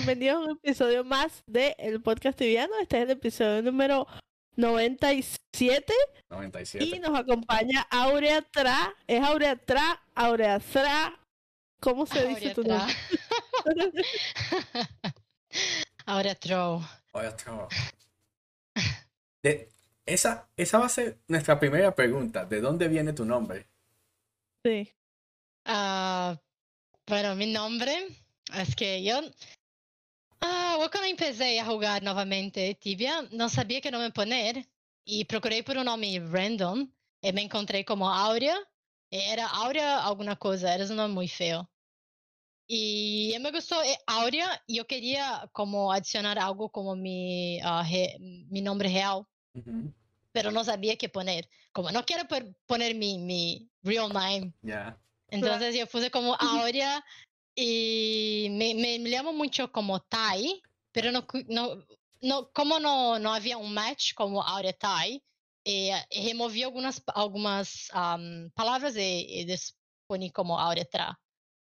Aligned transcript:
Bienvenidos 0.00 0.36
a 0.36 0.40
un 0.40 0.50
episodio 0.52 1.04
más 1.04 1.42
de 1.46 1.76
El 1.78 2.00
Podcast 2.00 2.38
Tibiano. 2.38 2.72
Este 2.80 2.96
es 2.96 3.02
el 3.02 3.10
episodio 3.10 3.60
número 3.60 4.06
97. 4.56 5.92
97. 6.30 6.86
Y 6.86 6.98
nos 7.00 7.18
acompaña 7.18 7.86
Aurea 7.90 8.40
Tra. 8.40 8.94
¿Es 9.06 9.22
Aurea 9.22 9.56
Tra? 9.56 10.02
Aurea 10.14 10.58
Tra. 10.58 11.20
¿Cómo 11.80 12.06
se 12.06 12.26
dice 12.28 12.54
tu 12.54 12.62
nombre? 12.64 12.94
Aurea 16.06 16.34
Tro. 16.34 16.82
Chao. 17.36 17.68
De, 19.42 19.68
esa, 20.06 20.48
esa 20.56 20.78
va 20.78 20.86
a 20.86 20.88
ser 20.88 21.18
nuestra 21.28 21.60
primera 21.60 21.94
pregunta. 21.94 22.46
¿De 22.46 22.62
dónde 22.62 22.88
viene 22.88 23.12
tu 23.12 23.26
nombre? 23.26 23.66
Sí. 24.64 24.90
Ah, 25.66 26.40
bueno, 27.06 27.36
mi 27.36 27.52
nombre 27.52 27.92
es 28.54 28.74
que 28.74 29.04
yo. 29.04 29.20
Ah, 30.40 30.76
cuando 30.90 31.08
empecé 31.08 31.60
a 31.60 31.66
jugar 31.66 32.02
novamente 32.02 32.74
Tibia, 32.74 33.22
no 33.32 33.48
sabía 33.48 33.80
qué 33.80 33.90
nombre 33.90 34.10
poner 34.10 34.66
y 35.04 35.24
procuré 35.24 35.62
por 35.62 35.76
un 35.76 35.84
nombre 35.84 36.18
random 36.20 36.90
y 37.22 37.32
me 37.32 37.42
encontré 37.42 37.84
como 37.84 38.10
Aurea. 38.10 38.56
Era 39.10 39.46
Aurea 39.48 40.04
alguna 40.04 40.36
cosa, 40.36 40.74
era 40.74 40.84
un 40.84 40.96
nombre 40.96 41.14
muy 41.14 41.28
feo. 41.28 41.70
Y 42.66 43.34
me 43.40 43.50
gustó 43.50 43.82
eh, 43.82 43.98
Aurea 44.06 44.62
y 44.66 44.76
yo 44.76 44.86
quería 44.86 45.48
como 45.52 45.92
adicionar 45.92 46.38
algo 46.38 46.70
como 46.70 46.94
mi, 46.94 47.58
ah, 47.62 47.84
re- 47.88 48.16
mi 48.20 48.60
nombre 48.62 48.88
real, 48.88 49.26
Ujú, 49.54 49.92
pero 50.32 50.52
no 50.52 50.62
sabía 50.62 50.96
qué 50.96 51.08
poner. 51.08 51.48
Como 51.72 51.90
no 51.90 52.04
quiero 52.04 52.26
por- 52.28 52.54
poner 52.66 52.94
mi, 52.94 53.18
mi 53.18 53.68
real 53.82 54.12
name. 54.12 54.52
Ya. 54.62 54.96
Entonces 55.28 55.74
yo 55.76 55.86
puse 55.86 56.10
como 56.10 56.34
Aurea 56.36 57.04
y 57.54 58.48
me, 58.50 58.74
me, 58.74 58.98
me 58.98 59.10
llamo 59.10 59.32
mucho 59.32 59.70
como 59.70 60.00
Tai, 60.00 60.62
pero 60.92 61.10
no, 61.12 61.26
cu- 61.26 61.44
no, 61.48 61.84
no 62.22 62.50
como 62.52 62.78
no, 62.78 63.18
no 63.18 63.32
había 63.34 63.56
un 63.56 63.72
match 63.74 64.14
como 64.14 64.42
Aurea 64.42 64.72
Tai, 64.72 65.22
eh, 65.64 65.92
removí 66.10 66.62
algunas, 66.62 67.00
pa- 67.00 67.12
algumas 67.12 67.88
am, 67.92 68.50
palavras 68.54 68.96
y, 68.96 69.26
y 69.40 69.44
des- 69.44 69.76
poní 70.06 70.30
como 70.30 70.58
Aurea 70.58 70.84
Tra. 70.84 71.20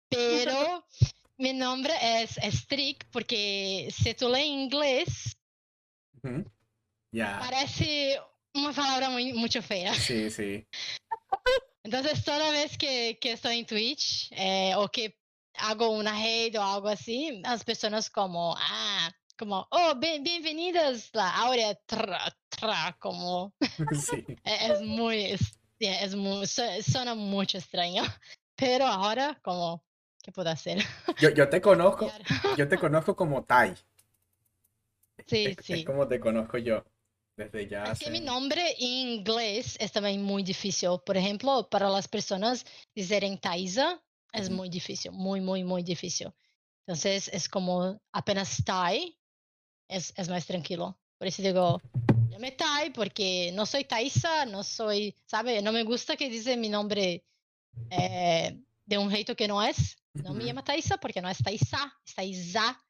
Pero 0.09 0.85
mi 1.37 1.53
nombre 1.53 1.93
es, 2.01 2.37
es 2.37 2.67
Trick 2.67 3.07
porque 3.11 3.89
si 3.91 4.13
tú 4.13 4.29
lees 4.29 4.47
inglés 4.47 5.37
Ujú, 6.23 6.43
Ya. 7.11 7.39
parece 7.39 8.19
una 8.53 8.71
palabra 8.73 9.09
muy, 9.09 9.33
mucho 9.33 9.61
fea. 9.61 9.93
Sí, 9.95 10.29
sí. 10.29 10.67
Entonces, 11.83 12.23
toda 12.23 12.51
vez 12.51 12.77
que, 12.77 13.17
que 13.19 13.31
estoy 13.31 13.59
en 13.59 13.65
Twitch 13.65 14.31
eh, 14.31 14.73
o 14.75 14.87
que 14.87 15.20
hago 15.61 15.89
una 15.91 16.11
raid 16.11 16.57
o 16.59 16.63
algo 16.63 16.89
así, 16.89 17.39
las 17.43 17.63
personas 17.63 18.09
como, 18.09 18.55
ah, 18.57 19.11
como, 19.37 19.67
oh, 19.71 19.95
bien, 19.95 20.23
bienvenidas, 20.23 21.09
la 21.13 21.29
Aurea 21.37 21.75
tra, 21.85 22.35
tra, 22.49 22.95
como, 22.99 23.53
sí. 23.93 24.25
e- 24.43 24.71
es, 24.71 24.81
muy, 24.81 25.23
es, 25.25 25.59
yeah, 25.79 26.01
es 26.03 26.15
muy, 26.15 26.45
su- 26.47 26.61
suena 26.85 27.15
mucho 27.15 27.57
extraño. 27.57 28.03
Pero 28.55 28.85
ahora, 28.85 29.39
como, 29.43 29.83
¿qué 30.23 30.31
puedo 30.31 30.49
hacer? 30.49 30.83
Yo, 31.19 31.29
yo 31.31 31.49
te 31.49 31.61
conozco, 31.61 32.11
yo 32.57 32.67
te 32.67 32.77
conozco 32.77 33.15
como 33.15 33.43
Tai. 33.43 33.73
sí, 35.27 35.45
Es, 35.47 35.57
es 35.57 35.65
sí. 35.65 35.83
como 35.83 36.07
te 36.07 36.19
conozco 36.19 36.57
yo. 36.57 36.83
Desde 37.37 37.67
ya 37.67 37.83
Es 37.91 37.99
que 37.99 38.09
mi 38.11 38.19
hace- 38.19 38.25
nombre 38.25 38.75
en 38.77 38.87
inglés 38.87 39.77
es 39.79 39.91
también 39.91 40.21
muy 40.21 40.43
difícil. 40.43 40.99
Por 41.05 41.17
ejemplo, 41.17 41.67
para 41.69 41.89
las 41.89 42.07
personas 42.07 42.65
dicen 42.93 43.39
Thaisa 43.39 44.01
es 44.31 44.49
muy 44.49 44.69
difícil, 44.69 45.11
muy, 45.11 45.41
muy, 45.41 45.63
muy 45.63 45.83
difícil. 45.83 46.31
Entonces 46.85 47.29
es 47.33 47.47
como 47.47 48.01
apenas 48.11 48.63
Tai 48.65 49.17
es, 49.87 50.13
es 50.15 50.29
más 50.29 50.45
tranquilo. 50.45 50.97
Por 51.17 51.27
eso 51.27 51.41
digo, 51.41 51.81
llame 52.29 52.51
Tai 52.51 52.91
porque 52.91 53.51
no 53.53 53.65
soy 53.65 53.83
Thaisa, 53.85 54.45
no 54.45 54.63
soy, 54.63 55.15
¿sabe? 55.25 55.61
No 55.61 55.71
me 55.71 55.83
gusta 55.83 56.15
que 56.15 56.29
dice 56.29 56.57
mi 56.57 56.69
nombre 56.69 57.23
eh, 57.89 58.57
de 58.85 58.97
un 58.97 59.11
jeito 59.11 59.35
que 59.35 59.47
no 59.47 59.61
es. 59.61 59.97
No 60.13 60.33
me 60.33 60.43
llama 60.43 60.63
Thaisa 60.63 60.97
porque 60.97 61.21
no 61.21 61.29
es 61.29 61.37
Thaisa, 61.37 61.93
es 62.05 62.15
Thaisa. 62.15 62.83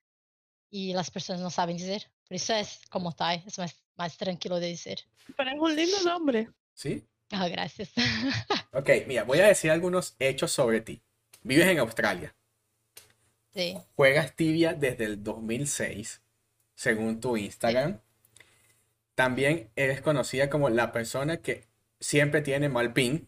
Y 0.70 0.94
las 0.94 1.12
personas 1.12 1.42
no 1.42 1.50
saben 1.50 1.78
decir. 1.78 2.10
Por 2.28 2.36
eso 2.36 2.54
es 2.54 2.80
como 2.90 3.12
Tai, 3.12 3.44
es 3.46 3.58
más, 3.58 3.76
más 3.96 4.16
tranquilo 4.16 4.60
de 4.60 4.68
decir. 4.68 5.00
Pero 5.36 5.50
es 5.50 5.60
un 5.60 5.76
lindo 5.76 6.02
nombre. 6.04 6.50
¿Sí? 6.74 7.06
Ah, 7.32 7.48
gracias. 7.48 7.92
Ok, 8.74 8.90
mira, 9.06 9.26
voy 9.26 9.40
a 9.40 9.48
decir 9.48 9.70
algunos 9.70 10.16
hechos 10.18 10.52
sobre 10.52 10.80
ti. 10.80 11.04
Vives 11.42 11.68
en 11.68 11.80
Australia. 11.80 12.36
sí, 13.54 13.78
Juegas 13.96 14.36
tibia 14.36 14.74
desde 14.74 15.06
el 15.06 15.24
2006, 15.24 16.22
según 16.76 17.20
tu 17.20 17.36
Instagram. 17.38 18.00
También 19.16 19.70
eres 19.76 20.02
conocida 20.02 20.50
como 20.50 20.70
la 20.70 20.92
persona 20.92 21.38
que 21.38 21.68
siempre 22.00 22.42
tiene 22.42 22.70
mal 22.70 22.94
ping. 22.94 23.26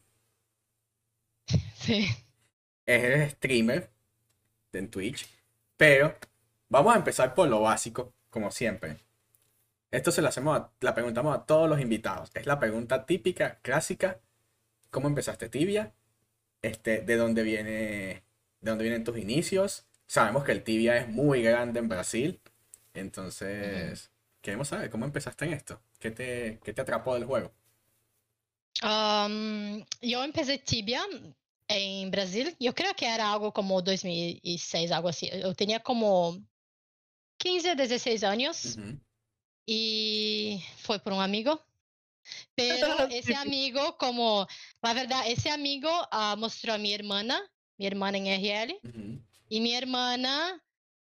sí. 1.75 2.07
Eres 2.85 3.33
streamer 3.33 3.89
en 4.73 4.89
Twitch. 4.89 5.27
Pero 5.77 6.15
vamos 6.69 6.93
a 6.93 6.97
empezar 6.97 7.33
por 7.33 7.47
lo 7.47 7.61
básico, 7.61 8.13
como 8.29 8.51
siempre. 8.51 8.97
Esto 9.91 10.11
se 10.11 10.21
lo 10.21 10.27
hacemos, 10.29 10.57
a- 10.59 10.71
la 10.81 10.93
preguntamos 10.95 11.35
a 11.37 11.45
todos 11.45 11.69
los 11.69 11.79
invitados. 11.79 12.31
Es 12.33 12.45
la 12.45 12.59
pregunta 12.59 13.05
típica, 13.05 13.59
clásica. 13.61 14.19
¿Cómo 14.89 15.07
empezaste 15.07 15.49
tibia? 15.49 15.93
Este, 16.63 17.01
¿de 17.01 17.17
dónde 17.17 17.43
viene, 17.43 18.23
de 18.61 18.71
dónde 18.71 18.85
vienen 18.85 19.03
tus 19.03 19.17
inicios? 19.17 19.85
Sabemos 20.07 20.43
que 20.43 20.53
el 20.53 20.63
tibia 20.63 20.97
es 20.97 21.09
muy 21.09 21.43
grande 21.43 21.79
en 21.79 21.89
Brasil. 21.89 22.39
Entonces, 22.93 24.11
queremos 24.41 24.69
saber 24.69 24.89
cómo 24.89 25.05
empezaste 25.05 25.45
en 25.45 25.53
esto. 25.53 25.81
¿Qué 25.99 26.09
te, 26.09 26.59
qué 26.63 26.73
te 26.73 26.81
atrapó 26.81 27.13
del 27.15 27.25
juego? 27.25 27.51
Am, 28.81 29.85
yo 30.01 30.23
empecé 30.23 30.57
Tibia 30.57 31.01
en 31.67 32.11
Brasil. 32.11 32.55
Yo 32.59 32.73
creo 32.73 32.93
que 32.95 33.07
era 33.07 33.31
algo 33.31 33.51
como 33.51 33.81
2006, 33.81 34.91
algo 34.91 35.09
así. 35.09 35.29
Yo 35.41 35.53
tenía 35.53 35.81
como 35.81 36.41
15, 37.37 37.75
16 37.75 38.23
años 38.23 38.77
y 39.65 40.63
fue 40.77 40.99
por 40.99 41.13
un 41.13 41.21
amigo. 41.21 41.61
Pero 42.55 42.87
ese 43.11 43.35
amigo, 43.35 43.97
como, 43.97 44.47
la 44.81 44.93
verdad, 44.93 45.23
ese 45.27 45.49
amigo 45.49 45.89
ah, 46.11 46.35
mostró 46.37 46.73
a 46.73 46.77
mi 46.77 46.93
hermana, 46.93 47.41
mi 47.77 47.87
hermana 47.87 48.17
en 48.17 48.27
RL, 48.27 48.79
Ujú. 48.83 49.23
E 49.49 49.59
minha 49.59 49.77
irmã, 49.77 50.17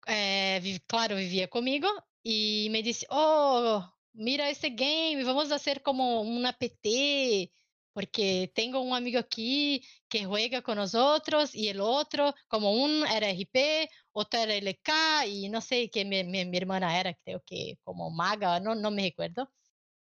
eh, 0.07 0.79
claro, 0.87 1.17
vivia 1.17 1.49
comigo 1.49 1.89
e 2.23 2.69
me 2.71 2.83
disse: 2.83 3.07
Oh, 3.11 3.83
mira 4.13 4.51
esse 4.51 4.69
game, 4.71 5.25
vamos 5.25 5.49
fazer 5.49 5.81
como 5.83 6.23
um 6.23 6.47
APT, 6.47 7.51
porque 7.95 8.51
tenho 8.55 8.79
um 8.83 8.95
amigo 8.95 9.19
aqui 9.19 9.81
que 10.09 10.25
juega 10.25 10.61
com 10.61 10.75
nós 10.75 10.95
outros 10.95 11.55
e 11.55 11.69
el 11.69 11.81
outro, 11.81 12.35
como 12.49 12.69
um 12.71 13.07
era 13.07 13.27
RP, 13.31 13.89
outro 14.13 14.39
era 14.39 14.55
LK 14.55 15.27
e 15.29 15.49
não 15.49 15.61
sei 15.63 15.89
que 15.89 16.05
minha, 16.05 16.23
minha, 16.25 16.45
minha 16.45 16.59
irmã 16.61 16.77
era, 16.79 17.15
creio 17.15 17.41
que 17.47 17.79
como 17.85 18.11
maga, 18.11 18.61
não, 18.61 18.75
não 18.75 18.91
me 18.91 19.03
recuerdo. 19.03 19.49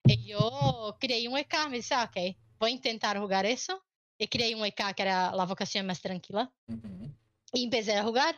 E 0.08 0.30
eu 0.30 0.92
criei 1.00 1.28
um 1.28 1.36
EK, 1.36 1.68
me 1.68 1.78
disse: 1.78 1.94
ah, 1.94 2.04
Ok, 2.04 2.36
vou 2.58 2.78
tentar 2.78 3.16
jogar 3.16 3.44
isso. 3.44 3.72
E 4.18 4.26
criei 4.26 4.54
um 4.54 4.64
EK 4.64 4.94
que 4.94 5.02
era 5.02 5.28
a 5.28 5.44
vocação 5.44 5.82
mais 5.84 6.00
tranquila. 6.00 6.50
Ujú. 6.68 7.12
E 7.54 7.64
empecé 7.64 7.98
a 7.98 8.02
jogar. 8.02 8.36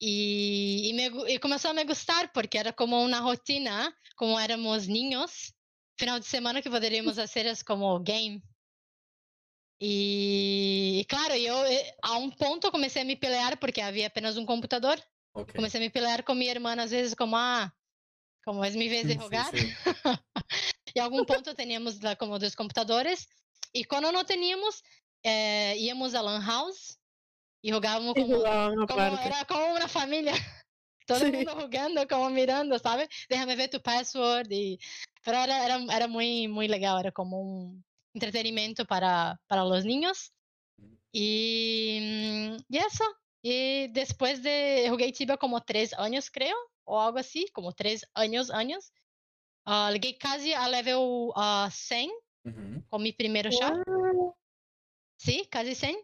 E, 0.00 0.90
e, 0.90 0.92
me 0.94 1.32
e 1.32 1.38
começou 1.38 1.70
a 1.70 1.74
me 1.74 1.84
gustar, 1.84 2.32
porque 2.32 2.58
era 2.58 2.72
como 2.72 3.00
uma 3.00 3.20
rotina, 3.20 3.94
como 4.16 4.38
éramos 4.38 4.88
niños, 4.88 5.52
final 5.96 6.18
de 6.18 6.26
semana 6.26 6.60
que 6.60 6.70
poderíamos 6.70 7.14
fazer 7.16 7.46
as 7.46 7.62
como 7.62 8.00
game. 8.00 8.42
E, 9.80 11.00
e 11.00 11.04
claro, 11.06 11.34
eu 11.34 11.56
eh, 11.64 11.96
a 12.02 12.16
um 12.18 12.30
ponto 12.30 12.70
comecei 12.70 13.02
a 13.02 13.04
me 13.04 13.16
pelear, 13.16 13.56
porque 13.58 13.80
havia 13.80 14.06
apenas 14.06 14.36
um 14.36 14.46
computador. 14.46 15.00
Ok. 15.34 15.54
Comecei 15.54 15.80
a 15.80 15.84
me 15.84 15.90
pelear 15.90 16.24
com 16.24 16.34
minha 16.34 16.50
irmã, 16.50 16.74
às 16.80 16.90
vezes, 16.90 17.14
como, 17.14 17.36
ah, 17.36 17.72
como 18.44 18.64
é 18.64 18.70
minha 18.70 18.90
vez 18.90 19.06
de 19.06 19.14
Sí, 19.14 19.18
jogar. 19.18 19.50
sí. 19.50 19.74
e 20.94 21.00
a 21.00 21.04
algum 21.04 21.24
ponto 21.24 21.54
teníamos 21.54 22.00
lá 22.00 22.14
como 22.16 22.38
dois 22.38 22.54
computadores. 22.54 23.26
E 23.74 23.84
quando 23.84 24.12
não 24.12 24.24
teníamos, 24.24 24.82
eh, 25.24 25.76
íamos 25.78 26.14
a 26.14 26.20
Lan 26.20 26.40
House 26.40 26.98
e 27.64 27.70
jogávamos 27.72 28.14
como 28.14 28.86
como 28.86 29.00
era 29.00 29.44
como 29.46 29.74
una 29.74 29.88
familia. 29.88 30.32
Todo 31.06 31.18
Sí. 31.18 31.24
el 31.26 31.32
mundo 31.32 31.56
jugando, 31.56 32.06
como 32.06 32.30
mirando, 32.30 32.78
¿sabes? 32.78 33.08
Déjame 33.28 33.56
ver 33.56 33.68
tu 33.70 33.80
password. 33.80 34.50
Y... 34.50 34.78
Pero 35.24 35.38
era, 35.38 35.64
era, 35.64 35.76
era 35.96 36.06
muy, 36.08 36.46
muy 36.48 36.68
legal, 36.68 36.98
era 37.00 37.10
como 37.12 37.40
un 37.40 37.84
entretenimiento 38.14 38.84
para, 38.84 39.40
para 39.48 39.64
los 39.64 39.84
niños. 39.84 40.32
Y, 41.12 41.98
mm, 42.00 42.56
y 42.68 42.76
eso. 42.78 43.04
Y 43.42 43.88
después 43.88 44.42
de, 44.42 44.86
jugué 44.90 45.10
Tibia 45.12 45.36
como 45.36 45.60
tres 45.62 45.92
años, 45.94 46.30
creo, 46.30 46.56
o 46.84 47.00
algo 47.00 47.18
así, 47.18 47.46
como 47.52 47.72
tres 47.72 48.06
años, 48.14 48.50
años. 48.50 48.92
Ah, 49.64 49.90
llegué 49.92 50.16
casi 50.18 50.52
a 50.52 50.68
level 50.68 51.30
ah, 51.36 51.68
100 51.72 52.10
Ujú. 52.44 52.82
con 52.88 53.02
mi 53.02 53.12
primer 53.12 53.50
shot. 53.50 53.78
Wow. 53.86 54.34
Sí, 55.16 55.46
casi 55.50 55.74
100. 55.74 55.96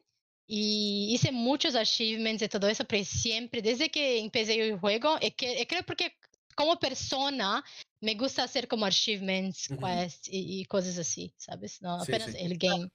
y 0.50 1.12
hice 1.12 1.30
muchos 1.30 1.75
achievements 1.75 2.42
y 2.42 2.48
todo 2.48 2.69
eso, 2.69 2.84
pero 2.84 3.04
siempre, 3.04 3.60
desde 3.60 3.90
que 3.90 4.19
empecé 4.19 4.54
el 4.54 4.78
juego, 4.78 5.19
es 5.20 5.34
que, 5.34 5.66
creo 5.66 5.82
porque 5.82 6.16
como 6.54 6.78
persona 6.78 7.62
me 8.00 8.14
gusta 8.14 8.44
hacer 8.44 8.66
como 8.66 8.86
achievements, 8.86 9.69
quests 9.69 10.28
y, 10.32 10.64
cosas 10.64 10.96
así, 10.98 11.34
¿sabes? 11.36 11.82
No 11.82 12.00
apenas 12.00 12.34
el 12.34 12.56
game. 12.56 12.88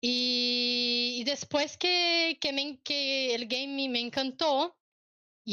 Y, 0.00 1.22
después 1.24 1.76
que, 1.76 2.38
que, 2.40 2.52
me, 2.52 2.80
que 2.80 3.34
el 3.34 3.46
game 3.46 3.88
me 3.88 4.00
encantó, 4.00 4.76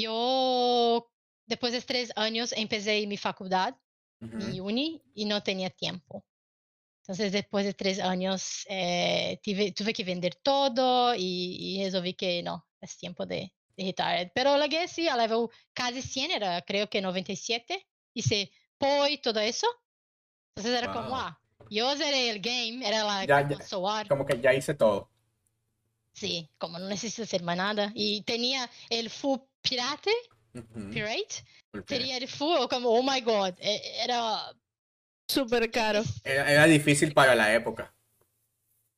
yo 0.02 1.10
después 1.46 1.72
de 1.72 1.82
tres 1.82 2.12
años 2.16 2.54
empecé 2.56 3.08
mi 3.08 3.18
facultad, 3.18 3.76
mi 4.20 4.60
uni, 4.60 5.02
y 5.14 5.26
no 5.26 5.42
tenía 5.42 5.70
tiempo. 5.70 6.26
Entonces, 7.02 7.32
después 7.32 7.66
de 7.66 7.74
tres 7.74 8.00
años, 8.00 8.66
eh, 8.68 9.40
tuve, 9.44 9.94
que 9.94 10.04
vender 10.04 10.36
todo 10.36 11.14
y, 11.16 11.82
resolví 11.84 12.16
que 12.16 12.42
no, 12.42 12.68
es 12.82 12.98
tiempo 12.98 13.26
de, 13.26 13.54
de 13.78 14.32
Pero 14.34 14.58
la 14.58 14.68
sí, 14.88 15.08
a 15.08 15.16
level 15.16 15.48
casi 15.74 16.02
100, 16.02 16.32
era 16.32 16.62
creo 16.64 16.90
que 16.90 17.02
97, 17.02 17.88
hice 18.16 18.52
POI, 18.78 19.20
todo 19.20 19.40
eso. 19.40 19.68
Entonces 20.56 20.82
era 20.82 20.92
como, 20.92 21.16
ah, 21.16 21.40
yo 21.70 21.96
zeré 21.96 22.32
el 22.32 22.42
game, 22.42 22.86
era 22.86 23.04
la 23.04 23.48
como, 23.68 24.08
como 24.08 24.26
que 24.26 24.42
ya 24.42 24.54
hice 24.54 24.74
todo. 24.74 25.10
Sí, 26.14 26.50
como 26.58 26.80
no 26.80 26.88
necesito 26.88 27.24
hacer 27.24 27.44
más 27.44 27.58
nada. 27.58 27.92
Y 27.94 28.24
tenía 28.24 28.70
el 28.90 29.10
full 29.10 29.40
pirate, 29.68 30.12
pirate, 30.92 31.44
tenía 31.86 32.18
el 32.18 32.28
full, 32.28 32.68
como, 32.70 32.90
oh 32.90 33.04
my 33.04 33.22
god, 33.22 33.54
e, 33.60 34.04
era 34.04 34.56
Súper 35.28 35.72
caro. 35.72 36.04
Era, 36.24 36.66
difícil 36.66 37.14
para 37.14 37.36
la 37.36 37.54
época. 37.54 37.94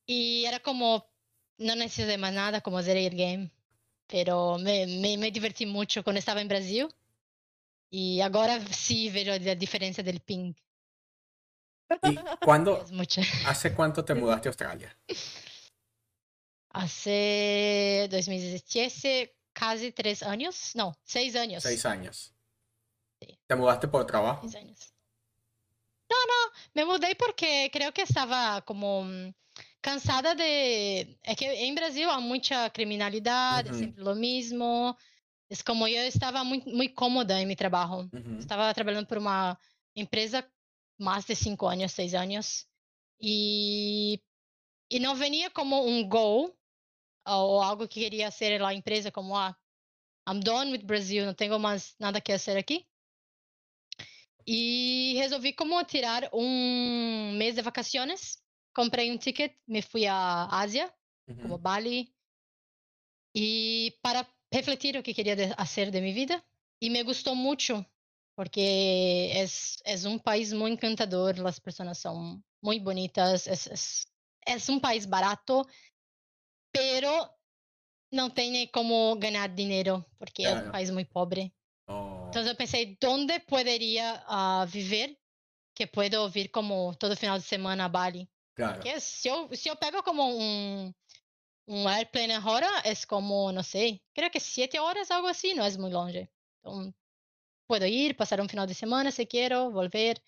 Y 0.05 0.45
era 0.45 0.59
como, 0.59 1.09
no 1.57 1.75
necesito 1.75 2.17
más 2.17 2.33
nada, 2.33 2.61
como 2.61 2.77
hacer 2.77 2.97
el 2.97 3.15
game. 3.15 3.51
Pero 4.07 4.57
me, 4.57 4.85
me, 5.17 5.31
divertí 5.31 5.65
mucho 5.65 6.03
cuando 6.03 6.19
estaba 6.19 6.41
en 6.41 6.47
Brasil. 6.47 6.87
Y 7.89 8.19
ahora 8.21 8.59
sí 8.67 9.09
veo 9.09 9.37
la 9.39 9.55
diferencia 9.55 10.03
del 10.03 10.19
ping. 10.19 10.53
¿Y 12.03 12.17
cuándo? 12.43 12.85
¿Hace 13.45 13.73
cuánto 13.73 14.03
te 14.03 14.13
mudaste 14.15 14.49
a 14.49 14.51
Australia? 14.51 14.97
Hace 16.69 18.07
2017, 18.11 19.36
casi 19.57 19.91
tres 19.91 20.21
años. 20.21 20.71
No, 20.75 20.95
seis 21.03 21.35
años. 21.35 21.63
Seis 21.63 21.85
años. 21.85 22.33
¿Te 23.47 23.55
mudaste 23.55 23.87
por 23.87 24.05
trabajo? 24.05 24.41
Seis 24.43 24.55
años. 24.55 24.93
No, 26.09 26.15
no, 26.15 26.53
me 26.73 26.85
mudé 26.85 27.15
porque 27.15 27.69
creo 27.73 27.91
que 27.91 28.03
estaba 28.03 28.61
como 28.61 29.03
mm, 29.03 29.33
cansada 29.81 30.35
de... 30.35 31.19
Es 31.23 31.35
que 31.35 31.65
en 31.65 31.75
Brasil 31.75 32.07
hay 32.09 32.23
mucha 32.23 32.69
criminalidad, 32.69 33.65
es 33.67 33.77
siempre 33.77 34.03
lo 34.03 34.15
mismo. 34.15 34.95
Es 35.49 35.63
como 35.63 35.87
yo 35.87 35.99
estaba 36.01 36.43
muy, 36.43 36.61
muy 36.65 36.93
cómoda 36.93 37.41
en 37.41 37.47
mi 37.47 37.55
trabajo. 37.55 38.07
Estaba 38.39 38.73
trabajando 38.73 39.07
por 39.07 39.17
una 39.17 39.59
empresa 39.95 40.47
más 40.97 41.25
de 41.25 41.35
cinco 41.35 41.69
años, 41.69 41.91
seis 41.91 42.13
años. 42.13 42.67
Y, 43.17 44.21
y 44.87 44.99
no 44.99 45.15
venía 45.15 45.49
como 45.49 45.81
un 45.81 46.07
goal 46.07 46.56
o 47.27 47.61
algo 47.61 47.87
que 47.87 48.01
quería 48.01 48.27
hacer 48.27 48.53
en 48.53 48.61
la 48.61 48.73
empresa, 48.73 49.11
como, 49.11 49.37
ah, 49.37 49.57
I'm 50.27 50.41
done 50.41 50.71
with 50.71 50.85
Brazil, 50.85 51.25
no 51.25 51.35
tengo 51.35 51.59
más 51.59 51.95
nada 51.99 52.21
que 52.21 52.33
hacer 52.33 52.57
aquí. 52.57 52.87
E 54.45 55.15
resolvi 55.17 55.53
como 55.53 55.83
tirar 55.83 56.29
um 56.33 57.33
mês 57.37 57.55
de 57.55 57.61
vacaciones. 57.61 58.41
Comprei 58.73 59.11
um 59.11 59.17
ticket, 59.17 59.53
me 59.67 59.81
fui 59.81 60.05
à 60.05 60.47
Ásia, 60.51 60.93
uhum. 61.27 61.41
como 61.41 61.57
Bali, 61.57 62.13
e 63.35 63.97
para 64.01 64.25
refletir 64.53 64.95
o 64.97 65.03
que 65.03 65.13
queria 65.13 65.35
fazer 65.55 65.91
de 65.91 65.99
minha 65.99 66.13
vida. 66.13 66.43
E 66.79 66.89
me 66.89 67.03
gostou 67.03 67.35
muito, 67.35 67.83
porque 68.35 68.61
é, 69.33 69.43
é 69.83 70.07
um 70.07 70.19
país 70.19 70.53
muito 70.53 70.77
encantador, 70.77 71.33
as 71.45 71.59
pessoas 71.59 71.97
são 71.97 72.41
muito 72.61 72.83
bonitas, 72.83 73.47
é, 73.47 74.53
é 74.53 74.71
um 74.71 74.79
país 74.79 75.05
barato, 75.05 75.65
pero 76.97 77.29
não 78.11 78.27
tem 78.27 78.65
como 78.69 79.15
ganhar 79.17 79.47
dinheiro, 79.49 80.03
porque 80.17 80.41
claro. 80.41 80.65
é 80.65 80.67
um 80.67 80.71
país 80.71 80.89
muito 80.89 81.11
pobre. 81.11 81.53
Entonces 82.27 82.55
pensé, 82.55 82.97
¿dónde 82.99 83.39
podría 83.39 84.25
uh, 84.27 84.65
vivir 84.65 85.15
que 85.75 85.85
puedo 85.85 86.27
ir 86.33 86.49
como 86.49 86.95
todo 86.95 87.15
final 87.15 87.39
de 87.39 87.45
semana 87.45 87.85
a 87.85 87.87
Bali? 87.87 88.27
Claro. 88.55 88.81
Porque 88.81 88.99
si 88.99 89.29
yo, 89.29 89.47
si 89.53 89.69
yo 89.69 89.75
pego 89.75 90.01
como 90.01 90.27
un, 90.27 90.95
un 91.67 91.87
airplane 91.87 92.33
ahora, 92.33 92.67
es 92.83 93.05
como, 93.05 93.51
no 93.51 93.61
sé, 93.61 94.01
creo 94.15 94.31
que 94.31 94.39
siete 94.39 94.79
horas, 94.79 95.11
algo 95.11 95.27
así, 95.27 95.53
no 95.53 95.63
es 95.63 95.77
muy 95.77 95.91
longe. 95.91 96.31
Entonces, 96.63 96.95
puedo 97.67 97.85
ir, 97.85 98.17
pasar 98.17 98.41
un 98.41 98.49
final 98.49 98.67
de 98.67 98.73
semana 98.73 99.11
si 99.11 99.27
quiero, 99.27 99.69
volver. 99.69 100.19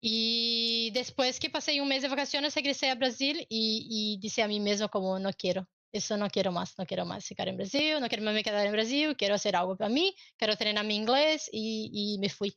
Y 0.00 0.92
después 0.92 1.40
que 1.40 1.50
pasé 1.50 1.80
un 1.80 1.88
mes 1.88 2.02
de 2.02 2.08
vacaciones, 2.08 2.54
regresé 2.54 2.88
a 2.88 2.94
Brasil 2.94 3.44
y, 3.48 3.88
y 3.90 4.20
dije 4.20 4.44
a 4.44 4.48
mí 4.48 4.60
mismo 4.60 4.88
como, 4.88 5.18
no 5.18 5.32
quiero, 5.32 5.68
eso 5.92 6.16
no 6.16 6.28
quiero 6.28 6.52
más, 6.52 6.78
no 6.78 6.86
quiero 6.86 7.04
más 7.04 7.24
ficar 7.24 7.48
en 7.48 7.56
Brasil, 7.56 8.00
no 8.00 8.08
quiero 8.08 8.24
más 8.24 8.34
me 8.34 8.42
quedar 8.42 8.66
en 8.66 8.72
Brasil, 8.72 9.16
quiero 9.16 9.34
hacer 9.34 9.56
algo 9.56 9.76
para 9.76 9.88
mí, 9.88 10.14
quiero 10.36 10.56
treinar 10.56 10.84
mi 10.84 10.96
inglés 10.96 11.48
y, 11.52 11.90
y 11.92 12.18
me 12.18 12.28
fui. 12.28 12.54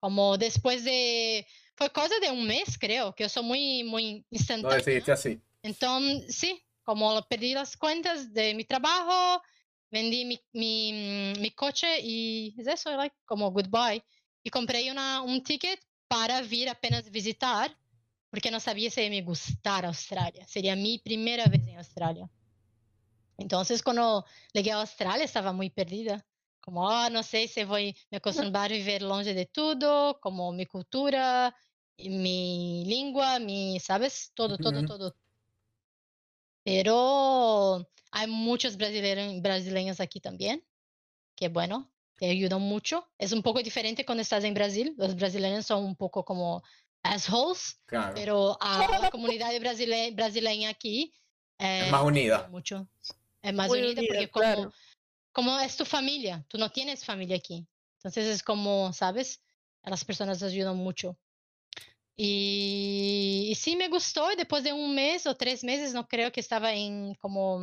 Como 0.00 0.38
después 0.38 0.84
de, 0.84 1.46
fue 1.74 1.90
cosa 1.90 2.14
de 2.20 2.30
un 2.30 2.46
mes 2.46 2.78
creo, 2.78 3.14
que 3.14 3.24
yo 3.24 3.28
soy 3.28 3.42
muy, 3.42 3.84
muy 3.84 4.26
instantánea. 4.30 5.02
No, 5.06 5.12
así. 5.12 5.40
Entonces, 5.62 6.36
sí, 6.36 6.62
como 6.82 7.20
perdí 7.28 7.54
las 7.54 7.76
cuentas 7.76 8.32
de 8.32 8.54
mi 8.54 8.64
trabajo, 8.64 9.42
vendí 9.90 10.24
mi, 10.24 10.40
mi, 10.52 11.34
mi 11.38 11.50
coche 11.50 12.00
y 12.00 12.54
es 12.58 12.66
eso, 12.66 12.96
like, 12.96 13.16
como 13.24 13.50
goodbye. 13.50 14.02
Y 14.42 14.50
compré 14.50 14.90
una, 14.90 15.20
un 15.22 15.42
ticket 15.42 15.80
para 16.06 16.40
vir 16.42 16.68
apenas 16.68 17.10
visitar, 17.10 17.76
porque 18.30 18.50
no 18.50 18.60
sabía 18.60 18.90
si 18.90 19.08
me 19.10 19.22
gustara 19.22 19.88
Australia. 19.88 20.46
Sería 20.46 20.76
mi 20.76 20.98
primera 20.98 21.46
vez 21.46 21.66
en 21.66 21.78
Australia. 21.78 22.30
Entonces, 23.38 23.82
cuando 23.82 24.24
llegué 24.52 24.72
a 24.72 24.80
Australia, 24.80 25.24
estaba 25.24 25.52
muy 25.52 25.70
perdida. 25.70 26.26
Como, 26.60 26.86
oh, 26.86 27.08
no 27.08 27.22
sé 27.22 27.48
si 27.48 27.64
voy 27.64 27.90
a 27.90 28.06
me 28.10 28.18
acostumbrar 28.18 28.70
a 28.70 28.74
vivir 28.74 29.00
longe 29.00 29.32
de 29.32 29.46
todo, 29.46 30.20
como 30.20 30.52
mi 30.52 30.66
cultura, 30.66 31.54
mi 31.96 32.84
lengua, 32.84 33.38
mi, 33.38 33.80
¿sabes? 33.80 34.32
Todo, 34.34 34.58
todo, 34.58 34.84
todo. 34.84 35.14
Pero 36.64 37.88
hay 38.10 38.26
muchos 38.26 38.76
brasileños, 38.76 39.40
brasileños 39.40 40.00
aquí 40.00 40.20
también, 40.20 40.62
que 41.34 41.48
bueno, 41.48 41.90
te 42.16 42.28
ayudan 42.28 42.60
mucho. 42.60 43.08
Es 43.16 43.32
un 43.32 43.42
poco 43.42 43.62
diferente 43.62 44.04
cuando 44.04 44.22
estás 44.22 44.44
en 44.44 44.52
Brasil. 44.52 44.94
Los 44.98 45.14
brasileños 45.14 45.64
son 45.64 45.84
un 45.84 45.96
poco 45.96 46.24
como 46.24 46.62
assholes, 47.02 47.80
pero 48.14 48.58
a 48.60 48.98
la 49.00 49.10
comunidad 49.10 49.52
brasileña 49.60 50.68
aquí 50.68 51.14
eh, 51.58 51.84
es 51.86 51.92
más 51.92 52.02
unida. 52.02 52.48
Mucho. 52.50 52.88
Es 53.48 53.54
más 53.54 53.70
unida, 53.70 54.02
porque 54.06 54.28
como, 54.28 54.72
como 55.32 55.58
es 55.60 55.76
tu 55.76 55.84
familia, 55.84 56.44
tú 56.48 56.58
no 56.58 56.70
tienes 56.70 57.04
familia 57.04 57.36
aquí. 57.36 57.66
Entonces 57.98 58.26
es 58.26 58.42
como, 58.42 58.92
¿sabes? 58.92 59.40
Las 59.84 60.04
personas 60.04 60.42
ayudan 60.42 60.76
mucho. 60.76 61.18
Y, 62.16 63.46
y, 63.50 63.54
sí 63.54 63.76
me 63.76 63.88
gustó, 63.88 64.32
y 64.32 64.36
después 64.36 64.64
de 64.64 64.72
un 64.72 64.94
mes 64.94 65.26
o 65.26 65.36
tres 65.36 65.62
meses, 65.62 65.94
no 65.94 66.08
creo 66.08 66.32
que 66.32 66.40
estaba 66.40 66.74
en 66.74 67.14
como 67.14 67.60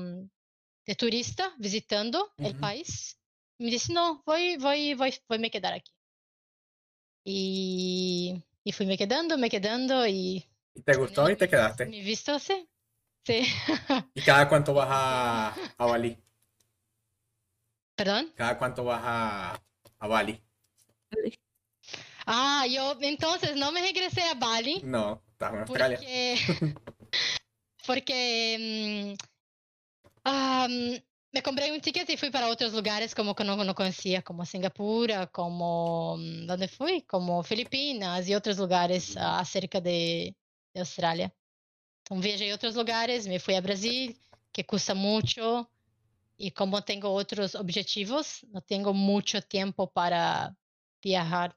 de 0.85 0.95
turista 0.95 1.53
visitando 1.57 2.31
el 2.37 2.57
país. 2.57 3.19
Me 3.57 3.69
disse, 3.69 3.91
no, 3.91 4.23
voy, 4.25 4.57
voy, 4.57 4.93
voy, 4.93 5.13
voy 5.27 5.39
me 5.39 5.51
quedar 5.51 5.73
aquí. 5.73 5.91
Y, 7.25 8.41
y 8.63 8.71
fui 8.71 8.85
me 8.85 8.97
quedando, 8.97 9.37
me 9.37 9.49
quedando 9.49 10.07
y... 10.07 10.45
¿Y 10.73 10.81
te 10.81 10.95
gustó 10.95 11.29
y 11.29 11.35
te 11.35 11.49
quedaste? 11.49 11.85
Mi 11.85 12.01
visto, 12.01 12.37
sí. 12.39 12.67
Sí. 13.25 13.43
¿Y 14.13 14.21
cada 14.21 14.47
cuánto 14.47 14.73
vas 14.73 14.87
a, 14.89 15.55
a 15.77 15.85
Bali? 15.85 16.17
¿Perdón? 17.95 18.31
¿Cada 18.35 18.57
cuánto 18.57 18.83
vas 18.83 19.01
a, 19.03 19.63
a 19.99 20.07
Bali? 20.07 20.41
Ah, 22.27 22.65
yo 22.69 22.97
entonces 23.01 23.55
no 23.55 23.71
me 23.71 23.81
regresé 23.81 24.21
a 24.21 24.35
Bali. 24.35 24.81
No, 24.83 25.23
estás 25.31 25.53
en 25.53 25.59
Australia. 25.59 25.97
Porque, 25.97 26.75
porque 27.87 29.15
me 31.31 31.43
compré 31.43 31.71
un 31.71 31.81
ticket 31.81 32.09
y 32.09 32.17
fui 32.17 32.29
para 32.29 32.47
otros 32.47 32.73
lugares 32.73 33.13
como 33.13 33.35
que 33.35 33.43
no, 33.43 33.55
no 33.63 33.75
conocía, 33.75 34.21
como 34.21 34.45
Singapur, 34.45 35.31
como, 35.31 36.17
¿dónde 36.45 36.67
fui? 36.67 37.01
Como 37.01 37.43
Filipinas 37.43 38.27
y 38.27 38.35
otros 38.35 38.57
lugares 38.57 39.15
uh, 39.15 39.39
acerca 39.39 39.81
de, 39.81 40.35
de 40.73 40.79
Australia. 40.79 41.33
Então 42.05 42.21
viajei 42.21 42.51
outros 42.51 42.75
lugares, 42.75 43.25
me 43.25 43.39
fui 43.39 43.55
a 43.55 43.61
Brasil, 43.61 44.15
que 44.53 44.63
custa 44.63 44.93
muito, 44.93 45.67
e 46.37 46.51
como 46.51 46.79
tenho 46.81 47.07
outros 47.07 47.55
objetivos, 47.55 48.45
não 48.53 48.61
tenho 48.61 48.93
muito 48.93 49.41
tempo 49.41 49.87
para 49.87 50.55
viajar. 51.03 51.55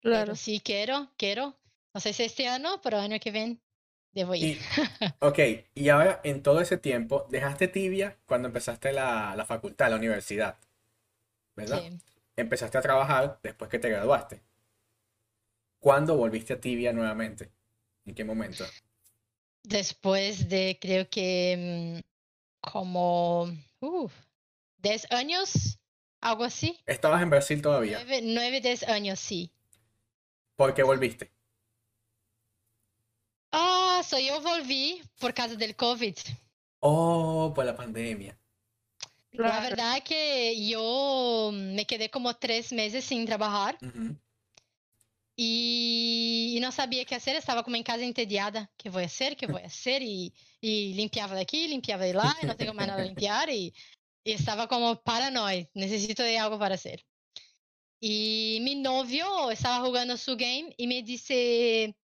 Claro. 0.00 0.26
Pero 0.26 0.36
sí 0.36 0.60
quero, 0.60 1.08
quero. 1.18 1.52
Não 1.92 2.00
sei 2.00 2.12
se 2.12 2.24
este 2.24 2.46
ano, 2.46 2.78
pero 2.78 2.98
ano 2.98 3.18
que 3.18 3.32
vem 3.32 3.60
debo 4.12 4.36
ir. 4.36 4.56
Y, 4.56 4.58
ok, 5.20 5.38
y 5.74 5.88
ahora 5.88 6.20
en 6.22 6.42
todo 6.42 6.60
ese 6.60 6.78
tiempo, 6.78 7.26
dejaste 7.28 7.66
tibia 7.66 8.18
cuando 8.24 8.48
empezaste 8.48 8.92
la, 8.92 9.34
la 9.34 9.44
facultad, 9.44 9.90
la 9.90 9.96
universidad, 9.96 10.58
¿verdad? 11.56 11.82
Sí. 11.82 11.98
Empezaste 12.36 12.78
a 12.78 12.82
trabajar 12.82 13.40
después 13.42 13.68
que 13.68 13.80
te 13.80 13.88
graduaste. 13.88 14.42
¿Cuándo 15.80 16.16
volviste 16.16 16.52
a 16.52 16.60
tibia 16.60 16.92
nuevamente? 16.92 17.50
¿En 18.04 18.14
qué 18.14 18.24
momento? 18.24 18.64
Después 19.66 20.48
de, 20.48 20.78
creo 20.80 21.10
que, 21.10 22.00
mm, 22.00 22.70
como, 22.70 23.50
uh, 23.80 24.08
10 24.78 25.10
años, 25.10 25.80
algo 26.20 26.44
así. 26.44 26.78
Estabas 26.86 27.20
en 27.20 27.30
Brasil 27.30 27.60
todavía. 27.60 27.98
9, 27.98 28.20
9, 28.22 28.60
10 28.60 28.84
años, 28.84 29.18
sí. 29.18 29.50
¿Por 30.54 30.72
qué 30.72 30.84
volviste? 30.84 31.32
Ah, 33.50 34.02
só 34.04 34.20
eu 34.20 34.40
volví 34.40 35.02
por 35.18 35.32
causa 35.32 35.56
del 35.56 35.74
COVID. 35.74 36.14
Oh, 36.80 37.52
por 37.52 37.64
la 37.64 37.74
pandemia. 37.74 38.38
La 39.32 39.60
verdad 39.60 40.00
que 40.04 40.54
yo 40.68 41.50
me 41.52 41.86
quedé 41.86 42.08
como 42.08 42.36
tres 42.36 42.72
meses 42.72 43.04
sin 43.04 43.26
trabajar. 43.26 43.76
E, 45.38 46.56
e 46.56 46.60
não 46.60 46.70
sabia 46.72 47.04
que 47.04 47.14
fazer. 47.14 47.36
Estava 47.36 47.62
como 47.64 47.76
em 47.76 47.82
casa 47.82 48.04
entediada. 48.04 48.68
que 48.78 48.88
vou 48.90 49.02
fazer? 49.02 49.34
que 49.36 49.46
vou 49.46 49.60
fazer? 49.60 50.02
E, 50.02 50.32
e 50.62 50.92
limpiava 50.92 51.34
daqui, 51.34 51.66
limpiava 51.66 52.06
de 52.06 52.12
lá, 52.12 52.34
e 52.42 52.46
não 52.46 52.56
tenho 52.56 52.74
mais 52.74 52.88
nada 52.88 53.02
a 53.02 53.04
limpiar. 53.06 53.48
E, 53.48 53.72
e 54.24 54.32
estava 54.32 54.66
como 54.68 54.96
paranoia. 54.96 55.68
Necessito 55.74 56.22
de 56.22 56.36
algo 56.36 56.58
para 56.58 56.74
hacer. 56.74 57.04
E 58.02 58.58
mi 58.62 58.74
novio 58.76 59.50
estava 59.50 59.84
jogando 59.84 60.16
su 60.16 60.36
game 60.36 60.74
e 60.78 60.86
me 60.86 61.02
disse: 61.02 61.94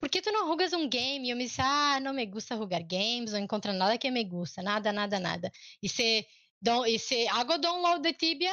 Por 0.00 0.08
que 0.10 0.20
tu 0.22 0.32
não 0.32 0.46
jogas 0.48 0.72
um 0.72 0.88
game? 0.88 1.26
E 1.28 1.30
eu 1.30 1.36
me 1.36 1.44
disse: 1.44 1.60
Ah, 1.62 2.00
não 2.00 2.12
me 2.12 2.26
gusta 2.26 2.56
jogar 2.56 2.82
games, 2.82 3.32
não 3.32 3.40
encontro 3.40 3.72
nada 3.72 3.98
que 3.98 4.10
me 4.10 4.24
gusta, 4.24 4.62
nada, 4.62 4.92
nada, 4.92 5.18
nada. 5.20 5.50
E 5.82 5.88
se, 5.88 6.26
don- 6.60 6.84
e 6.86 6.98
se 6.98 7.26
hago 7.28 7.58
download 7.58 8.02
de 8.02 8.12
Tibia, 8.14 8.52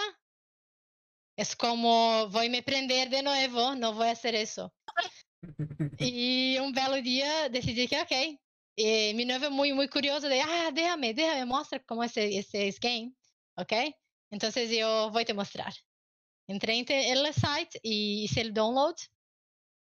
é 1.37 1.43
como 1.57 2.29
vou 2.29 2.49
me 2.49 2.61
prender 2.61 3.09
de 3.09 3.21
novo, 3.21 3.75
não 3.75 3.93
vou 3.93 4.05
fazer 4.07 4.35
isso. 4.35 4.71
E 5.99 6.57
um 6.61 6.71
belo 6.71 7.01
dia 7.01 7.49
decidi 7.49 7.87
que 7.87 7.97
ok. 7.99 8.39
E 8.77 9.13
mi 9.13 9.25
novio 9.25 9.51
muito, 9.51 9.75
muito 9.75 9.91
curioso 9.91 10.27
de, 10.27 10.39
ah, 10.39 10.71
déjame, 10.71 11.13
déjame, 11.13 11.45
mostra 11.45 11.79
como 11.87 12.03
esse, 12.03 12.21
esse 12.21 12.79
game, 12.79 13.13
ok? 13.57 13.93
Então 14.31 14.49
eu 14.71 15.11
vou 15.11 15.23
te 15.23 15.33
mostrar. 15.33 15.73
Entrei 16.47 16.79
en 16.79 17.17
el 17.17 17.33
site 17.33 17.79
y 17.83 18.23
hice 18.23 18.41
el 18.41 18.53
download 18.53 18.95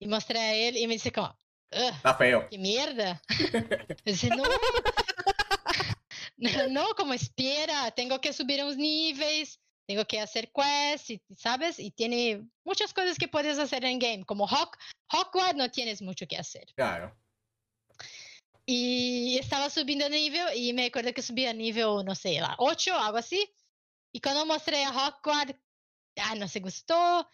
y 0.00 0.06
mostré 0.06 0.38
a 0.38 0.54
él 0.54 0.76
y 0.76 0.86
me 0.86 0.94
dice 0.94 1.10
como, 1.12 1.28
"Ugh, 1.72 1.94
Está 1.96 2.14
feo. 2.14 2.48
qué 2.48 2.56
mierda. 2.56 3.20
Yo 4.04 4.12
dije, 4.12 4.28
no, 4.30 4.44
no, 6.38 6.68
no, 6.68 6.94
como 6.94 7.12
espera, 7.12 7.90
tengo 7.90 8.20
que 8.20 8.32
subir 8.32 8.62
uns 8.64 8.76
níveis, 8.76 9.58
tengo 9.88 10.04
que 10.04 10.20
hacer 10.20 10.52
quests, 10.52 11.10
y, 11.10 11.22
¿sabes? 11.34 11.78
Y 11.78 11.90
tiene 11.90 12.46
muchas 12.62 12.92
cosas 12.92 13.16
que 13.16 13.26
puedes 13.26 13.58
hacer 13.58 13.86
en 13.86 13.98
game, 13.98 14.24
como 14.24 14.46
Hawk, 14.46 14.76
Hawkwood 15.10 15.54
no 15.54 15.70
tienes 15.70 16.02
mucho 16.02 16.26
que 16.26 16.36
hacer. 16.36 16.66
Claro. 16.76 17.16
Y 18.66 19.38
estaba 19.38 19.70
subiendo 19.70 20.06
nível 20.10 20.46
y 20.54 20.74
me 20.74 20.86
acuerdo 20.86 21.14
que 21.14 21.22
subía 21.22 21.50
a 21.50 21.54
nível, 21.54 22.04
no 22.04 22.14
sé, 22.14 22.38
lá, 22.38 22.54
8, 22.58 22.98
algo 22.98 23.16
así. 23.16 23.50
Y 24.12 24.20
cuando 24.20 24.44
mostré 24.44 24.84
a 24.84 24.92
Hawkwood, 24.92 25.56
ah, 26.16 26.34
no 26.34 26.46
se 26.48 26.60
gustó. 26.60 27.26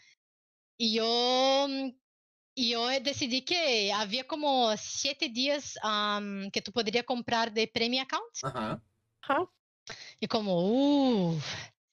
Y 0.78 0.94
yo, 0.94 1.66
mm, 1.68 1.90
y 2.54 2.70
yo 2.70 2.87
decidí 3.00 3.44
que 3.44 3.92
había 3.92 4.28
como 4.28 4.76
siete 4.76 5.28
días 5.28 5.76
am, 5.82 6.52
que 6.52 6.62
tú 6.62 6.70
podrías 6.70 7.04
comprar 7.04 7.52
de 7.52 7.66
Premium 7.66 8.04
Account. 8.04 8.32
Ajá. 8.44 8.82
Ajá. 9.23 9.50
Y 10.20 10.28
como, 10.28 11.32
uh, 11.32 11.40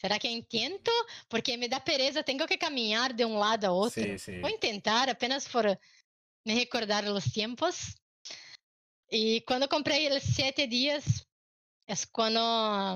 será 0.01 0.17
que 0.17 0.29
intento? 0.29 0.91
Porque 1.29 1.58
me 1.58 1.70
da 1.70 1.79
pereza, 1.79 2.24
tengo 2.24 2.48
que 2.48 2.58
caminhar 2.58 3.13
de 3.13 3.24
un 3.24 3.39
lado 3.39 3.67
a 3.67 3.72
otro. 3.72 4.03
Sí, 4.03 4.17
sí. 4.17 4.39
Voy 4.39 4.51
a 4.51 4.55
intentar 4.55 5.10
apenas 5.10 5.48
por 5.48 5.65
me 6.43 6.55
recordar 6.55 7.03
los 7.03 7.31
tiempos. 7.31 7.96
Y 9.08 9.41
cuando 9.41 9.70
compré 9.70 10.10
los 10.10 10.24
siete 10.24 10.67
días, 10.67 11.27
es 11.86 12.08
cuando 12.08 12.96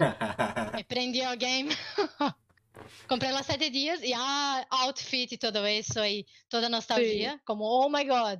me 0.73 0.83
prendió 0.87 1.31
el 1.31 1.37
game. 1.37 1.69
compré 3.07 3.31
los 3.31 3.45
siete 3.45 3.69
días 3.69 4.03
y 4.03 4.11
ah, 4.15 4.65
outfit 4.69 5.31
y 5.31 5.37
todo 5.37 5.63
eso 5.67 6.03
y 6.05 6.25
toda 6.47 6.69
nostalgia. 6.69 7.39
Como, 7.45 7.69
oh 7.69 7.87
my 7.87 8.05
god, 8.05 8.39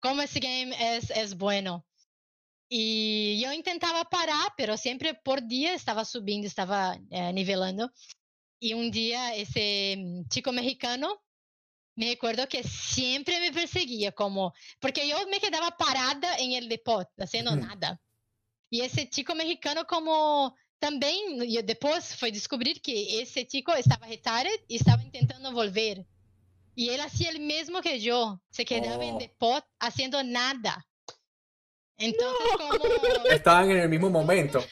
como 0.00 0.22
ese 0.22 0.40
game 0.40 0.74
es, 0.96 1.10
es 1.10 1.36
bueno. 1.36 1.84
Y 2.72 3.40
yo 3.42 3.52
intentaba 3.52 4.04
parar, 4.04 4.54
pero 4.56 4.76
siempre 4.76 5.14
por 5.14 5.42
día 5.42 5.74
estaba 5.74 6.04
subiendo, 6.04 6.46
estaba 6.46 6.96
eh, 7.10 7.32
nivelando. 7.32 7.90
Y 8.60 8.74
un 8.74 8.92
día 8.92 9.34
ese 9.34 9.96
mm, 9.98 10.28
chico 10.28 10.52
mexicano 10.52 11.20
me 11.96 12.06
recuerdo 12.10 12.46
que 12.48 12.62
siempre 12.62 13.40
me 13.40 13.52
perseguía, 13.52 14.12
como, 14.12 14.54
porque 14.78 15.06
yo 15.08 15.16
me 15.28 15.40
quedaba 15.40 15.76
parada 15.76 16.36
en 16.38 16.52
el 16.52 16.68
depot, 16.68 17.08
haciendo 17.18 17.50
Ujú. 17.50 17.60
nada. 17.60 18.00
Y 18.70 18.82
ese 18.82 19.08
chico 19.10 19.34
mexicano 19.34 19.84
como 19.86 20.54
também, 20.78 21.42
e 21.42 21.60
depois 21.62 22.14
foi 22.14 22.30
descobrir 22.30 22.80
que 22.80 23.20
esse 23.20 23.44
chico 23.44 23.72
estava 23.72 24.06
retired 24.06 24.64
e 24.68 24.76
estava 24.76 25.02
tentando 25.10 25.52
volver. 25.52 26.06
E 26.76 26.88
ele 26.88 27.02
hacía 27.02 27.32
o 27.32 27.40
mesmo 27.40 27.82
que 27.82 27.88
eu, 28.06 28.38
se 28.50 28.64
quedava 28.64 29.04
em 29.04 29.12
Oh. 29.14 29.18
depot 29.18 29.62
haciendo 29.78 30.22
nada. 30.22 30.82
Entonces, 32.00 32.46
como 32.56 32.72
Estaban 33.30 33.70
en 33.70 33.78
el 33.78 33.88
mismo 33.88 34.10
momento. 34.10 34.64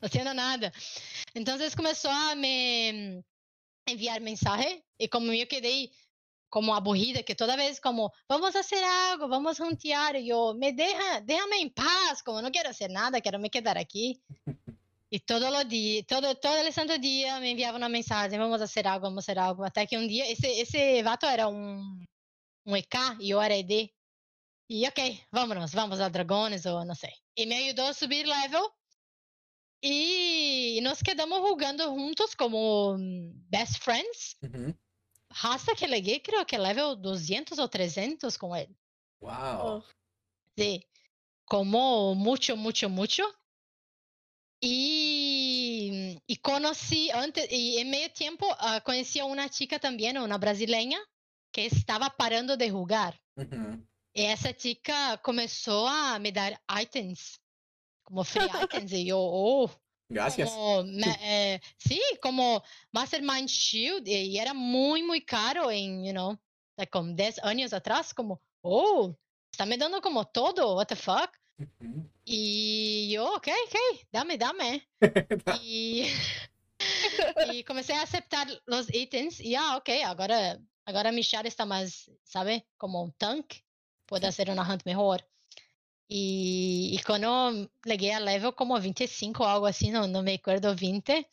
no 0.00 0.06
haciendo 0.06 0.34
nada. 0.34 0.70
Entonces 1.32 1.74
começou 1.74 2.10
a 2.10 2.34
me 2.34 3.24
enviar 3.86 4.20
mensaje 4.20 4.84
y 4.98 5.08
como 5.08 5.32
yo 5.32 5.48
quedé 5.48 5.90
como 6.50 6.74
aburrida, 6.74 7.24
que 7.24 7.34
toda 7.34 7.56
vez 7.56 7.80
como, 7.80 8.12
vamos 8.28 8.54
a 8.54 8.60
hacer 8.60 8.84
algo, 8.84 9.26
vamos 9.26 9.60
a 9.60 9.64
juntear, 9.64 10.14
y 10.14 10.26
yo, 10.26 10.54
me 10.54 10.72
deja, 10.72 11.20
déjame 11.20 11.60
en 11.60 11.70
paz, 11.70 12.22
como 12.22 12.40
no 12.40 12.52
quiero 12.52 12.70
hacer 12.70 12.92
nada, 12.92 13.20
quiero 13.20 13.40
me 13.40 13.50
quedar 13.50 13.76
aquí. 13.76 14.22
Y 15.10 15.18
todos 15.18 15.50
los 15.50 15.68
días, 15.68 16.06
todo, 16.06 16.36
todo 16.36 16.56
el 16.58 16.72
santo 16.72 16.96
día 16.98 17.40
me 17.40 17.50
enviaba 17.50 17.76
una 17.76 17.88
mensaje, 17.88 18.38
vamos 18.38 18.60
a 18.60 18.64
hacer 18.64 18.86
algo, 18.86 19.08
vamos 19.08 19.24
a 19.24 19.32
hacer 19.32 19.38
algo, 19.40 19.64
hasta 19.64 19.84
que 19.84 19.96
un 19.96 20.06
día, 20.06 20.26
ese, 20.28 20.60
ese 20.60 21.02
vato 21.02 21.28
era 21.28 21.48
un, 21.48 22.06
un 22.64 22.76
EK 22.76 23.16
y 23.18 23.28
yo 23.28 23.42
era 23.42 23.56
ED. 23.56 23.90
Y 24.66 24.86
ok, 24.86 24.98
vámonos, 25.30 25.74
vamos 25.74 26.00
a 26.00 26.08
dragones 26.08 26.64
o 26.66 26.84
no 26.84 26.94
sé. 26.94 27.12
Y 27.34 27.46
me 27.46 27.56
ayudó 27.56 27.86
a 27.86 27.94
subir 27.94 28.26
level. 28.26 28.62
Y 29.82 30.80
nos 30.82 31.02
quedamos 31.02 31.40
jugando 31.40 31.90
juntos 31.90 32.34
como 32.34 32.96
mm, 32.96 33.50
best 33.50 33.82
friends. 33.82 34.38
Ujú. 34.40 34.74
Hasta 35.42 35.74
que 35.74 35.86
llegué, 35.86 36.22
creo 36.22 36.46
que 36.46 36.58
level 36.58 37.00
200 37.00 37.58
o 37.58 37.68
300 37.68 38.38
con 38.38 38.56
él. 38.56 38.74
Wow. 39.20 39.32
Oh, 39.32 39.84
Sí, 40.56 40.86
como 41.44 42.14
mucho, 42.14 42.56
mucho, 42.56 42.88
mucho. 42.88 43.24
Y, 44.60 46.18
y 46.26 46.36
conocí 46.36 47.10
antes, 47.10 47.50
y 47.50 47.78
en 47.78 47.90
medio 47.90 48.10
tiempo 48.12 48.46
ah, 48.58 48.80
conocí 48.82 49.18
a 49.18 49.26
una 49.26 49.50
chica 49.50 49.78
también, 49.78 50.16
una 50.16 50.38
brasileña, 50.38 50.98
que 51.52 51.66
estaba 51.66 52.10
parando 52.16 52.56
de 52.56 52.70
jugar. 52.70 53.20
Ujú. 53.36 53.84
Y 54.16 54.22
esa 54.26 54.56
chica 54.56 55.20
comenzó 55.20 55.88
a 55.88 56.20
me 56.20 56.30
dar 56.30 56.60
items, 56.80 57.40
como 58.04 58.22
free 58.24 58.48
items. 58.62 58.92
Y 58.92 59.06
yo, 59.06 59.18
oh, 59.18 59.70
Gracias. 60.08 60.50
como, 60.50 60.86
eh, 61.20 61.60
sí, 61.76 62.00
como 62.22 62.62
Mastermind 62.92 63.48
Shield, 63.48 64.06
y 64.06 64.38
era 64.38 64.54
muy, 64.54 65.02
muy 65.02 65.20
caro 65.24 65.68
en, 65.68 66.04
you 66.04 66.12
know, 66.12 66.38
like, 66.76 66.90
con 66.90 67.16
10 67.16 67.42
años 67.42 67.72
atrás, 67.72 68.14
como, 68.14 68.40
oh, 68.62 69.16
está 69.50 69.66
me 69.66 69.76
dando 69.76 70.00
como 70.00 70.24
todo, 70.26 70.76
what 70.76 70.86
the 70.86 70.96
fuck. 70.96 71.30
Ujú. 71.58 72.08
Y 72.24 73.10
yo, 73.10 73.34
ok, 73.34 73.48
ok, 73.66 74.06
dame, 74.12 74.38
dame. 74.38 74.88
Y, 75.60 76.06
y 77.52 77.64
comencé 77.64 77.94
a 77.94 78.02
aceptar 78.02 78.46
los 78.66 78.92
ítems, 78.94 79.40
y 79.40 79.56
ah, 79.56 79.76
ok, 79.76 79.88
agora, 80.04 80.58
agora 80.84 81.10
mi 81.10 81.24
char 81.24 81.48
está 81.48 81.66
más, 81.66 82.08
¿sabe? 82.22 82.68
Como 82.76 83.02
un 83.02 83.12
tanque, 84.14 84.20
puedo 84.20 84.28
hacer 84.28 84.50
una 84.50 84.62
hunt 84.62 84.82
mejor. 84.84 85.26
Y, 86.08 86.90
y 86.98 87.02
cuando 87.02 87.68
llegué 87.84 88.12
a 88.12 88.20
level 88.20 88.54
como 88.54 88.78
25 88.78 89.42
o 89.42 89.46
algo 89.46 89.66
así, 89.66 89.90
no, 89.90 90.06
no 90.06 90.22
me 90.22 90.34
acuerdo, 90.34 90.74
20, 90.74 91.26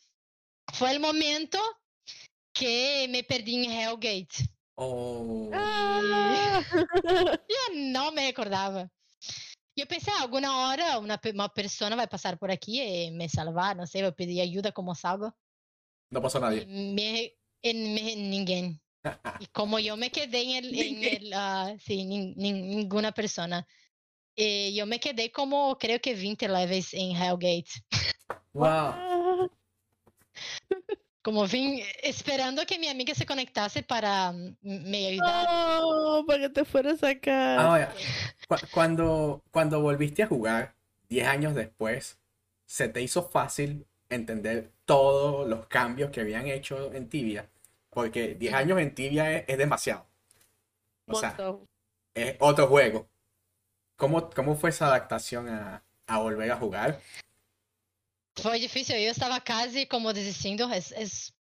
fue 0.73 0.91
el 0.91 0.99
momento 0.99 1.59
que 2.53 3.07
me 3.09 3.23
perdí 3.23 3.65
en 3.65 3.71
Hellgate. 3.71 4.47
Oh. 4.75 5.49
Ah. 5.53 6.63
Eu 7.47 7.75
não 7.75 8.11
me 8.11 8.21
recordava. 8.21 8.89
E 9.77 9.81
eu 9.81 9.87
pensei, 9.87 10.13
ah, 10.13 10.21
alguma 10.21 10.67
hora 10.67 10.99
uma, 10.99 11.17
pe- 11.17 11.31
uma 11.31 11.49
pessoa 11.49 11.95
vai 11.95 12.07
passar 12.07 12.37
por 12.37 12.49
aqui 12.49 12.79
e 12.81 13.11
me 13.11 13.27
salvar, 13.29 13.75
não 13.75 13.85
sei, 13.85 14.01
vou 14.03 14.11
pedir 14.11 14.41
ajuda 14.41 14.71
como 14.71 14.95
salgo. 14.95 15.31
No 16.09 16.21
pasó 16.21 16.39
E 16.39 16.41
nadie. 16.41 16.65
me, 16.65 17.33
e 17.63 17.73
me- 17.73 18.15
ninguém. 18.15 18.79
E 19.39 19.47
como 19.47 19.79
eu 19.79 19.97
me 19.97 20.09
quedei 20.09 20.43
em, 20.45 20.57
el, 20.57 20.65
em 20.65 20.93
Ninguém. 20.95 21.15
el, 21.15 21.33
ah, 21.33 21.75
sim, 21.79 22.05
nin, 22.05 22.33
nin, 22.37 22.53
nenhuma 22.75 23.11
pessoa. 23.11 23.65
E 24.37 24.77
eu 24.79 24.85
me 24.85 24.99
quedei 24.99 25.29
como, 25.29 25.75
creio 25.75 25.99
que 25.99 26.13
20 26.13 26.47
levels 26.47 26.93
em 26.93 27.15
Hellgate. 27.15 27.81
Wow. 28.53 28.93
Como 31.23 31.45
vim 31.45 31.81
esperando 32.03 32.65
que 32.65 32.77
minha 32.77 32.91
amiga 32.91 33.13
se 33.13 33.25
conectasse 33.25 33.83
para 33.83 34.31
mm, 34.33 34.55
me 34.61 35.07
ayudar. 35.07 35.47
Oh, 35.83 36.23
para 36.25 36.39
que 36.39 36.49
te 36.49 36.65
fueras. 36.65 36.99
Ahora, 37.03 37.93
cu- 38.47 38.67
cuando, 38.71 39.41
cuando 39.51 39.81
volviste 39.81 40.23
a 40.23 40.27
jugar, 40.27 40.75
10 41.09 41.27
años 41.27 41.53
después, 41.55 42.19
¿se 42.65 42.89
te 42.89 43.01
hizo 43.01 43.23
fácil 43.23 43.85
entender 44.09 44.71
todos 44.85 45.47
los 45.47 45.67
cambios 45.67 46.09
que 46.11 46.21
habían 46.21 46.47
hecho 46.47 46.91
en 46.93 47.07
Tibia? 47.07 47.49
Porque 47.91 48.35
10 48.35 48.53
años 48.53 48.79
en 48.79 48.95
Tibia 48.95 49.31
es, 49.31 49.45
es 49.47 49.57
demasiado. 49.57 50.07
O 51.07 51.15
sea, 51.15 51.35
es 52.15 52.35
otro 52.39 52.67
juego. 52.67 53.07
¿Cómo, 53.97 54.29
cómo 54.31 54.55
fue 54.55 54.71
esa 54.71 54.87
adaptación 54.87 55.47
a, 55.49 55.83
a 56.07 56.17
volver 56.19 56.51
a 56.51 56.57
jugar? 56.57 56.99
Foi 58.39 58.59
difícil, 58.59 58.95
eu 58.95 59.11
estava 59.11 59.39
quase 59.41 59.85
como 59.85 60.13
desistindo. 60.13 60.63
É, 60.71 60.79
é 60.79 61.05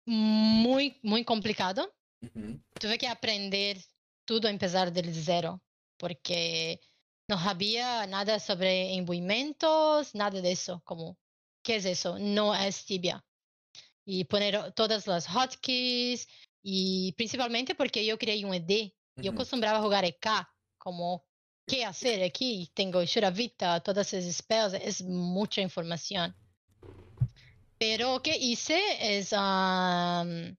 muito, 0.07 0.97
muito 1.03 1.27
complicado. 1.27 1.81
Ujú, 2.23 2.59
Tuve 2.79 2.97
que 2.97 3.05
aprender 3.05 3.77
tudo 4.25 4.47
a 4.47 4.51
empezar 4.51 4.89
del 4.89 5.11
zero, 5.13 5.61
porque 5.97 6.79
não 7.27 7.37
sabia 7.37 8.07
nada 8.07 8.39
sobre 8.39 8.93
imbuimentos, 8.95 10.13
nada 10.13 10.41
disso. 10.41 10.81
Como, 10.85 11.17
que 11.63 11.73
é 11.73 11.77
isso? 11.77 12.17
Não 12.17 12.53
é 12.53 12.71
Tibia. 12.71 13.21
E 14.05 14.25
poner 14.25 14.71
todas 14.73 15.07
as 15.07 15.25
hotkeys, 15.25 16.27
e 16.63 17.13
principalmente 17.15 17.73
porque 17.73 17.99
eu 17.99 18.17
criei 18.17 18.43
um 18.45 18.53
ED. 18.53 18.71
E 19.21 19.27
eu 19.27 19.31
ujú. 19.31 19.37
costumava 19.37 19.81
jogar 19.81 20.03
EK, 20.03 20.45
como 20.79 21.21
que 21.67 21.85
fazer 21.85 22.23
aqui? 22.23 22.69
Tenho 22.73 23.05
Shuravita, 23.07 23.79
todas 23.81 24.13
essas 24.13 24.35
spells, 24.35 24.73
é 24.73 25.03
muita 25.03 25.61
informação. 25.61 26.33
Pero 27.77 28.15
o 28.15 28.19
que 28.19 28.31
hice 28.31 28.73
es 28.99 29.31
um, 29.33 30.55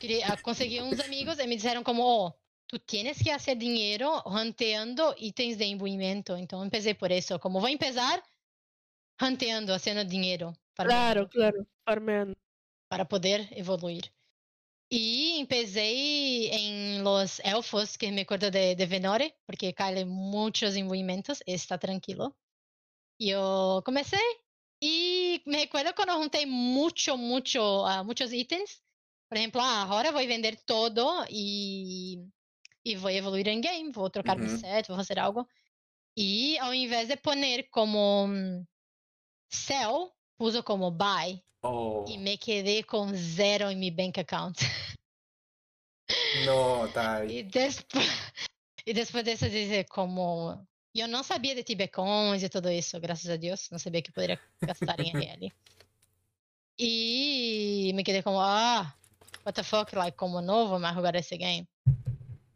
cre- 0.00 0.22
ah, 0.22 0.36
conseguí 0.36 0.80
uns 0.80 1.00
amigos 1.00 1.38
e 1.38 1.46
me 1.46 1.56
disseram 1.56 1.82
como, 1.82 2.02
oh, 2.02 2.32
tu 2.68 2.78
tienes 2.78 3.18
que 3.22 3.30
hacer 3.30 3.56
dinheiro 3.56 4.22
ranteando 4.26 5.14
itens 5.18 5.56
de 5.56 5.64
imbuimento. 5.64 6.36
Então, 6.36 6.64
empecé 6.64 6.94
por 6.94 7.10
isso. 7.10 7.38
Como 7.38 7.60
vou 7.60 7.68
empezar 7.68 8.22
ranteando, 9.20 9.72
haciendo 9.72 10.04
dinheiro. 10.04 10.52
Claro, 10.84 11.28
claro. 11.28 11.66
Farmeando. 11.84 12.34
Para 12.88 13.04
poder 13.04 13.48
evoluir. 13.52 14.12
E 14.90 15.38
empecé 15.40 15.82
em 15.84 17.02
los 17.02 17.40
elfos, 17.40 17.96
que 17.96 18.10
me 18.12 18.22
acuerdo 18.22 18.50
de, 18.50 18.74
de 18.76 18.86
Venore, 18.86 19.34
porque 19.46 19.72
caem 19.72 20.04
muitos 20.06 20.76
imbuimentos, 20.76 21.40
e 21.46 21.54
está 21.54 21.78
tranquilo. 21.78 22.36
E 23.20 23.30
eu 23.30 23.82
comecei 23.84 24.20
e 24.82 25.42
me 25.46 25.58
recuerdo 25.58 25.94
quando 25.94 26.10
eu 26.10 26.22
juntei 26.22 26.46
muito, 26.46 27.16
muito, 27.18 27.60
ah, 27.86 28.04
muitos 28.04 28.32
itens. 28.32 28.82
Por 29.28 29.38
exemplo, 29.38 29.60
ah, 29.60 29.82
agora 29.84 30.12
vou 30.12 30.26
vender 30.26 30.56
todo 30.66 31.24
e, 31.30 32.18
e 32.84 32.96
vou 32.96 33.10
evoluir 33.10 33.48
em 33.48 33.60
game, 33.60 33.92
vou 33.92 34.10
trocar 34.10 34.38
meu 34.38 34.48
Uhum. 34.48 34.58
set, 34.58 34.88
vou 34.88 34.96
fazer 34.96 35.18
algo. 35.18 35.46
E 36.16 36.58
ao 36.60 36.74
invés 36.74 37.08
de 37.08 37.16
poner 37.16 37.68
como 37.70 38.26
hum, 38.26 38.64
sell, 39.50 40.15
puso 40.36 40.62
como 40.62 40.90
buy. 40.90 41.42
Oh, 41.62 42.04
E 42.06 42.18
me 42.18 42.36
quedei 42.36 42.82
com 42.82 43.12
zero 43.14 43.70
em 43.70 43.76
meu 43.76 43.90
bank 43.90 44.20
account. 44.20 44.60
no, 46.46 46.88
Tai. 46.92 47.26
E 47.26 47.42
depois, 47.42 47.84
e 48.86 48.92
depois 48.92 49.24
disso 49.24 49.48
dizer 49.48 49.86
como 49.88 50.66
eu 50.94 51.08
não 51.08 51.22
sabia 51.22 51.54
de 51.54 51.62
Tibecons 51.62 52.42
e 52.42 52.48
tudo 52.48 52.70
isso, 52.70 52.98
graças 53.00 53.28
a 53.28 53.36
Deus, 53.36 53.68
não 53.70 53.78
sabia 53.78 54.00
que 54.00 54.12
poderia 54.12 54.40
gastar 54.62 54.98
em 55.00 55.10
RL. 55.10 55.52
E 56.78 57.92
me 57.94 58.02
quedei 58.02 58.22
como, 58.22 58.38
ah, 58.40 58.94
what 59.44 59.54
the 59.54 59.62
fuck, 59.62 59.94
like, 59.94 60.16
como 60.16 60.40
não 60.40 60.68
vou 60.68 60.78
mais 60.78 60.94
jogar 60.94 61.14
esse 61.14 61.36
game. 61.36 61.68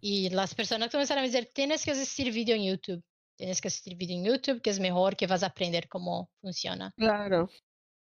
E 0.02 0.34
as 0.34 0.54
pessoas 0.54 0.90
começaram 0.90 1.22
a 1.22 1.26
dizer, 1.26 1.50
tienes 1.52 1.84
que 1.84 1.90
assistir 1.90 2.30
vídeo 2.30 2.56
em 2.56 2.68
YouTube. 2.68 3.02
Tienes 3.36 3.60
que 3.60 3.68
assistir 3.68 3.94
vídeo 3.94 4.14
em 4.14 4.26
YouTube, 4.26 4.60
que 4.60 4.70
é 4.70 4.74
melhor, 4.74 5.14
que 5.14 5.26
vas 5.26 5.42
aprender 5.42 5.88
como 5.88 6.28
funciona. 6.40 6.92
Claro. 6.98 7.48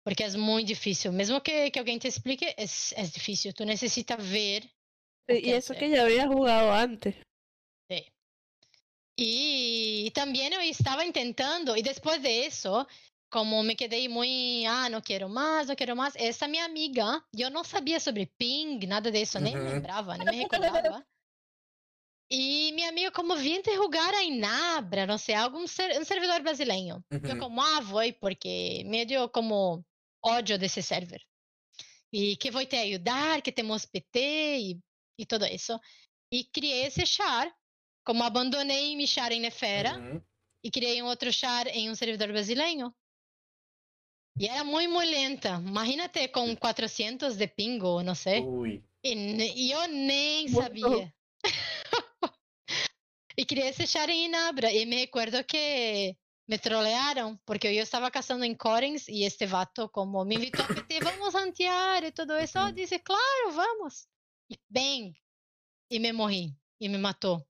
Porque 0.07 0.23
é 0.23 0.29
muito 0.37 0.67
difícil. 0.67 1.11
Mesmo 1.11 1.41
que, 1.41 1.69
que 1.69 1.77
alguém 1.77 1.99
te 1.99 2.07
explique, 2.07 2.45
é, 2.45 2.55
é 2.95 3.03
difícil. 3.03 3.51
Tu 3.51 3.65
necessitas 3.65 4.23
ver 4.25 4.63
Sí, 5.27 5.41
que 5.41 5.49
y 5.49 5.51
eso 5.51 5.73
hacer. 5.73 5.79
que 5.79 5.89
ya 5.89 6.03
había 6.03 6.27
jugado 6.29 6.71
antes. 6.71 7.15
Sí. 7.91 8.05
Y 9.17 10.09
también 10.11 10.53
yo 10.53 10.61
estaba 10.61 11.03
intentando, 11.03 11.75
y 11.75 11.81
después 11.81 12.21
de 12.21 12.45
eso, 12.45 12.87
como 13.29 13.63
me 13.63 13.75
quedé 13.75 14.07
muy, 14.07 14.65
ah, 14.65 14.87
no 14.87 15.01
quiero 15.01 15.27
más, 15.27 15.67
no 15.67 15.75
quiero 15.75 15.93
más, 15.93 16.15
essa 16.15 16.47
minha 16.47 16.63
amiga, 16.63 17.27
yo 17.33 17.49
no 17.49 17.65
sabía 17.65 17.99
sobre 17.99 18.27
ping, 18.27 18.79
nada 18.87 19.11
de 19.11 19.21
eso, 19.23 19.41
nem 19.41 19.57
me 19.57 19.61
Ujú. 19.61 19.73
lembrava, 19.73 20.17
nem 20.17 20.25
me 20.25 20.37
recordava. 20.37 21.05
E 22.29 22.71
minha 22.73 22.89
amiga, 22.89 23.11
como 23.11 23.35
vim 23.35 23.61
te 23.61 23.73
jogar 23.75 24.13
a 24.13 24.23
Inabra, 24.23 25.05
não 25.05 25.17
sei, 25.17 25.35
algum 25.35 25.65
ser, 25.65 25.99
um 25.99 26.05
servidor 26.05 26.41
brasileiro. 26.41 27.03
Eu 27.11 27.19
Ujú. 27.19 27.39
como, 27.39 27.61
ah, 27.61 27.79
vou, 27.81 28.13
porque 28.19 28.83
me 28.85 29.05
dio 29.05 29.29
como 29.29 29.85
ódio 30.23 30.58
desse 30.58 30.82
server. 30.82 31.21
E 32.12 32.38
que 32.38 32.51
vou 32.51 32.65
te 32.65 32.75
ajudar, 32.75 33.41
que 33.41 33.51
temos 33.51 33.86
PT 33.86 34.19
e, 34.60 34.80
e 35.19 35.25
tudo 35.25 35.45
isso. 35.45 35.80
E 36.32 36.43
criei 36.45 36.86
esse 36.86 37.06
char, 37.06 37.53
como 38.06 38.23
abandonei 38.23 38.95
meu 38.95 39.08
char 39.08 39.32
em 39.32 39.39
Nefera 39.39 39.97
Ujú. 39.97 40.23
e 40.63 40.71
criei 40.71 41.01
um 41.01 41.08
outro 41.08 41.32
char 41.32 41.67
em 41.67 41.89
um 41.89 41.95
servidor 41.95 42.27
brasileiro. 42.30 42.93
E 44.39 44.47
era 44.47 44.63
muito, 44.63 44.91
muito 44.91 45.10
lenta. 45.10 45.49
Imagina-te 45.65 46.27
com 46.27 46.56
400 46.56 47.36
de 47.36 47.47
pingo, 47.47 48.03
não 48.03 48.13
sei. 48.13 48.41
Uy. 48.41 48.84
E, 49.03 49.13
e 49.13 49.71
eu 49.71 49.88
nem 49.88 50.47
sabia. 50.47 51.13
e 53.38 53.45
criei 53.45 53.69
esse 53.69 53.88
char 53.88 54.10
em 54.10 54.25
Inabra. 54.25 54.71
E 54.71 54.86
me 54.86 54.97
recuerdo 54.97 55.43
que 55.43 56.15
me 56.47 56.57
trolearam, 56.57 57.38
porque 57.45 57.67
eu 57.67 57.83
estava 57.83 58.10
caçando 58.10 58.45
em 58.45 58.55
Corens 58.55 59.07
e 59.07 59.23
este 59.23 59.45
vato, 59.45 59.89
como 59.89 60.23
me 60.23 60.36
invitou 60.36 60.63
a 60.63 60.67
PT, 60.67 60.99
vamos 61.01 61.33
rantear 61.33 62.03
e 62.03 62.12
tudo 62.12 62.38
isso. 62.39 62.57
Eu 62.57 62.71
disse, 62.71 62.99
claro, 62.99 63.51
vamos. 63.51 64.07
E 64.49 64.57
bem, 64.69 65.15
e 65.91 65.99
me 65.99 66.13
morri. 66.13 66.55
E 66.79 66.88
me 66.88 66.97
matou. 66.97 67.45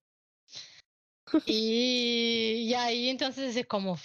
E, 1.45 2.69
e 2.69 2.75
aí, 2.75 3.09
então, 3.09 3.29
disse, 3.29 3.63
como, 3.65 3.99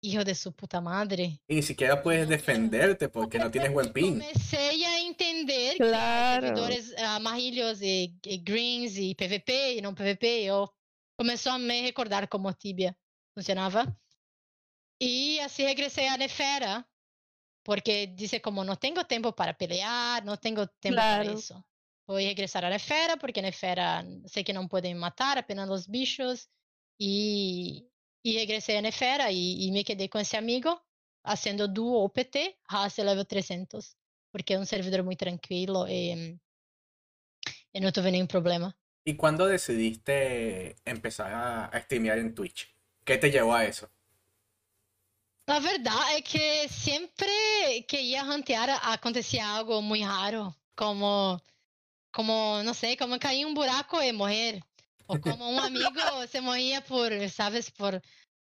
hijo 0.00 0.24
de 0.24 0.34
su 0.34 0.52
puta 0.52 0.80
madre. 0.80 1.40
Y 1.48 1.56
ni 1.56 1.62
siquiera 1.62 2.02
puedes 2.02 2.28
defenderte 2.28 3.08
porque 3.08 3.38
no 3.38 3.50
tienes 3.50 3.72
buen 3.72 3.92
ping. 3.92 4.20
Comecei 4.20 4.84
a 4.84 5.00
entender 5.00 5.72
que 5.72 5.78
Claro. 5.78 6.46
servidores 6.46 6.96
amarillos 6.98 7.82
e, 7.82 8.14
e 8.24 8.38
greens 8.38 8.96
e 8.96 9.14
PVP 9.14 9.76
e 9.76 9.82
não 9.82 9.94
PVP, 9.94 10.44
eu 10.44 10.72
começou 11.18 11.52
a 11.52 11.58
me 11.58 11.82
recordar 11.82 12.28
como 12.28 12.52
Tibia 12.54 12.96
funcionava. 13.36 13.84
E 15.00 15.40
assim 15.40 15.64
regressei 15.64 16.08
a 16.08 16.16
Nefera, 16.16 16.84
porque 17.64 18.06
disse 18.06 18.40
como 18.40 18.64
não 18.64 18.76
tenho 18.76 19.04
tempo 19.04 19.32
para 19.32 19.54
pelear, 19.54 20.24
não 20.24 20.36
tenho 20.36 20.66
tempo 20.80 20.96
para 20.96 21.24
Claro. 21.24 21.32
isso. 21.34 21.54
Vou 22.06 22.16
regressar 22.16 22.64
a 22.64 22.70
Nefera, 22.70 23.16
porque 23.16 23.42
Nefera 23.42 24.04
sei 24.26 24.42
que 24.42 24.52
não 24.52 24.66
podem 24.66 24.94
me 24.94 25.00
matar, 25.00 25.38
apenas 25.38 25.68
os 25.70 25.86
bichos. 25.86 26.48
E, 27.00 27.86
e 28.24 28.32
regressei 28.32 28.78
a 28.78 28.82
Nefera 28.82 29.30
e, 29.30 29.66
e 29.68 29.70
me 29.70 29.84
quedei 29.84 30.08
com 30.08 30.18
esse 30.18 30.36
amigo, 30.36 30.70
fazendo 31.24 31.68
duo 31.68 32.04
OPT, 32.04 32.56
raça 32.68 33.02
level 33.04 33.24
300, 33.24 33.94
porque 34.32 34.54
é 34.54 34.58
um 34.58 34.64
servidor 34.64 35.04
muito 35.04 35.18
tranquilo 35.20 35.86
e, 35.86 36.38
e 37.74 37.80
não 37.80 37.92
tive 37.92 38.10
nenhum 38.10 38.26
problema. 38.26 38.74
¿Y 39.04 39.16
cuándo 39.16 39.46
decidiste 39.46 40.76
empezar 40.84 41.32
a, 41.32 41.66
a 41.66 41.80
streamear 41.80 42.18
en 42.18 42.34
Twitch? 42.34 42.68
¿Qué 43.04 43.16
te 43.16 43.30
llevó 43.30 43.54
a 43.54 43.64
eso? 43.64 43.90
Na 45.48 45.60
verdade 45.60 46.12
é 46.12 46.20
que 46.20 46.68
sempre 46.68 47.82
que 47.88 47.98
ia 47.98 48.22
rantear 48.22 48.68
acontecia 48.92 49.46
algo 49.46 49.80
muito 49.80 50.04
raro, 50.04 50.54
como, 50.76 51.40
como 52.12 52.62
não 52.62 52.74
sei, 52.74 52.98
como 52.98 53.18
cair 53.18 53.40
em 53.40 53.46
um 53.46 53.54
buraco 53.54 53.96
e 54.02 54.12
morrer. 54.12 54.60
Ou 55.08 55.18
como 55.18 55.50
um 55.50 55.58
amigo 55.58 55.88
se 56.28 56.42
morria 56.42 56.82
por, 56.82 57.10
sabes, 57.30 57.70
por, 57.70 57.98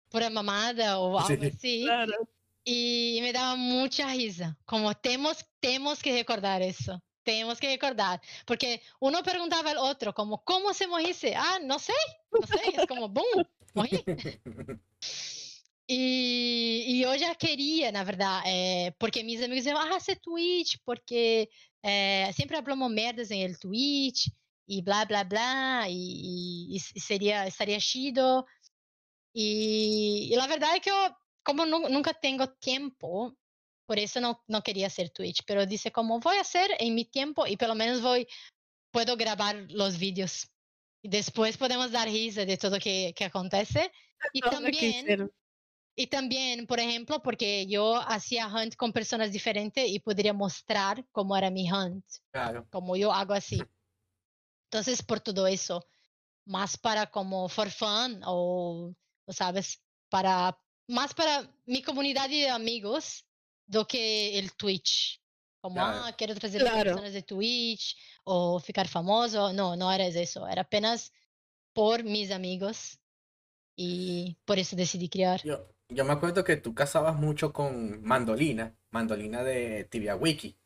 por 0.09 0.21
a 0.21 0.29
mamada 0.29 0.99
ou 0.99 1.17
algo 1.17 1.27
Sim. 1.29 1.47
assim. 1.47 1.85
Claro. 1.85 2.27
E 2.65 3.19
me 3.21 3.31
dava 3.31 3.55
muita 3.55 4.05
risa. 4.07 4.53
Como 4.65 4.93
temos, 4.93 5.37
temos 5.61 6.01
que 6.01 6.11
recordar 6.11 6.61
isso. 6.61 7.01
Temos 7.23 7.57
que 7.57 7.67
recordar. 7.67 8.19
Porque 8.45 8.81
um 9.01 9.23
perguntava 9.23 9.71
ao 9.71 9.85
outro, 9.85 10.11
como, 10.11 10.39
como 10.39 10.73
se 10.73 10.85
morrisse? 10.85 11.33
Ah, 11.33 11.57
não 11.59 11.79
sei, 11.79 11.95
não 12.33 12.45
sei. 12.45 12.81
É 12.81 12.85
como, 12.85 13.07
bum, 13.07 13.45
morri. 13.73 14.03
E, 15.89 16.97
e 16.99 17.01
eu 17.03 17.17
já 17.17 17.33
queria, 17.35 17.91
na 17.91 18.03
verdade, 18.03 18.47
é, 18.49 18.91
porque 18.99 19.23
meus 19.23 19.41
amigos 19.41 19.63
diziam, 19.63 19.77
ah, 19.79 19.99
você 19.99 20.15
Twitch, 20.15 20.75
porque 20.85 21.49
é, 21.81 22.31
sempre 22.33 22.57
hablamos 22.57 22.91
merdas 22.91 23.31
em 23.31 23.43
el 23.43 23.57
Twitch, 23.57 24.27
e 24.67 24.81
blá, 24.81 25.05
blá, 25.05 25.23
blá, 25.23 25.89
e, 25.89 26.75
e- 26.75 26.77
e 26.95 26.99
seria, 26.99 27.47
estaria 27.47 27.79
chido. 27.79 28.45
Y, 29.33 30.29
y 30.31 30.35
la 30.35 30.47
verdad 30.47 30.75
es 30.75 30.81
que 30.81 30.89
yo, 30.89 31.17
como 31.43 31.65
nu- 31.65 31.87
nunca 31.89 32.13
tengo 32.13 32.49
tiempo, 32.55 33.37
por 33.85 33.97
eso 33.99 34.19
no, 34.19 34.43
no 34.47 34.61
quería 34.63 34.87
hacer 34.87 35.09
Twitch, 35.11 35.43
pero 35.45 35.65
dice 35.65 35.91
como 35.91 36.19
voy 36.19 36.37
a 36.37 36.41
hacer 36.41 36.71
en 36.79 36.95
mi 36.95 37.05
tiempo 37.05 37.47
y 37.47 37.55
por 37.55 37.69
lo 37.69 37.75
menos 37.75 38.01
voy, 38.01 38.27
puedo 38.91 39.15
grabar 39.15 39.55
los 39.69 39.97
vídeos. 39.97 40.49
Y 41.01 41.09
después 41.09 41.57
podemos 41.57 41.91
dar 41.91 42.09
risa 42.09 42.43
de 42.45 42.57
todo 42.57 42.79
que, 42.79 43.13
que 43.15 43.25
acontece. 43.25 43.91
Y 44.33 44.43
Ahora 44.43 44.57
también, 44.57 44.93
quisieron. 44.93 45.31
Y 45.99 46.07
también, 46.07 46.67
por 46.67 46.79
ejemplo, 46.79 47.23
porque 47.23 47.65
yo 47.65 47.95
hacía 47.95 48.47
hunt 48.47 48.75
con 48.75 48.93
personas 48.93 49.31
diferentes 49.31 49.89
y 49.89 49.99
podría 49.99 50.31
mostrar 50.31 51.03
cómo 51.11 51.35
era 51.35 51.49
mi 51.49 51.69
hunt, 51.71 52.05
Claro. 52.31 52.67
como 52.69 52.95
yo 52.95 53.11
hago 53.11 53.33
así. 53.33 53.59
Entonces, 54.65 55.01
por 55.01 55.19
todo 55.21 55.47
eso, 55.47 55.83
más 56.45 56.77
para 56.77 57.07
como 57.07 57.49
for 57.49 57.71
fun 57.71 58.21
o, 58.23 58.93
o 59.25 59.33
sabes, 59.33 59.81
para 60.07 60.59
más 60.87 61.15
para 61.15 61.51
mi 61.65 61.81
comunidad 61.81 62.29
de 62.29 62.47
amigos 62.47 63.25
do 63.65 63.87
que 63.87 64.37
el 64.37 64.53
Twitch. 64.55 65.19
Como, 65.59 65.75
Claro. 65.77 66.03
ah, 66.05 66.13
quiero 66.15 66.35
trazer 66.35 66.61
Claro. 66.61 66.91
personas 66.91 67.13
de 67.13 67.23
Twitch 67.23 67.97
o 68.23 68.59
ficar 68.59 68.87
famoso. 68.87 69.51
No, 69.51 69.75
no 69.75 69.91
era 69.91 70.05
eso. 70.05 70.47
Era 70.47 70.61
apenas 70.61 71.11
por 71.73 72.03
mis 72.03 72.29
amigos 72.29 72.99
y 73.75 74.37
por 74.45 74.59
eso 74.59 74.75
decidí 74.75 75.09
crear. 75.09 75.41
Yo, 75.43 75.73
yo 75.89 76.05
me 76.05 76.13
acuerdo 76.13 76.43
que 76.43 76.57
tú 76.57 76.73
casabas 76.73 77.15
mucho 77.15 77.53
con 77.53 78.01
Mandolina, 78.03 78.75
Mandolina 78.91 79.43
de 79.43 79.85
Tibia 79.85 80.15
Wiki. 80.15 80.57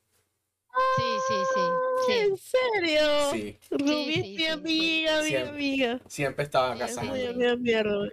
Sí, 0.98 1.04
sí, 1.28 1.36
sí. 1.54 1.62
sí. 2.08 2.14
¿En 2.14 2.38
serio? 2.38 3.32
Sí, 3.32 3.60
Rubí 3.72 4.14
Sí, 4.14 4.20
es 4.20 4.26
sí, 4.26 4.32
mi 4.32 4.38
sí. 4.38 4.48
amiga, 4.48 5.22
mi 5.22 5.28
Siempre. 5.28 5.50
amiga. 5.50 6.02
siempre 6.08 6.44
estaban 6.46 6.80
Rubí. 6.80 8.10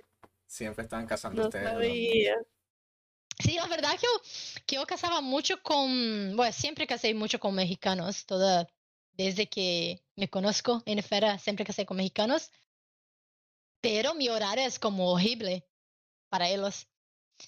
Siempre 0.46 0.84
estaban 0.84 1.06
casando 1.06 1.42
No 1.42 1.48
ustedes. 1.48 2.34
Sí, 3.40 3.54
la 3.54 3.66
verdad 3.68 3.92
que 3.92 4.02
yo, 4.06 4.62
que 4.66 4.74
yo 4.76 4.86
casaba 4.86 5.20
mucho 5.20 5.62
con, 5.62 6.36
bueno, 6.36 6.52
siempre 6.52 6.86
casé 6.88 7.14
mucho 7.14 7.38
con 7.38 7.54
mexicanos, 7.54 8.26
toda, 8.26 8.66
desde 9.12 9.48
que 9.48 10.02
me 10.16 10.28
conozco 10.28 10.82
en 10.86 11.00
Fera, 11.04 11.38
siempre 11.38 11.64
casé 11.64 11.86
con 11.86 11.96
mexicanos, 11.98 12.50
pero 13.80 14.14
mi 14.14 14.28
horario 14.28 14.66
es 14.66 14.78
como 14.78 15.12
horrible 15.12 15.64
para 16.30 16.48
ellos. 16.48 16.88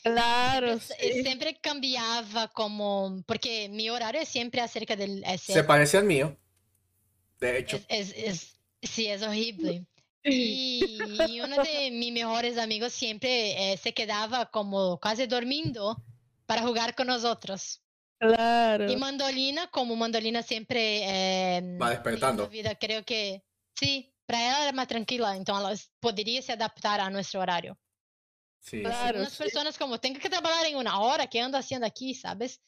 Claro, 0.03 0.79
Siempre, 0.79 1.09
eh, 1.09 1.15
sí. 1.15 1.23
siempre 1.23 1.61
cambiaba 1.61 2.49
como, 2.49 3.23
porque 3.27 3.69
mi 3.69 3.91
horario 3.91 4.21
es 4.21 4.29
siempre 4.29 4.61
acerca 4.61 4.97
del 4.97 5.25
Se 5.39 5.65
parece 5.65 5.99
al 5.99 6.05
mío. 6.05 6.37
De 7.41 7.59
hecho, 7.59 7.81
Es, 7.89 8.11
es, 8.11 8.15
es- 8.17 8.61
sí, 8.83 9.07
es 9.07 9.23
horrible. 9.23 9.87
Y, 10.23 10.99
y 11.31 11.41
uno 11.41 11.63
de 11.63 11.91
mis 11.91 12.13
mejores 12.13 12.59
amigos 12.59 12.93
siempre 12.93 13.73
eh, 13.73 13.79
se 13.79 13.95
quedaba 13.95 14.51
como 14.51 15.01
casi 15.01 15.27
dormindo 15.27 15.97
para 16.45 16.61
jugar 16.61 16.95
con 16.95 17.07
nosotros. 17.07 17.81
Claro. 18.19 18.91
Y 18.93 18.97
Mandolina, 18.97 19.71
como 19.71 19.97
Mandolina 19.97 20.43
siempre 20.43 21.57
eh, 21.57 21.79
Va 21.81 21.89
despertando. 21.89 22.49
vida, 22.51 22.75
creo 22.75 23.03
que 23.03 23.43
sí, 23.75 24.13
para 24.27 24.41
ella 24.43 24.63
era 24.65 24.73
más 24.73 24.89
tranquila, 24.89 25.35
entonces 25.35 25.87
ela 25.87 25.97
poderia 26.01 26.43
se 26.43 26.53
adaptar 26.53 27.01
a 27.01 27.09
nuestro 27.09 27.41
horario. 27.41 27.79
Sí, 28.61 28.83
Claro. 28.83 29.25
sí. 29.27 29.37
personas 29.39 29.77
como, 29.79 29.99
tengo 29.99 30.21
que 30.21 30.31
trabajar 30.31 30.67
en 30.67 30.77
una 30.77 31.01
hora, 31.01 31.27
¿qué 31.27 31.41
ando 31.41 31.59
haciendo 31.59 31.87
aquí, 31.87 32.15
sabes? 32.15 32.61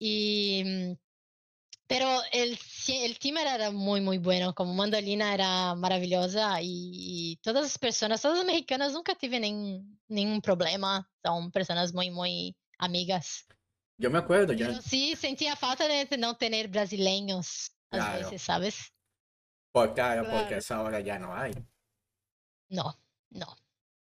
Mm, 0.00 0.92
pero 1.86 2.20
el, 2.32 2.58
el 2.88 3.18
team 3.18 3.38
era, 3.38 3.70
muy, 3.70 4.00
muy 4.00 4.18
bueno, 4.18 4.54
como 4.54 4.74
Mandolina 4.74 5.32
era 5.32 5.74
maravillosa 5.74 6.60
y, 6.60 6.68
y 7.32 7.36
todas 7.38 7.62
las 7.62 7.78
personas, 7.78 8.20
todas 8.20 8.38
las 8.38 8.46
mexicanas 8.46 8.92
nunca 8.92 9.14
tuve 9.14 9.40
ningún, 9.40 9.98
ningún 10.06 10.40
problema, 10.40 11.10
son 11.24 11.50
personas 11.50 11.94
muy, 11.94 12.10
muy 12.10 12.56
amigas. 12.78 13.46
Yo 13.96 14.10
me 14.10 14.18
acuerdo, 14.18 14.52
yo, 14.52 14.66
Pero 14.66 14.82
sí 14.82 15.16
sentía 15.16 15.56
falta 15.56 15.88
de 15.88 16.06
no 16.18 16.36
tener 16.36 16.68
brasileños 16.68 17.72
a 17.90 17.96
Claro. 17.96 18.18
veces, 18.18 18.42
¿sabes? 18.42 18.92
por, 19.72 19.94
claro, 19.94 20.22
porque 20.22 20.40
Claro. 20.46 20.58
esa 20.58 20.82
hora 20.82 21.00
ya 21.00 21.18
no 21.18 21.34
hay. 21.34 21.52
No, 22.70 22.94
no. 23.30 23.56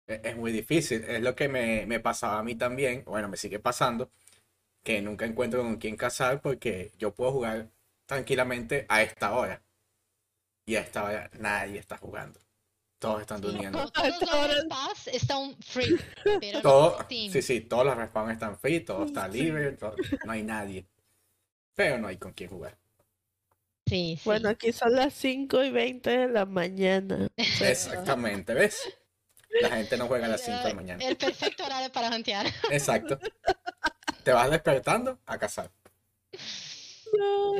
Es, 0.07 0.21
es 0.23 0.35
muy 0.37 0.51
difícil. 0.51 1.03
Es 1.03 1.21
lo 1.21 1.35
que 1.35 1.47
me, 1.49 1.85
me 1.85 1.99
pasaba 1.99 2.39
a 2.39 2.43
mí 2.43 2.55
también. 2.55 3.03
Bueno, 3.05 3.27
me 3.29 3.37
sigue 3.37 3.59
pasando. 3.59 4.09
Que 4.83 5.01
nunca 5.01 5.25
encuentro 5.25 5.61
con 5.63 5.77
quién 5.77 5.97
casar 5.97 6.41
porque 6.41 6.91
yo 6.97 7.13
puedo 7.13 7.31
jugar 7.33 7.69
tranquilamente 8.05 8.85
a 8.89 9.01
esta 9.03 9.33
hora. 9.33 9.61
Y 10.65 10.75
a 10.75 10.81
esta 10.81 11.03
hora 11.03 11.29
nadie 11.39 11.79
está 11.79 11.97
jugando. 11.97 12.39
Todos 12.99 13.21
están 13.21 13.41
durmiendo. 13.41 13.89
todos 13.91 14.19
los 14.47 14.59
spas 14.63 15.07
están 15.07 15.55
free, 15.61 15.99
pero 16.41 16.61
Todo, 16.61 16.97
sí, 17.07 17.41
sí, 17.43 17.61
todos 17.61 17.85
los 17.85 17.95
respawns 17.95 18.33
están 18.33 18.57
free, 18.57 18.79
todo 18.79 19.05
está 19.05 19.27
libre, 19.27 19.73
todo- 19.73 19.95
no 20.25 20.31
hay 20.31 20.41
nadie. 20.41 20.87
Pero 21.75 21.99
no 21.99 22.07
hay 22.07 22.17
con 22.17 22.33
quién 22.33 22.49
jugar. 22.49 22.75
Sí, 23.85 24.15
sí. 24.17 24.21
Bueno, 24.25 24.49
aquí 24.49 24.71
son 24.73 24.95
las 24.95 25.13
5 25.13 25.63
y 25.63 25.69
20 25.69 26.09
de 26.09 26.27
la 26.27 26.45
mañana. 26.45 27.27
Exactamente, 27.37 28.53
¿ves? 28.55 28.79
La 29.61 29.69
gente 29.69 29.97
no 29.97 30.07
juega 30.07 30.25
a 30.25 30.29
las 30.29 30.41
5 30.41 30.57
de 30.59 30.69
la 30.69 30.75
mañana. 30.75 31.03
El 31.03 31.17
perfecto 31.17 31.63
horario 31.65 31.91
para 31.91 32.09
jantear. 32.09 32.47
Exacto. 32.71 33.19
Te 34.23 34.31
vas 34.31 34.51
despertando 34.51 35.19
a 35.25 35.37
casar. 35.37 35.71
No, 37.17 37.53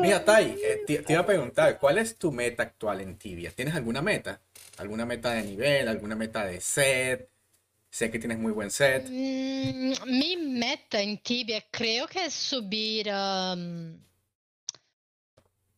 Mira, 0.00 0.24
Tai, 0.24 0.44
eh, 0.62 0.82
te, 0.86 0.98
te 0.98 1.12
iba 1.12 1.22
a 1.22 1.26
preguntar, 1.26 1.78
¿cuál 1.78 1.98
es 1.98 2.16
tu 2.16 2.30
meta 2.30 2.62
actual 2.62 3.00
en 3.00 3.18
Tibia? 3.18 3.50
¿Tienes 3.50 3.74
alguna 3.74 4.00
meta? 4.00 4.40
¿Alguna 4.78 5.04
meta 5.04 5.32
de 5.32 5.42
nivel? 5.42 5.88
¿Alguna 5.88 6.14
meta 6.14 6.46
de 6.46 6.60
set? 6.60 7.28
Sé 7.90 8.10
que 8.10 8.18
tienes 8.18 8.38
muy 8.38 8.52
buen 8.52 8.70
set. 8.70 9.06
Mm, 9.08 9.92
mi 10.06 10.36
meta 10.36 11.00
en 11.02 11.18
Tibia 11.18 11.62
creo 11.70 12.06
que 12.06 12.24
es 12.24 12.32
subir 12.32 13.08
um, 13.08 13.98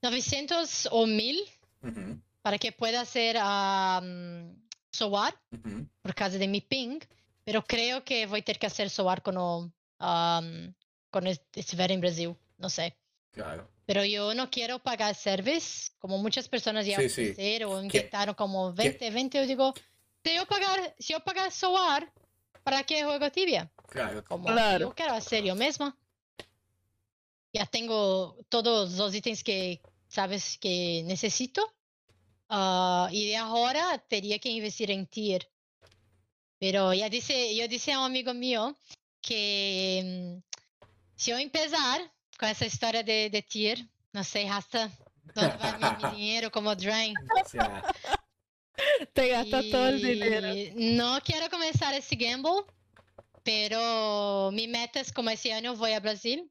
900 0.03 0.89
o 0.93 1.07
1000 1.07 1.39
Ujú, 1.83 2.21
para 2.43 2.59
que 2.59 2.71
pueda 2.73 3.01
hacer 3.01 3.37
um, 3.37 4.55
SOAR 4.95 5.35
ujú. 5.53 5.87
por 6.03 6.15
causa 6.15 6.39
de 6.39 6.47
mi 6.49 6.61
ping, 6.61 6.99
pero 7.45 7.63
creo 7.65 8.05
que 8.05 8.27
voy 8.27 8.41
a 8.41 8.45
tener 8.45 8.59
que 8.59 8.67
hacer 8.67 8.89
SOAR 8.91 9.23
cuando, 9.23 9.71
um, 10.01 10.75
cuando 11.11 11.31
est- 11.31 11.57
estiver 11.57 11.91
en 11.91 12.01
Brasil, 12.01 12.35
no 12.59 12.69
sé. 12.71 12.97
Claro. 13.33 13.69
Pero 13.87 14.05
yo 14.05 14.33
no 14.35 14.49
quiero 14.51 14.79
pagar 14.79 15.15
service, 15.15 15.91
como 15.99 16.17
muchas 16.19 16.49
personas 16.49 16.87
ya 16.87 16.99
Sí, 17.01 17.09
sí. 17.09 17.35
o 17.65 17.83
intentaron 17.83 18.35
como 18.35 18.73
20, 18.73 19.11
20, 19.11 19.39
yo 19.39 19.47
digo, 19.47 19.75
si 20.25 20.35
yo 20.35 20.47
pagar, 20.47 20.95
si 20.99 21.13
yo 21.13 21.21
pagar 21.21 21.51
SOAR, 21.53 22.11
¿para 22.63 22.83
qué 22.85 23.05
juego 23.05 23.31
Tibia? 23.31 23.71
Claro. 23.89 24.25
Como 24.25 24.47
Claro. 24.47 24.89
yo 24.89 24.95
quiero 24.95 25.13
hacer 25.15 25.45
yo 25.45 25.55
misma. 25.55 25.97
Ya 27.53 27.67
tengo 27.67 28.37
todos 28.49 28.93
los 28.95 29.15
ítems 29.15 29.45
que 29.45 29.81
sabes 30.09 30.57
que 30.59 31.03
necesito. 31.05 31.74
Y 33.11 33.29
de 33.29 33.37
ahora 33.37 33.99
tenía 34.09 34.39
que 34.39 34.51
investir 34.51 34.91
en 34.91 35.07
tier. 35.07 35.49
Pero 36.59 36.95
ya 36.95 37.09
dice, 37.09 37.55
yo 37.55 37.69
dije 37.69 37.93
a 37.93 38.01
un 38.01 38.07
amigo 38.07 38.33
mío 38.33 38.77
que 39.21 40.03
mm, 40.05 40.43
si 41.17 41.31
yo 41.31 41.39
empezar 41.39 42.01
con 42.39 42.49
esa 42.49 42.67
historia 42.67 43.03
de, 43.03 43.31
de 43.31 43.43
tier, 43.43 43.79
no 44.13 44.23
sé 44.25 44.49
hasta 44.49 44.91
dónde 45.35 45.57
va 45.57 45.77
mi, 45.79 45.91
mi 45.91 46.17
dinero 46.17 46.51
como 46.51 46.75
Drain. 46.75 47.15
O 48.95 49.07
Te 49.15 49.29
gastas 49.29 49.63
todo 49.71 49.89
el 49.89 50.01
dinero. 50.01 50.49
Y 50.49 50.73
No 50.97 51.19
quiero 51.25 51.49
comenzar 51.51 51.95
ese 51.95 52.17
gamble, 52.17 52.65
pero 53.43 54.51
mi 54.53 54.67
meta 54.69 55.01
es 55.01 55.13
como 55.13 55.31
ese 55.31 55.53
año 55.53 55.77
voy 55.77 55.93
a 55.93 56.01
Brasil 56.01 56.51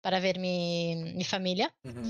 para 0.00 0.20
ver 0.20 0.38
mi, 0.38 0.94
mi 1.14 1.24
familia. 1.24 1.74
ujú. 1.84 2.02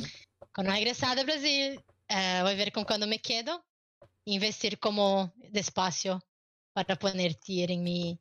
Cuando 0.54 0.72
regresar 0.72 1.16
de 1.16 1.24
Brasil, 1.24 1.80
eh, 2.12 2.40
voy 2.42 2.52
a 2.52 2.56
ver 2.56 2.72
con 2.72 2.84
cuándo 2.84 3.06
me 3.06 3.20
quedo, 3.20 3.64
investir 4.24 4.78
como 4.78 5.32
despacio 5.50 6.22
para 6.72 6.96
poner 6.96 7.34
tier 7.34 7.70
en 7.70 7.82
mi, 7.82 8.18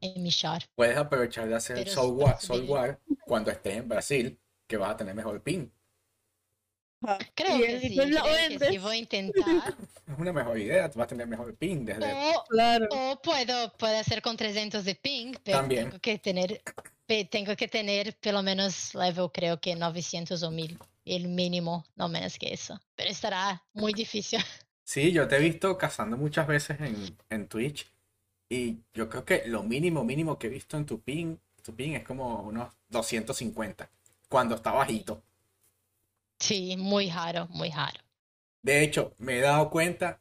en 0.00 0.22
mi 0.22 0.30
char. 0.30 0.64
Puedes 0.74 0.96
aprovechar 0.96 1.48
de 1.48 1.54
hacer. 1.54 1.88
Soul 1.88 2.18
War 2.68 3.00
cuando 3.26 3.50
estés 3.50 3.76
en 3.76 3.88
Brasil, 3.88 4.38
que 4.66 4.76
vas 4.76 4.90
a 4.90 4.96
tener 4.96 5.14
mejor 5.14 5.42
ping. 5.42 5.68
Ajá. 7.04 7.18
Creo 7.34 7.58
que 7.58 7.80
sí, 7.80 7.96
creo 7.96 8.22
que 8.58 8.70
sí, 8.70 8.78
voy 8.78 8.96
a 8.96 8.98
intentar. 8.98 9.74
Es 10.06 10.18
una 10.18 10.32
mejor 10.32 10.58
idea, 10.58 10.86
vas 10.88 11.04
a 11.04 11.06
tener 11.06 11.26
mejor 11.26 11.56
ping 11.56 11.84
desde... 11.84 12.12
o, 12.12 12.44
Claro. 12.48 12.86
o 12.90 13.20
puedo, 13.20 13.72
puedo 13.76 13.98
hacer 13.98 14.22
con 14.22 14.36
300 14.36 14.84
de 14.84 14.94
ping, 14.94 15.34
pero 15.42 15.58
También. 15.58 15.86
tengo 15.86 15.98
que 16.00 16.18
tener 16.18 16.62
tengo 17.30 17.54
que 17.56 17.68
tener 17.68 18.16
pelo 18.18 18.42
menos 18.42 18.94
level, 18.94 19.30
creo 19.32 19.60
que 19.60 19.74
900 19.74 20.42
o 20.42 20.50
1000, 20.50 20.78
el 21.04 21.28
mínimo, 21.28 21.84
no 21.96 22.08
menos 22.08 22.38
que 22.38 22.52
eso. 22.54 22.80
Pero 22.96 23.10
estará 23.10 23.64
muy 23.74 23.92
difícil. 23.92 24.40
Sí, 24.84 25.12
yo 25.12 25.26
te 25.28 25.36
he 25.36 25.40
visto 25.40 25.76
cazando 25.78 26.16
muchas 26.16 26.46
veces 26.46 26.80
en, 26.80 27.16
en 27.30 27.48
Twitch 27.48 27.90
y 28.48 28.80
yo 28.94 29.08
creo 29.08 29.24
que 29.24 29.44
lo 29.46 29.62
mínimo, 29.62 30.04
mínimo 30.04 30.38
que 30.38 30.48
he 30.48 30.50
visto 30.50 30.76
en 30.76 30.86
tu 30.86 31.00
ping, 31.02 31.38
tu 31.62 31.74
ping 31.74 31.92
es 31.94 32.04
como 32.04 32.42
unos 32.42 32.72
250 32.90 33.90
cuando 34.28 34.54
está 34.56 34.72
bajito. 34.72 35.22
Sí, 36.38 36.76
muy 36.76 37.08
raro, 37.10 37.48
muy 37.48 37.70
raro. 37.70 38.00
De 38.62 38.82
hecho, 38.82 39.14
me 39.18 39.38
he 39.38 39.40
dado 39.40 39.70
cuenta 39.70 40.20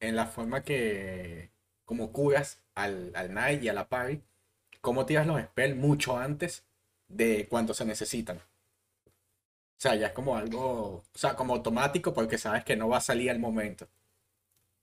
en 0.00 0.16
la 0.16 0.26
forma 0.26 0.62
que 0.62 1.50
como 1.84 2.12
curas 2.12 2.62
al, 2.74 3.12
al 3.14 3.28
Knight 3.30 3.62
y 3.62 3.68
a 3.68 3.72
la 3.72 3.88
party, 3.88 4.22
cómo 4.80 5.06
tiras 5.06 5.26
los 5.26 5.40
spells 5.42 5.76
mucho 5.76 6.18
antes 6.18 6.66
de 7.08 7.48
cuando 7.48 7.74
se 7.74 7.84
necesitan. 7.86 8.42
O 9.78 9.80
sea, 9.80 9.94
ya 9.94 10.08
es 10.08 10.12
como 10.12 10.36
algo, 10.36 11.04
o 11.14 11.18
sea, 11.18 11.36
como 11.36 11.54
automático 11.54 12.12
porque 12.12 12.36
sabes 12.36 12.64
que 12.64 12.74
no 12.74 12.88
va 12.88 12.96
a 12.96 13.00
salir 13.00 13.30
al 13.30 13.38
momento. 13.38 13.88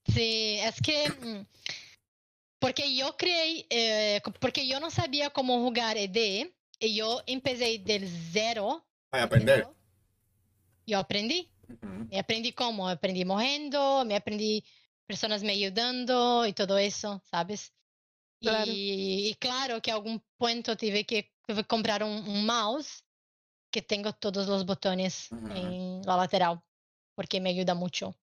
Sí, 0.05 0.57
es 0.61 0.79
que 0.81 1.09
mm, 1.09 1.45
porque 2.59 2.95
yo 2.95 3.17
creí, 3.17 3.65
eh, 3.69 4.21
porque 4.39 4.65
yo 4.65 4.79
no 4.79 4.89
sabía 4.89 5.31
cómo 5.31 5.59
jugar 5.59 5.97
ED 5.97 6.49
y 6.79 6.95
yo 6.95 7.21
empecé 7.27 7.77
del 7.79 8.07
cero. 8.31 8.85
Para 9.09 9.23
aprender. 9.23 9.59
entendeu? 9.59 9.75
Yo 10.87 10.99
aprendí. 10.99 11.51
Ujú. 11.67 12.07
Me 12.09 12.19
aprendí 12.19 12.53
cómo, 12.53 12.87
aprendí 12.87 13.25
morrendo, 13.25 14.05
me 14.05 14.15
aprendí 14.15 14.63
personas 15.05 15.43
me 15.43 15.51
ayudando 15.51 16.45
y 16.45 16.53
todo 16.53 16.77
eso, 16.77 17.21
¿sabes? 17.29 17.73
Claro. 18.39 18.71
Y, 18.71 19.27
y 19.27 19.35
claro 19.35 19.81
que 19.81 19.91
a 19.91 19.95
algún 19.95 20.23
punto 20.37 20.77
tuve 20.77 21.03
que 21.05 21.33
tuve 21.45 21.63
que 21.63 21.67
comprar 21.67 22.01
un, 22.01 22.27
un 22.29 22.45
mouse 22.45 23.03
que 23.75 23.81
tengo 23.81 24.13
todos 24.13 24.47
los 24.47 24.65
botones 24.65 25.29
en 25.53 26.01
la 26.03 26.15
lateral, 26.15 26.61
porque 27.13 27.41
me 27.41 27.49
ayuda 27.49 27.73
mucho. 27.75 28.15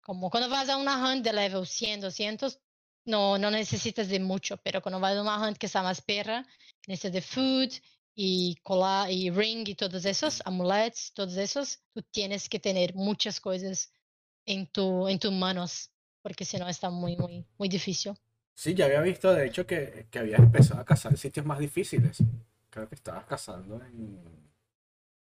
Como 0.00 0.30
cuando 0.30 0.48
vas 0.48 0.70
a 0.70 0.78
una 0.78 0.96
hunt 0.96 1.22
de 1.22 1.30
level 1.30 1.66
100, 1.66 2.00
200, 2.00 2.58
no, 3.04 3.36
no 3.36 3.50
necesitas 3.50 4.08
de 4.08 4.18
mucho, 4.18 4.56
pero 4.64 4.80
cuando 4.80 4.98
vas 4.98 5.14
a 5.14 5.20
una 5.20 5.36
hunt 5.46 5.58
que 5.58 5.66
está 5.66 5.82
más 5.82 6.00
perra, 6.00 6.46
necesitas 6.86 7.12
de 7.12 7.20
food 7.20 7.70
y 8.14 8.56
cola 8.62 9.10
y 9.10 9.28
ring 9.28 9.68
y 9.68 9.74
todos 9.74 10.06
esos, 10.06 10.40
amulets, 10.46 11.12
todos 11.12 11.36
esos, 11.36 11.82
tú 11.92 12.00
tienes 12.10 12.48
que 12.48 12.58
tener 12.58 12.94
muchas 12.94 13.40
cosas 13.42 13.92
en, 14.46 14.66
tu, 14.68 15.06
en 15.06 15.18
tus 15.18 15.32
manos, 15.32 15.90
porque 16.22 16.46
si 16.46 16.56
no 16.56 16.66
está 16.66 16.88
muy, 16.88 17.14
muy, 17.18 17.44
muy 17.58 17.68
difícil. 17.68 18.14
Sí, 18.54 18.72
ya 18.72 18.86
había 18.86 19.02
visto, 19.02 19.34
de 19.34 19.48
hecho, 19.48 19.66
que, 19.66 20.06
que 20.10 20.18
habías 20.18 20.40
empezado 20.40 20.80
a 20.80 20.86
cazar 20.86 21.12
en 21.12 21.18
sitios 21.18 21.44
más 21.44 21.58
difíciles. 21.58 22.22
Creo 22.70 22.88
que 22.88 22.94
estabas 22.94 23.26
cazando 23.26 23.76
en 23.84 24.51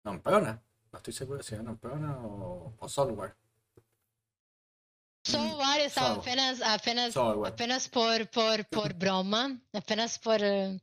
Namprona. 0.06 0.62
No 0.92 0.98
estoy 0.98 1.12
seguro 1.12 1.42
si 1.42 1.54
era 1.54 1.64
Namprona 1.64 2.16
o, 2.24 2.76
o 2.78 2.88
Software. 2.88 3.34
Software 5.24 5.80
estaba 5.80 6.14
Software. 6.14 6.38
apenas, 6.38 6.62
apenas, 6.62 7.14
Software. 7.14 7.52
apenas 7.52 7.88
por, 7.88 8.30
por, 8.30 8.64
por 8.68 8.94
broma, 8.94 9.60
apenas 9.72 10.18
por, 10.20 10.40
eh, 10.40 10.80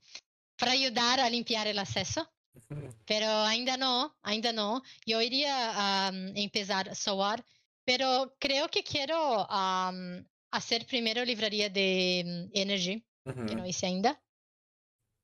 para 0.58 0.74
ayudar 0.74 1.22
a 1.22 1.30
limpiar 1.30 1.68
el 1.68 1.80
acceso. 1.80 2.30
Pero 3.08 3.28
ainda 3.28 3.78
no, 3.78 4.16
ainda 4.22 4.52
no. 4.52 4.84
Yo 5.06 5.22
iría 5.22 6.08
a 6.08 6.12
empezar 6.36 6.96
software, 6.96 7.44
pero 7.86 8.36
creo 8.40 8.70
que 8.70 8.84
quiero 8.84 9.50
am, 9.50 10.24
hacer 10.52 10.86
primero 10.86 11.26
livraria 11.26 11.70
de 11.70 12.24
mm, 12.26 12.50
Energy, 12.54 13.04
Ujú. 13.26 13.46
que 13.46 13.56
no 13.56 13.66
hice 13.66 13.88
ainda. 13.88 14.22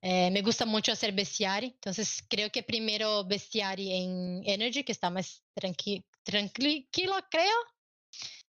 Eh, 0.02 0.32
me 0.32 0.42
gusta 0.42 0.66
mucho 0.66 0.94
hacer 0.94 1.12
bestiario, 1.12 1.70
entonces 1.70 2.24
creo 2.30 2.50
que 2.52 2.64
primero 2.64 3.26
bestiario 3.26 3.94
en 3.94 4.42
Energy, 4.46 4.84
que 4.84 4.94
está 4.94 5.10
más 5.10 5.44
tranqui 5.54 6.06
tranquilo, 6.24 7.16
creo. 7.30 7.58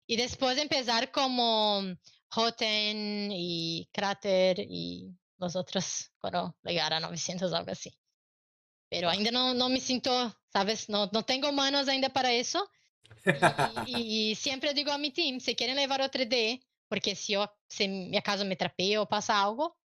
Y 0.07 0.17
después 0.17 0.59
empezar 0.59 1.11
como 1.11 1.83
Hoten 2.35 3.31
y 3.33 3.89
Crater 3.93 4.59
y 4.61 5.11
los 5.39 5.57
otros 5.57 6.11
cuando 6.21 6.55
llegar 6.65 6.93
a 6.93 7.01
900 7.01 7.53
algo 7.53 7.73
así. 7.73 7.93
Pero 8.89 9.09
ainda 9.09 9.31
no, 9.31 9.55
no 9.55 9.69
me 9.69 9.81
siento, 9.81 10.37
¿sabes? 10.53 10.89
No, 10.89 11.09
no 11.13 11.25
tengo 11.25 11.53
manos 11.53 11.89
ainda 11.89 12.09
para 12.11 12.33
eso. 12.33 12.69
Y, 13.25 13.83
y- 13.87 14.31
y 14.33 14.35
siempre 14.35 14.75
digo 14.75 14.93
a 14.93 14.99
mi 14.99 15.11
team, 15.13 15.41
si 15.41 15.55
quieren 15.55 15.77
llevar 15.77 16.03
o 16.03 16.09
3D, 16.11 16.61
porque 16.89 17.15
si 17.15 17.35
yo, 17.35 17.51
si 17.69 17.89
mi 17.89 18.17
acaso 18.17 18.45
me 18.45 18.57
trapeo 18.57 19.03
o 19.03 19.09
pasa 19.09 19.41
algo, 19.43 19.79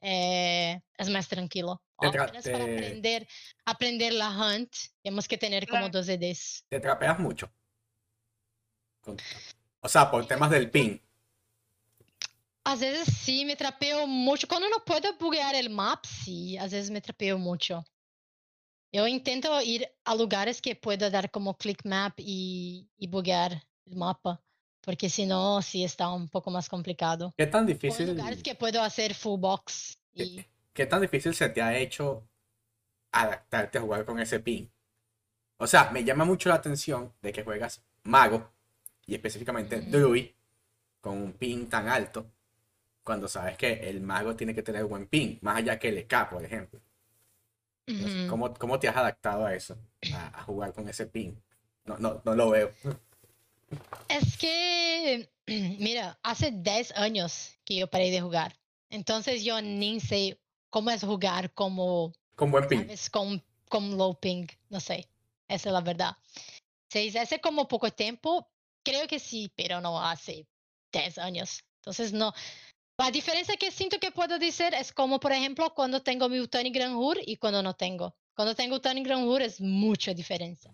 eh, 0.00 0.80
es 0.96 1.08
más 1.08 1.28
tranquilo. 1.28 1.82
Te 1.98 2.06
Apenas 2.06 2.44
para 2.44 2.64
aprender, 2.64 3.28
aprender 3.64 4.12
la 4.12 4.30
hunt, 4.30 4.72
tenemos 5.02 5.26
que 5.26 5.36
tener 5.36 5.66
como 5.66 5.90
Claro. 5.90 5.98
dos 5.98 6.08
EDs. 6.08 6.64
Te 6.68 6.78
trapeas 6.80 7.18
mucho. 7.18 7.50
O 9.80 9.88
sea, 9.88 10.10
por 10.10 10.26
temas 10.26 10.50
del 10.50 10.70
ping. 10.70 10.98
Às 12.64 12.80
vezes 12.80 13.08
sí, 13.16 13.44
me 13.44 13.56
trapeo 13.56 14.06
mucho. 14.06 14.46
Quando 14.46 14.68
não 14.68 14.80
puedo 14.80 15.16
buguear 15.16 15.54
el 15.54 15.70
map, 15.70 16.04
sí, 16.04 16.58
às 16.58 16.70
vezes 16.70 16.90
me 16.90 17.00
trapeo 17.00 17.38
mucho. 17.38 17.82
Eu 18.92 19.06
intento 19.06 19.48
ir 19.62 19.86
a 20.04 20.14
lugares 20.14 20.60
que 20.60 20.74
pueda 20.74 21.10
dar 21.10 21.30
como 21.30 21.54
click 21.54 21.84
map 21.84 22.14
y, 22.18 22.88
y 22.98 23.06
buguear 23.06 23.52
el 23.86 23.96
mapa, 23.96 24.42
porque 24.88 25.10
si 25.10 25.26
no, 25.26 25.60
sí 25.60 25.84
está 25.84 26.08
un 26.08 26.30
poco 26.30 26.50
más 26.50 26.66
complicado. 26.66 27.34
¿Qué 27.36 27.46
tan 27.46 27.66
difícil, 27.66 28.06
lugares 28.06 28.42
que 28.42 28.54
puedo 28.54 28.82
hacer 28.82 29.12
full 29.12 29.38
box. 29.38 29.98
Y 30.14 30.36
qué, 30.36 30.48
qué 30.72 30.86
tan 30.86 31.02
difícil 31.02 31.34
se 31.34 31.50
te 31.50 31.60
ha 31.60 31.76
hecho 31.76 32.26
adaptarte 33.12 33.76
a 33.76 33.82
jugar 33.82 34.06
con 34.06 34.18
ese 34.18 34.40
ping? 34.40 34.66
O 35.58 35.66
sea, 35.66 35.90
me 35.90 36.04
llama 36.04 36.24
mucho 36.24 36.48
la 36.48 36.54
atención 36.54 37.12
de 37.20 37.34
que 37.34 37.44
juegas 37.44 37.82
mago 38.04 38.50
y 39.04 39.14
específicamente 39.14 39.76
Ujú. 39.76 39.90
druid 39.90 40.28
con 41.02 41.18
un 41.18 41.34
ping 41.34 41.66
tan 41.66 41.86
alto 41.86 42.24
cuando 43.04 43.28
sabes 43.28 43.58
que 43.58 43.90
el 43.90 44.00
mago 44.00 44.36
tiene 44.36 44.54
que 44.54 44.62
tener 44.62 44.86
buen 44.86 45.06
ping, 45.06 45.36
más 45.42 45.58
allá 45.58 45.78
que 45.78 45.90
el 45.90 45.98
EK, 45.98 46.30
por 46.30 46.42
ejemplo. 46.42 46.80
Entonces. 47.86 48.26
¿Cómo, 48.30 48.54
cómo 48.54 48.78
te 48.78 48.88
has 48.88 48.96
adaptado 48.96 49.44
a 49.44 49.54
eso? 49.54 49.76
A, 50.14 50.40
a 50.40 50.42
jugar 50.44 50.72
con 50.72 50.88
ese 50.88 51.04
ping. 51.04 51.34
No, 51.84 51.98
no, 51.98 52.22
no 52.24 52.34
lo 52.34 52.48
veo. 52.48 52.72
Es 54.08 54.36
que, 54.36 55.30
mira, 55.46 56.18
hace 56.22 56.50
10 56.50 56.92
años 56.92 57.50
que 57.64 57.76
yo 57.76 57.90
paré 57.90 58.10
de 58.10 58.20
jugar. 58.20 58.56
Entonces 58.90 59.44
yo 59.44 59.60
ni 59.60 60.00
sé 60.00 60.40
cómo 60.70 60.90
es 60.90 61.02
jugar 61.02 61.52
como 61.52 62.12
Con 62.36 62.50
buen 62.50 62.66
ping. 62.68 62.80
¿sabes? 62.80 63.10
Con, 63.10 63.44
con 63.68 63.96
low 63.96 64.18
ping, 64.18 64.46
no 64.70 64.80
sé, 64.80 65.08
esa 65.48 65.68
es 65.68 65.72
la 65.72 65.80
verdad. 65.80 66.16
Si 66.90 67.16
hace 67.18 67.40
como 67.40 67.68
poco 67.68 67.90
tiempo, 67.90 68.48
creo 68.82 69.06
que 69.06 69.18
sí, 69.18 69.52
pero 69.54 69.80
no 69.80 70.02
hace 70.02 70.46
10 70.92 71.18
años. 71.18 71.64
Entonces, 71.80 72.12
no. 72.12 72.32
La 72.98 73.10
diferencia 73.10 73.56
que 73.56 73.70
siento 73.70 73.98
que 74.00 74.10
puedo 74.10 74.38
decir 74.38 74.74
es 74.74 74.92
como, 74.92 75.20
por 75.20 75.32
ejemplo, 75.32 75.72
cuando 75.74 76.02
tengo 76.02 76.28
mi 76.28 76.40
Utani 76.40 76.70
Gran 76.70 76.96
Hur 76.96 77.18
y 77.24 77.36
cuando 77.36 77.62
no 77.62 77.74
tengo. 77.74 78.16
Cuando 78.34 78.54
tengo 78.54 78.76
Utani 78.76 79.02
Gran 79.02 79.22
Hur 79.24 79.42
es 79.42 79.60
mucha 79.60 80.14
diferencia. 80.14 80.72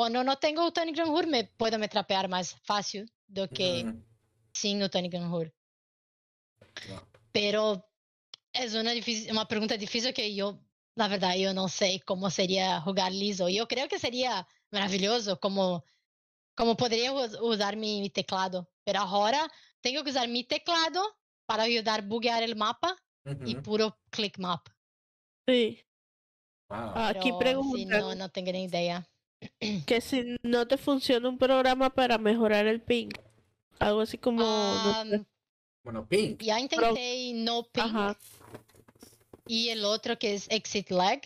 Cuando 0.00 0.24
no 0.24 0.38
tengo 0.38 0.66
Utani 0.66 0.92
Gran 0.92 1.10
Hur, 1.10 1.26
me 1.26 1.44
puedo 1.44 1.78
me 1.78 1.86
trapear 1.86 2.26
más 2.26 2.56
fácil 2.64 3.12
do 3.26 3.52
que 3.52 3.84
Mm, 3.84 4.02
sin 4.54 4.82
Utani 4.82 5.10
Gran 5.10 5.30
Hur. 5.30 5.54
no. 6.88 7.00
Pero 7.32 7.84
es 8.54 8.74
una, 8.74 8.92
difícil, 8.92 9.30
una 9.32 9.46
pregunta 9.46 9.76
difícil 9.76 10.14
que 10.14 10.34
yo, 10.34 10.66
la 10.94 11.08
verdad, 11.08 11.36
yo 11.36 11.52
no 11.52 11.68
sé 11.68 12.00
cómo 12.06 12.30
sería 12.30 12.80
jugar 12.80 13.12
liso. 13.12 13.50
Yo 13.50 13.68
creo 13.68 13.88
que 13.88 13.98
sería 13.98 14.48
maravilloso 14.70 15.38
como, 15.38 15.84
como 16.56 16.76
podría 16.78 17.12
us- 17.12 17.38
usar 17.42 17.76
mi, 17.76 18.00
mi 18.00 18.10
teclado. 18.10 18.72
Pero 18.84 19.00
ahora 19.00 19.50
tengo 19.82 20.02
que 20.04 20.12
usar 20.12 20.28
mi 20.28 20.44
teclado 20.44 21.02
para 21.46 21.64
ayudar 21.64 22.00
a 22.00 22.06
buguear 22.06 22.42
el 22.42 22.56
mapa 22.56 22.96
y 23.44 23.56
Ujú. 23.56 23.62
puro 23.62 24.00
click 24.10 24.38
map. 24.38 24.66
Sí. 25.46 25.80
Wow. 26.70 26.94
Aquí 26.94 27.32
Pero 27.32 27.62
sí, 27.62 27.84
preguntan 27.84 27.98
no, 27.98 28.14
no 28.14 28.28
tengo 28.30 28.52
ni 28.52 28.64
idea. 28.64 29.09
Que 29.86 30.00
si 30.00 30.36
no 30.42 30.66
te 30.66 30.76
funciona 30.76 31.28
un 31.28 31.38
programa 31.38 31.90
para 31.90 32.18
mejorar 32.18 32.66
el 32.66 32.80
ping. 32.80 33.08
Algo 33.78 34.00
así 34.00 34.18
como. 34.18 34.42
no. 34.42 34.94
Am, 34.94 35.24
Bueno, 35.82 36.06
ping. 36.06 36.36
ya 36.38 36.60
intenté 36.60 37.32
no 37.34 37.62
ping 37.64 37.82
Ajá. 37.82 38.18
y 39.46 39.70
el 39.70 39.84
otro 39.84 40.18
que 40.18 40.34
es 40.34 40.46
exit 40.50 40.90
lag. 40.90 41.20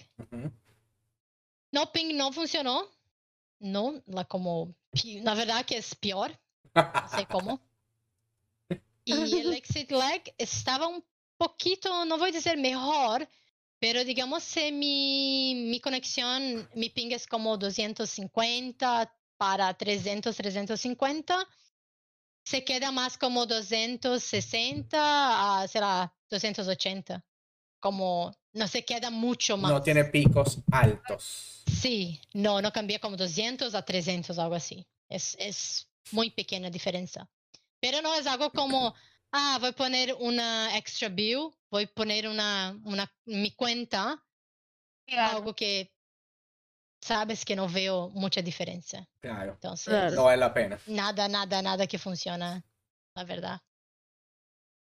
No 1.72 1.90
ping 1.92 2.16
no 2.16 2.33
funcionó. 2.33 2.88
No, 3.59 4.03
la 4.07 4.24
como, 4.24 4.74
la 5.22 5.35
verdad 5.35 5.64
que 5.64 5.79
es 5.79 5.94
peor. 5.94 6.38
no 6.74 7.09
sé 7.16 7.27
cómo. 7.27 7.61
Y 9.07 9.12
el 9.12 9.53
exit 9.53 9.90
lag 9.90 10.22
estaba 10.38 10.87
un 10.87 11.05
poquito, 11.37 12.07
no 12.07 12.16
voy 12.16 12.31
a 12.31 12.33
decir 12.33 12.57
mejor, 12.57 13.29
pero 13.85 14.03
digamos 14.03 14.42
si 14.42 14.73
mi, 14.73 15.55
mi 15.55 15.79
conexión, 15.79 16.66
mi 16.75 16.88
ping 16.88 17.11
es 17.11 17.27
como 17.27 17.59
250 17.59 19.14
para 19.37 19.75
300, 19.75 20.35
350, 20.35 21.47
se 22.47 22.64
queda 22.64 22.90
más 22.92 23.18
como 23.18 23.44
260 23.44 24.97
a, 24.97 25.68
será 25.68 26.14
280. 26.31 27.23
Como 27.79 28.35
no 28.55 28.68
se 28.68 28.87
queda 28.87 29.11
mucho 29.11 29.59
más. 29.59 29.70
No 29.70 29.83
tiene 29.83 30.05
picos 30.05 30.61
altos. 30.73 31.62
Sí, 31.66 32.18
no, 32.33 32.62
no 32.62 32.73
cambia 32.73 32.99
como 32.99 33.18
200 33.18 33.75
a 33.75 33.85
300, 33.85 34.38
algo 34.38 34.55
así. 34.55 34.87
Es, 35.11 35.37
es 35.38 35.90
muy 36.11 36.31
pequeña 36.31 36.70
diferencia. 36.70 37.29
Pero 37.81 38.01
no 38.01 38.14
es 38.14 38.27
algo 38.27 38.49
como, 38.49 38.94
ah, 39.35 39.59
voy 39.61 39.70
a 39.70 39.73
poner 39.73 40.14
una 40.20 40.77
extra 40.79 41.09
bill, 41.09 41.51
voy 41.70 41.85
a 41.85 41.87
poner 41.88 42.29
una, 42.29 42.79
una, 42.85 43.12
mi 43.27 43.51
cuenta, 43.51 44.23
algo 45.09 45.55
que 45.55 45.90
sabes 47.01 47.44
que 47.44 47.57
no 47.57 47.68
veo 47.68 48.11
mucha 48.11 48.40
diferencia. 48.40 49.07
Claro. 49.20 49.53
Entonces, 49.55 49.88
Claro. 49.88 50.16
No 50.16 50.25
vale 50.25 50.37
la 50.38 50.55
pena. 50.55 50.79
nada, 50.87 51.29
nada, 51.29 51.61
nada 51.62 51.87
que 51.87 51.99
funciona, 51.99 52.64
la 53.16 53.25
verdad. 53.25 53.61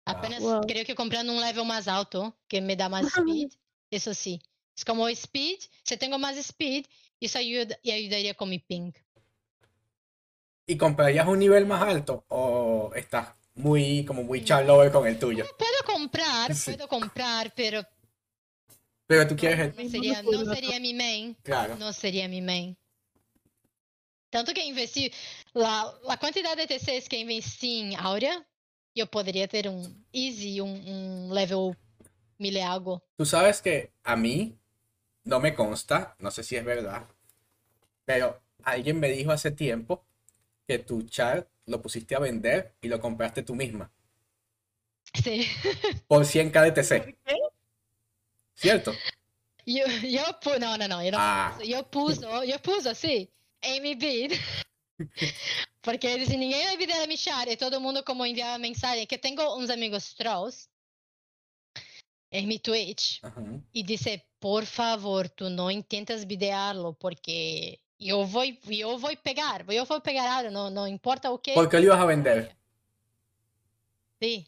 Apenas 0.07 0.43
Wow. 0.43 0.63
creo 0.67 0.85
que 0.85 0.95
comprando 0.95 1.33
un 1.33 1.41
level 1.41 1.65
más 1.65 1.87
alto, 1.87 2.37
que 2.49 2.61
me 2.61 2.75
da 2.75 2.89
más 2.89 3.03
speed, 3.17 3.51
eso 3.91 4.13
sí. 4.15 4.43
Es 4.77 4.85
como 4.85 5.09
speed, 5.09 5.59
si 5.85 5.97
tengo 5.97 6.19
más 6.19 6.37
speed, 6.37 6.87
eso 7.21 7.39
ayuda 7.39 7.79
y 7.83 7.93
ayudaría 7.93 8.35
con 8.35 8.49
mi 8.49 8.59
ping. 8.59 8.93
¿Y 10.67 10.77
comprarías 10.77 11.27
un 11.27 11.39
nivel 11.39 11.67
más 11.67 11.83
alto 11.83 12.25
o 12.29 12.93
estás 12.95 13.35
muy, 13.61 14.05
como 14.05 14.23
muy 14.25 14.45
charlover 14.45 14.93
con 14.93 15.07
el 15.07 15.19
tuyo? 15.19 15.45
Puedo 15.59 15.85
comprar, 15.87 16.55
Sí. 16.55 16.73
puedo 16.73 16.89
comprar, 16.89 17.53
pero 17.55 17.83
Pero 19.07 19.27
tú 19.27 19.37
quieres 19.37 19.59
el... 19.61 19.75
no 19.77 19.89
sería, 19.91 20.23
no 20.23 20.45
sería 20.45 20.81
mi 20.81 20.95
main. 20.95 21.37
Claro. 21.43 21.77
No 21.77 21.93
sería 21.93 22.29
mi 22.29 22.41
main. 22.41 22.77
Tanto 24.31 24.53
que 24.55 24.65
investí, 24.65 25.13
la, 25.55 25.93
la 26.05 26.17
cantidad 26.17 26.57
de 26.57 26.67
TCs 26.67 27.09
que 27.09 27.19
investí 27.19 27.81
en 27.81 27.97
Aurea, 27.97 28.47
yo 28.95 29.07
podría 29.07 29.49
ter 29.49 29.69
un 29.69 30.07
easy, 30.13 30.61
un, 30.61 30.71
un 30.89 31.35
level 31.35 31.77
mil 32.39 32.57
e 32.57 32.63
algo. 32.63 33.03
Tú 33.17 33.27
sabes 33.27 33.61
que 33.63 33.93
a 34.03 34.17
mí 34.17 34.59
no 35.25 35.41
me 35.41 35.55
consta, 35.55 36.17
no 36.21 36.31
sé 36.31 36.43
si 36.45 36.57
es 36.57 36.65
verdad, 36.65 37.09
pero 38.07 38.43
alguien 38.65 39.01
me 39.01 39.11
dijo 39.11 39.33
hace 39.33 39.53
tiempo 39.53 40.07
que 40.69 40.81
tu 40.81 41.03
char 41.05 41.50
lo 41.71 41.81
pusiste 41.81 42.15
a 42.15 42.19
vender 42.19 42.75
y 42.83 42.89
lo 42.89 43.01
compraste 43.01 43.43
tú 43.43 43.55
misma 43.55 43.91
Sí. 45.15 45.45
por 46.09 46.25
100k 46.25 46.63
de 46.65 46.73
TC, 46.73 46.99
¿Por 47.01 47.15
qué? 47.25 47.37
¿cierto? 48.55 48.93
Yo, 49.67 49.85
yo 50.03 50.23
pu- 50.41 50.59
no, 50.59 50.77
no, 50.77 50.87
no, 50.89 51.03
yo 51.03 51.11
no 51.13 51.19
Ah. 51.21 51.55
puse, 51.57 51.69
yo 51.69 51.91
puso, 51.91 52.45
yo 52.45 52.59
puso, 52.61 52.95
sí, 52.95 53.29
mi 53.83 53.95
bid. 53.95 54.33
Porque 55.83 56.19
disse, 56.19 56.37
ninguém 56.37 56.65
vai 56.67 56.77
vir 56.77 56.89
me 57.09 57.17
char, 57.17 57.49
e 57.49 57.57
todo 57.57 57.81
mundo 57.81 58.05
como 58.05 58.25
enviava 58.27 58.59
mensagem, 58.59 59.07
que 59.07 59.17
tenho 59.19 59.57
uns 59.57 59.71
amigos 59.71 60.13
trolls 60.15 60.69
em 62.31 62.47
mi 62.47 62.59
Twitch, 62.59 63.19
e 63.75 63.83
disse, 63.83 64.23
por 64.39 64.65
favor, 64.67 65.29
tu 65.29 65.49
não 65.51 65.71
intentas 65.71 66.23
bidearlo, 66.25 66.95
porque 66.95 67.81
eu 68.01 68.25
vou, 68.25 68.45
eu 68.45 68.99
vou 68.99 69.15
pegar, 69.17 69.65
eu 69.69 69.85
vou 69.85 70.01
pegar 70.01 70.39
algo, 70.39 70.51
não, 70.51 70.71
não 70.71 70.89
importa 70.89 71.31
o 71.31 71.39
que. 71.39 71.53
¿Por 71.53 71.69
qué 71.69 71.79
lo 71.79 71.85
ibas 71.85 72.01
a 72.01 72.07
vender? 72.07 72.57
Sí. 74.21 74.47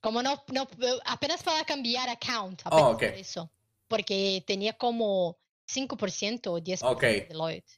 Como 0.00 0.22
no, 0.22 0.40
no, 0.52 0.66
apenas 1.04 1.42
para 1.42 1.64
cambiar 1.64 2.08
account, 2.08 2.62
Oh, 2.64 2.68
apenas 2.68 2.94
ok. 2.94 2.98
por 2.98 3.18
eso. 3.18 3.50
Porque 3.88 4.42
tenía 4.46 4.72
como 4.72 5.36
5% 5.66 6.52
o 6.52 6.60
10% 6.60 6.82
Ok. 6.82 7.02
de 7.02 7.34
loyalty. 7.34 7.74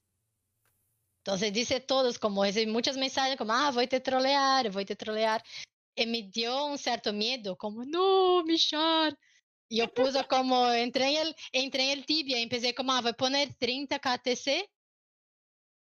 Entonces 1.18 1.52
dice 1.52 1.80
todos, 1.80 2.18
como 2.18 2.44
recibí 2.44 2.70
muchas 2.70 2.96
mensajes 2.96 3.36
como, 3.36 3.52
ah, 3.52 3.70
voy 3.72 3.84
a 3.84 3.88
te 3.88 4.00
trolear, 4.00 4.70
voy 4.70 4.82
a 4.82 4.86
te 4.86 4.96
trolear. 4.96 5.42
Y 5.94 6.06
me 6.06 6.22
dio 6.22 6.66
un 6.66 6.78
cierto 6.78 7.12
miedo, 7.12 7.56
como, 7.56 7.84
no, 7.84 8.42
Michar. 8.44 9.16
Y 9.68 9.76
yo 9.78 9.92
puse 9.92 10.24
como, 10.24 10.70
entré 10.72 11.10
en 11.10 11.26
el, 11.26 11.36
entré 11.52 11.92
en 11.92 11.98
el 11.98 12.06
tibia 12.06 12.38
y 12.38 12.42
empecé 12.42 12.74
como, 12.74 12.92
ah, 12.92 13.00
voy 13.00 13.10
a 13.10 13.14
poner 13.14 13.54
30 13.54 13.98
KTC. 13.98 14.68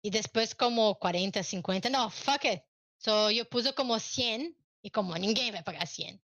Y 0.05 0.11
después 0.11 0.53
como 0.53 0.99
40, 0.99 1.41
50, 1.41 1.89
no, 1.89 2.11
fuck 2.11 2.45
it. 2.45 2.61
So 2.97 3.31
yo 3.31 3.43
puse 3.49 3.73
como 3.73 3.97
100 3.97 4.55
y 4.83 4.91
como 4.91 5.15
ninguém 5.17 5.51
vai 5.51 5.63
pagar 5.63 5.87
100. 5.87 6.21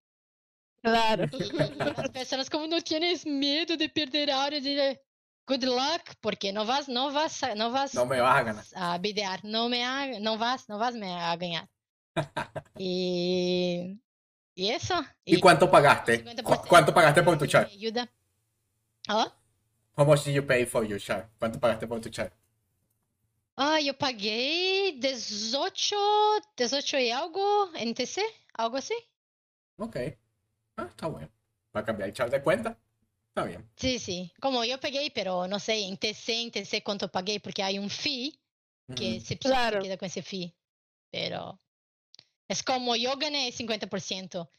Claro. 0.84 1.24
Y 1.32 1.50
las 1.78 2.10
personas 2.10 2.48
como 2.48 2.66
no 2.68 2.80
tienes 2.80 3.26
miedo 3.26 3.76
de 3.76 3.88
perder 3.88 4.30
ahora, 4.30 4.60
de 4.60 5.00
good 5.48 5.64
luck, 5.64 6.14
porque 6.20 6.52
no 6.52 6.64
vas, 6.64 6.88
no 6.88 7.10
vas, 7.12 7.40
no 7.56 7.72
vas 7.72 7.92
No 7.94 8.06
me 8.06 8.20
vas 8.20 8.36
a 8.38 8.42
ganar. 8.44 8.64
a 8.76 8.98
bidear, 8.98 9.44
no 9.44 9.68
me 9.68 9.82
ha- 9.84 10.20
no 10.20 10.38
vas, 10.38 10.68
no 10.68 10.78
vas 10.78 10.94
me 10.94 11.10
a 11.12 11.34
ganhar. 11.36 11.68
y, 12.78 13.98
y 14.54 14.68
eso. 14.70 14.94
¿Y 15.24 15.40
cuánto 15.40 15.68
pagaste? 15.68 16.24
50%. 16.24 16.42
¿Cu- 16.44 16.68
¿Cuánto 16.68 16.94
pagaste 16.94 17.22
por 17.24 17.36
tu 17.36 17.46
char? 17.46 17.66
Me 17.66 17.72
ayuda. 17.72 18.08
¿Ah? 19.08 19.32
How 19.96 20.04
much 20.06 20.24
did 20.24 20.34
you 20.34 20.46
pay 20.46 20.64
for 20.66 20.84
your 20.86 21.00
char? 21.00 21.28
¿Cuánto 21.38 21.58
pagaste 21.58 21.86
por 21.88 22.00
tu 22.00 22.10
char? 22.10 22.32
Ah, 23.56 23.80
eu 23.82 23.94
paguei 23.94 24.98
18, 24.98 25.96
18 26.56 26.98
y 26.98 27.10
algo 27.10 27.70
en 27.74 27.94
TC, 27.94 28.22
algo 28.54 28.76
así. 28.78 28.94
Ok. 29.76 29.96
Ah, 30.76 30.86
está 30.88 31.06
bueno. 31.06 31.30
¿Va 31.74 31.80
a 31.80 31.84
cambiar 31.84 32.08
el 32.08 32.14
char 32.14 32.30
de 32.30 32.42
cuenta? 32.42 32.78
Está 33.28 33.44
bien. 33.44 33.70
Sí, 33.76 33.98
sí. 33.98 34.32
Como 34.40 34.64
yo 34.64 34.78
paguei, 34.80 35.10
pero 35.10 35.46
no 35.46 35.58
sé, 35.58 35.80
en 35.80 35.96
TC, 35.96 36.42
en 36.42 36.50
TC 36.50 36.82
cuánto 36.82 37.08
paguei, 37.08 37.38
porque 37.40 37.62
hay 37.62 37.78
un 37.78 37.90
fee 37.90 38.38
que 38.96 39.16
Ujú. 39.16 39.26
se 39.26 39.38
Claro. 39.38 39.80
queda 39.82 39.96
con 39.96 40.06
ese 40.06 40.22
fee. 40.22 40.54
Pero 41.10 41.58
es 42.48 42.62
como 42.62 42.96
yo 42.96 43.16
gané 43.16 43.50
50%. 43.52 44.50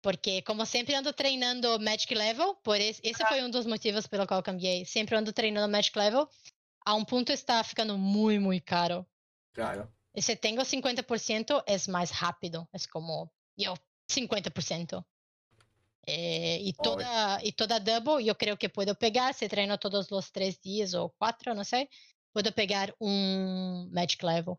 Porque 0.00 0.42
como 0.42 0.66
sempre 0.66 0.96
ando 0.96 1.12
treinando 1.12 1.78
Magic 1.78 2.10
Level, 2.10 2.56
por 2.64 2.80
esse, 2.80 3.00
esse 3.04 3.24
foi 3.24 3.40
um 3.42 3.50
dos 3.50 3.66
motivos 3.66 4.08
pelo 4.08 4.26
qual 4.26 4.40
eu 4.40 4.42
cambiei. 4.44 4.84
Sempre 4.84 5.16
ando 5.16 5.32
treinando 5.32 5.68
Magic 5.70 5.96
Level. 5.96 6.28
A 6.84 6.94
um 6.94 7.04
ponto 7.04 7.32
está 7.32 7.62
ficando 7.62 7.96
muito, 7.96 8.40
muito 8.42 8.64
caro. 8.64 9.06
Claro. 9.52 9.88
E 10.14 10.20
se 10.20 10.36
tenho 10.36 10.60
50%, 10.62 11.62
é 11.66 11.90
mais 11.90 12.10
rápido. 12.10 12.68
É 12.72 12.78
como 12.90 13.30
eu, 13.56 13.74
50%. 14.10 15.04
Eh, 16.06 16.60
e, 16.60 16.72
toda, 16.72 17.40
e 17.44 17.52
toda 17.52 17.78
double, 17.78 18.26
eu 18.26 18.34
creio 18.34 18.56
que 18.56 18.68
puedo 18.68 18.94
pegar, 18.94 19.32
se 19.32 19.48
treino 19.48 19.78
todos 19.78 20.10
os 20.10 20.30
três 20.30 20.58
dias 20.58 20.94
ou 20.94 21.10
quatro, 21.10 21.54
não 21.54 21.62
sei, 21.62 21.88
puedo 22.32 22.52
pegar 22.52 22.92
um 23.00 23.88
Magic 23.92 24.24
Level. 24.24 24.58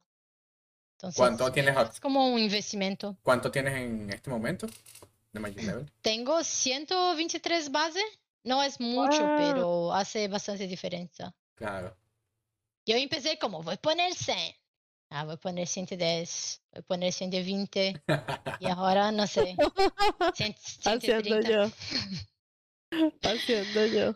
Entonces, 0.96 1.18
¿Cuánto 1.18 1.52
tienes 1.52 1.76
Es 1.76 2.00
como 2.00 2.28
un 2.34 2.40
investimento. 2.40 3.18
¿Cuánto 3.22 3.52
tienes 3.52 3.74
en 3.74 4.10
este 4.10 4.30
momento 4.30 4.68
de 5.34 5.40
Magic 5.40 5.58
Level? 5.64 5.92
Tengo 6.02 6.42
123 6.44 7.70
base. 7.70 8.02
No 8.46 8.62
es 8.62 8.80
mucho, 8.80 9.26
Wow. 9.26 9.38
pero 9.38 9.94
hace 9.94 10.28
bastante 10.28 10.68
diferencia. 10.68 11.34
Claro. 11.56 11.96
Yo 12.86 12.96
empecé 12.98 13.38
como, 13.40 13.64
voy 13.64 13.76
a 13.76 13.78
poner 13.78 14.14
100. 14.14 14.38
Ah, 15.10 15.26
voy 15.26 15.36
a 15.36 15.38
poner 15.38 15.68
110. 15.68 16.62
Voy 16.72 16.80
a 16.80 16.82
poner 16.84 17.14
120. 17.14 18.04
Y 18.60 18.68
ahora, 18.70 19.12
no 19.12 19.28
sé. 19.28 19.56
100, 20.36 20.56
Haciendo 20.86 21.00
130. 21.02 21.50
yo. 21.50 21.72
Haciendo 23.24 23.86
yo. 23.88 24.14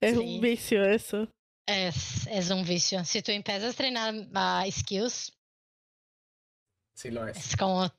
Es 0.00 0.12
Sí. 0.14 0.18
un 0.18 0.40
vicio 0.40 0.84
eso. 0.84 1.28
Es, 1.66 2.26
es 2.28 2.50
un 2.50 2.64
vicio. 2.64 3.04
Si 3.04 3.22
tú 3.22 3.32
empiezas 3.32 3.74
a 3.74 3.76
treinar 3.76 4.14
skills, 4.70 5.32
Sí 6.94 7.10
lo 7.10 7.26
es. 7.28 7.36
es 7.36 7.56
como 7.56 7.92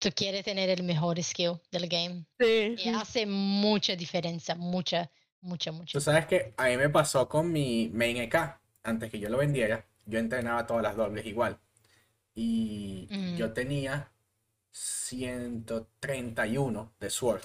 tú 0.00 0.08
quieres 0.14 0.44
tener 0.44 0.68
el 0.70 0.82
mejor 0.82 1.22
skill 1.22 1.60
del 1.70 1.88
game. 1.88 2.24
Sí. 2.40 2.74
Y 2.78 2.88
hace 2.88 3.26
mucha 3.26 3.94
diferencia. 3.94 4.54
Mucha, 4.54 5.10
mucha, 5.40 5.70
mucha. 5.72 5.92
Tú 5.92 6.00
sabes 6.00 6.26
que 6.26 6.54
a 6.56 6.64
mí 6.68 6.76
me 6.76 6.88
pasó 6.88 7.28
con 7.28 7.52
mi 7.52 7.88
main 7.92 8.16
EK. 8.16 8.58
Antes 8.84 9.10
que 9.10 9.18
yo 9.20 9.28
lo 9.28 9.38
vendiera, 9.38 9.84
yo 10.06 10.18
entrenaba 10.18 10.66
todas 10.66 10.82
las 10.82 10.96
dobles 10.96 11.26
igual. 11.26 11.58
Y 12.34 13.08
Mm. 13.10 13.36
yo 13.36 13.52
tenía 13.52 14.10
131 14.70 16.92
de 17.00 17.10
Sword. 17.10 17.42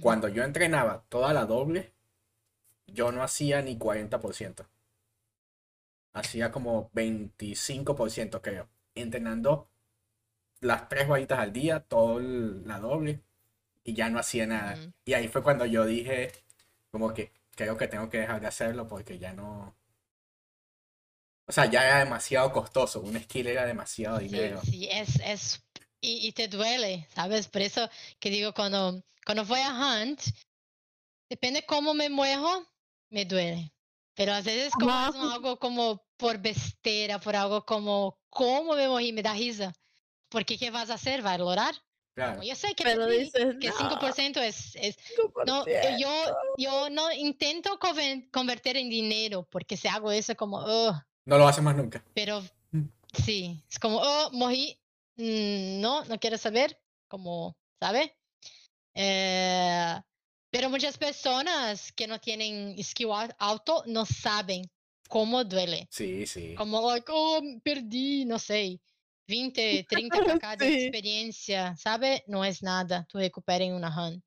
Cuando 0.00 0.28
yo 0.28 0.44
entrenaba 0.44 1.04
toda 1.08 1.32
la 1.32 1.46
doble, 1.46 1.92
yo 2.86 3.10
no 3.10 3.22
hacía 3.22 3.62
ni 3.62 3.78
40%. 3.78 4.66
Hacía 6.12 6.52
como 6.52 6.90
25%, 6.92 8.42
creo. 8.42 8.68
Entrenando 8.94 9.68
las 10.60 10.88
tres 10.88 11.08
varitas 11.08 11.38
al 11.38 11.52
día, 11.52 11.80
toda 11.80 12.20
la 12.20 12.78
doble, 12.80 13.20
y 13.84 13.94
ya 13.94 14.10
no 14.10 14.18
hacía 14.18 14.46
nada. 14.46 14.76
Y 15.04 15.14
ahí 15.14 15.28
fue 15.28 15.42
cuando 15.42 15.64
yo 15.64 15.86
dije, 15.86 16.32
como 16.90 17.14
que 17.14 17.32
creo 17.56 17.76
que 17.76 17.88
tengo 17.88 18.10
que 18.10 18.18
dejar 18.20 18.40
de 18.40 18.46
hacerlo 18.48 18.86
porque 18.88 19.18
ya 19.18 19.32
no. 19.32 19.74
O 21.48 21.52
sea, 21.52 21.64
ya 21.70 21.82
era 21.84 21.98
demasiado 22.04 22.52
costoso. 22.52 23.00
Un 23.00 23.18
skill 23.20 23.46
era 23.46 23.64
demasiado 23.64 24.18
Sí, 24.18 24.26
dinero. 24.26 24.60
sí, 24.62 24.88
es, 24.90 25.18
es, 25.20 25.62
y, 26.00 26.28
y 26.28 26.32
te 26.32 26.46
duele, 26.48 27.08
¿sabes? 27.14 27.48
Por 27.48 27.62
eso 27.62 27.88
que 28.20 28.28
digo, 28.30 28.52
cuando, 28.52 29.02
cuando 29.24 29.44
voy 29.46 29.60
a 29.60 29.70
Hunt, 29.72 30.20
depende 31.30 31.64
cómo 31.66 31.94
me 31.94 32.10
muevo, 32.10 32.66
me 33.10 33.24
duele. 33.24 33.72
Pero 34.14 34.32
a 34.32 34.42
veces 34.42 34.72
como 34.74 34.92
algo 34.92 35.58
como 35.58 36.02
por 36.18 36.38
besteira, 36.38 37.18
por 37.18 37.34
algo 37.36 37.64
como, 37.64 38.18
¿cómo 38.28 38.74
me 38.74 38.88
moví? 38.88 39.12
Me 39.12 39.22
da 39.22 39.32
risa. 39.32 39.72
Porque 40.28 40.58
¿qué 40.58 40.70
vas 40.70 40.90
a 40.90 40.94
hacer? 40.94 41.24
¿Va 41.24 41.32
a 41.34 41.38
lograr? 41.38 41.74
Claro. 42.14 42.42
Yo 42.42 42.54
sé 42.56 42.74
que, 42.74 42.84
Pero 42.84 43.06
perdí, 43.06 43.20
dices, 43.24 43.56
que 43.60 43.68
no, 43.68 43.74
5% 43.78 44.40
es, 44.40 44.74
es, 44.74 44.98
no, 45.46 45.64
yo, 45.98 46.10
yo 46.58 46.90
no 46.90 47.10
intento 47.12 47.78
conven- 47.78 48.28
convertir 48.32 48.76
en 48.76 48.90
dinero, 48.90 49.48
porque 49.50 49.76
si 49.76 49.86
hago 49.88 50.10
eso 50.10 50.34
como, 50.34 50.58
"Ugh", 50.58 50.94
No 51.28 51.36
lo 51.36 51.46
haces 51.46 51.62
más 51.62 51.76
nunca. 51.76 52.02
pero 52.14 52.42
Mm. 52.70 52.88
sí, 53.24 53.62
es 53.70 53.78
como, 53.78 54.00
oh, 54.02 54.30
mm, 54.32 55.80
no, 55.80 56.04
no 56.06 56.18
quiero 56.18 56.38
saber, 56.38 56.80
como, 57.06 57.54
¿sabe? 57.78 58.16
Eh, 58.94 60.00
pero 60.50 60.70
muchas 60.70 60.96
personas 60.96 61.92
que 61.92 62.06
no 62.06 62.18
tienen 62.18 62.82
skill 62.82 63.10
alto 63.38 63.82
no 63.86 64.06
saben 64.06 64.70
cómo 65.08 65.44
duele. 65.44 65.86
Sí, 65.90 66.26
sí. 66.26 66.54
Como, 66.54 66.90
like, 66.90 67.10
oh, 67.12 67.42
perdí, 67.62 68.24
no 68.24 68.38
sé. 68.38 68.80
20, 69.26 69.84
30 69.86 70.18
kk 70.24 70.56
de 70.58 70.66
Sí. 70.66 70.84
experiencia, 70.86 71.76
¿sabe? 71.76 72.24
No 72.26 72.42
es 72.42 72.62
nada. 72.62 73.04
Tú 73.06 73.18
recuperas 73.18 73.68
en 73.68 73.74
una 73.74 73.88
hunt. 73.94 74.24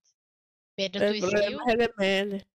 Pero 0.75 0.99
tu 0.99 1.05
El 1.05 1.15
skill 1.17 1.29
problema 1.31 1.63
es 1.67 1.73
el 1.73 1.81
ML. 1.97 2.47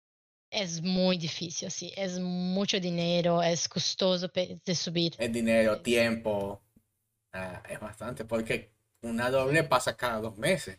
Es 0.50 0.82
muy 0.82 1.18
difícil, 1.18 1.70
sí. 1.70 1.92
Es 1.96 2.18
mucho 2.18 2.78
dinero, 2.80 3.42
es 3.42 3.68
costoso 3.68 4.28
de 4.28 4.74
subir. 4.74 5.14
Es 5.18 5.32
dinero, 5.32 5.74
Es- 5.74 5.82
tiempo. 5.82 6.62
ah, 7.32 7.62
es 7.68 7.80
bastante, 7.80 8.24
porque 8.24 8.70
una 9.02 9.30
doble 9.30 9.62
pasa 9.64 9.96
cada 9.96 10.20
dos 10.20 10.36
meses. 10.38 10.78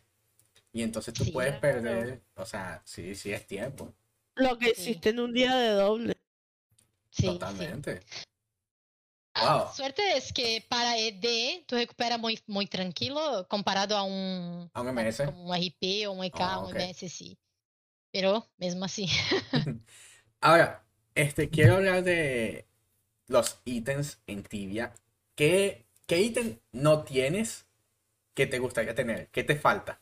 Y 0.72 0.82
entonces 0.82 1.14
tú 1.14 1.24
Sí. 1.24 1.30
puedes 1.32 1.58
Claro. 1.58 1.82
perder, 1.82 2.22
o 2.36 2.44
sea, 2.46 2.82
sí, 2.84 3.14
sí 3.14 3.32
es 3.32 3.46
tiempo. 3.46 3.94
Lo 4.36 4.58
que 4.58 4.74
Sí. 4.74 4.82
hiciste 4.82 5.10
en 5.10 5.20
un 5.20 5.32
día 5.32 5.54
de 5.56 5.68
doble. 5.70 6.14
Sí, 7.10 7.22
sí. 7.22 7.26
Totalmente. 7.26 8.00
Ah, 9.34 9.64
Wow. 9.64 9.74
Suerte 9.74 10.16
es 10.16 10.32
que 10.32 10.64
para 10.68 10.98
ED 10.98 11.64
tú 11.66 11.76
recuperas 11.76 12.18
muy, 12.18 12.40
muy 12.46 12.66
tranquilo 12.66 13.46
comparado 13.48 13.96
a 13.96 14.02
un, 14.02 14.68
A 14.74 14.80
un. 14.80 14.88
MS. 14.88 15.24
como 15.26 15.44
un 15.44 15.54
RP 15.54 16.06
o 16.08 16.12
un 16.12 16.24
EK, 16.24 16.34
Ah, 16.40 16.58
un. 16.58 16.74
MS, 16.76 17.08
sí. 17.08 17.38
Pero 18.10 18.50
mesmo 18.56 18.84
así. 18.84 19.08
Ahora, 20.40 20.84
este, 21.14 21.50
quiero 21.50 21.76
hablar 21.76 22.02
de 22.04 22.68
los 23.26 23.60
ítems 23.64 24.20
en 24.26 24.42
Tibia. 24.42 24.94
¿Qué, 25.34 25.86
qué 26.06 26.20
ítem 26.20 26.58
no 26.72 27.04
tienes 27.04 27.66
que 28.34 28.46
te 28.46 28.58
gustaría 28.58 28.94
tener? 28.94 29.28
¿Qué 29.30 29.44
te 29.44 29.56
falta? 29.56 30.00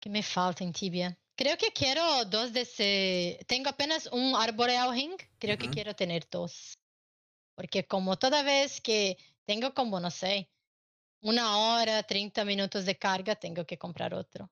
¿Qué 0.00 0.10
me 0.10 0.22
falta 0.22 0.64
en 0.64 0.72
Tibia? 0.72 1.18
Creo 1.36 1.58
que 1.58 1.70
quiero 1.72 2.24
dos 2.24 2.52
de 2.52 2.62
ese. 2.62 3.44
Tengo 3.46 3.68
apenas 3.68 4.06
un 4.10 4.34
Arboreal 4.34 4.92
Ring. 4.92 5.16
Creo 5.38 5.58
que 5.58 5.68
quiero 5.68 5.94
tener 5.94 6.26
dos. 6.30 6.78
Porque 7.54 7.86
como 7.86 8.16
toda 8.18 8.42
vez 8.42 8.80
que 8.80 9.18
tengo 9.44 9.74
como, 9.74 10.00
no 10.00 10.10
sé, 10.10 10.48
una 11.20 11.58
hora, 11.58 12.02
30 12.02 12.44
minutos 12.44 12.86
de 12.86 12.96
carga, 12.96 13.34
tengo 13.36 13.66
que 13.66 13.78
comprar 13.78 14.14
otro. 14.14 14.50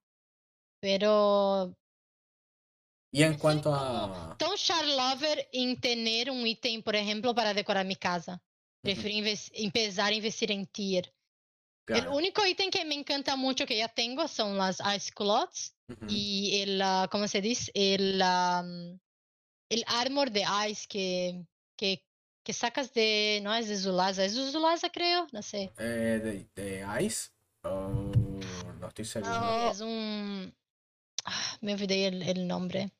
Pero 0.84 1.74
Y 3.10 3.22
en 3.22 3.38
cuanto 3.38 3.72
a... 3.72 4.36
tão 4.36 4.54
char 4.54 4.84
lover 4.84 5.48
em 5.50 5.74
ter 5.74 6.28
um 6.30 6.46
item, 6.46 6.82
por 6.82 6.94
exemplo, 6.94 7.34
para 7.34 7.54
decorar 7.54 7.84
minha 7.84 7.96
casa. 7.96 8.38
Prefiro 8.82 9.26
empezar 9.54 10.08
a 10.08 10.14
investir 10.14 10.50
em 10.50 10.66
tier. 10.66 11.10
El 11.88 12.08
único 12.08 12.44
item 12.44 12.70
que 12.70 12.84
me 12.84 12.94
encanta 12.94 13.34
mucho 13.34 13.64
que 13.64 13.78
ya 13.78 13.88
tengo 13.88 14.28
son 14.28 14.58
las 14.58 14.78
ice 14.94 15.10
culottes 15.10 15.74
ujú, 15.88 16.06
y 16.06 16.60
el, 16.60 16.82
ah, 16.82 17.08
¿cómo 17.10 17.28
se 17.28 17.40
dice? 17.40 17.72
El, 17.74 18.20
am, 18.20 19.00
el 19.70 19.84
armor 19.86 20.30
de 20.30 20.44
ice 20.68 20.86
que, 20.86 21.46
que, 21.78 22.04
que 22.44 22.52
sacas 22.52 22.92
de, 22.92 23.40
no 23.42 23.54
es 23.54 23.68
de 23.68 23.78
Zulasa, 23.78 24.22
es 24.22 24.34
de 24.34 24.52
Zulasa 24.52 24.90
creo, 24.90 25.26
no 25.32 25.40
sé. 25.40 25.72
eh, 25.78 26.20
de, 26.22 26.62
de 26.62 26.84
Ice. 27.02 27.30
Oh, 27.62 27.88
no 28.80 28.88
estoy 28.88 29.06
seguro. 29.06 29.32
No. 29.32 29.70
Es 29.70 29.80
un, 29.80 30.54
ah, 31.24 31.56
me 31.60 31.74
olvidé 31.74 32.06
el, 32.06 32.22
el 32.22 32.46
nombre. 32.46 32.92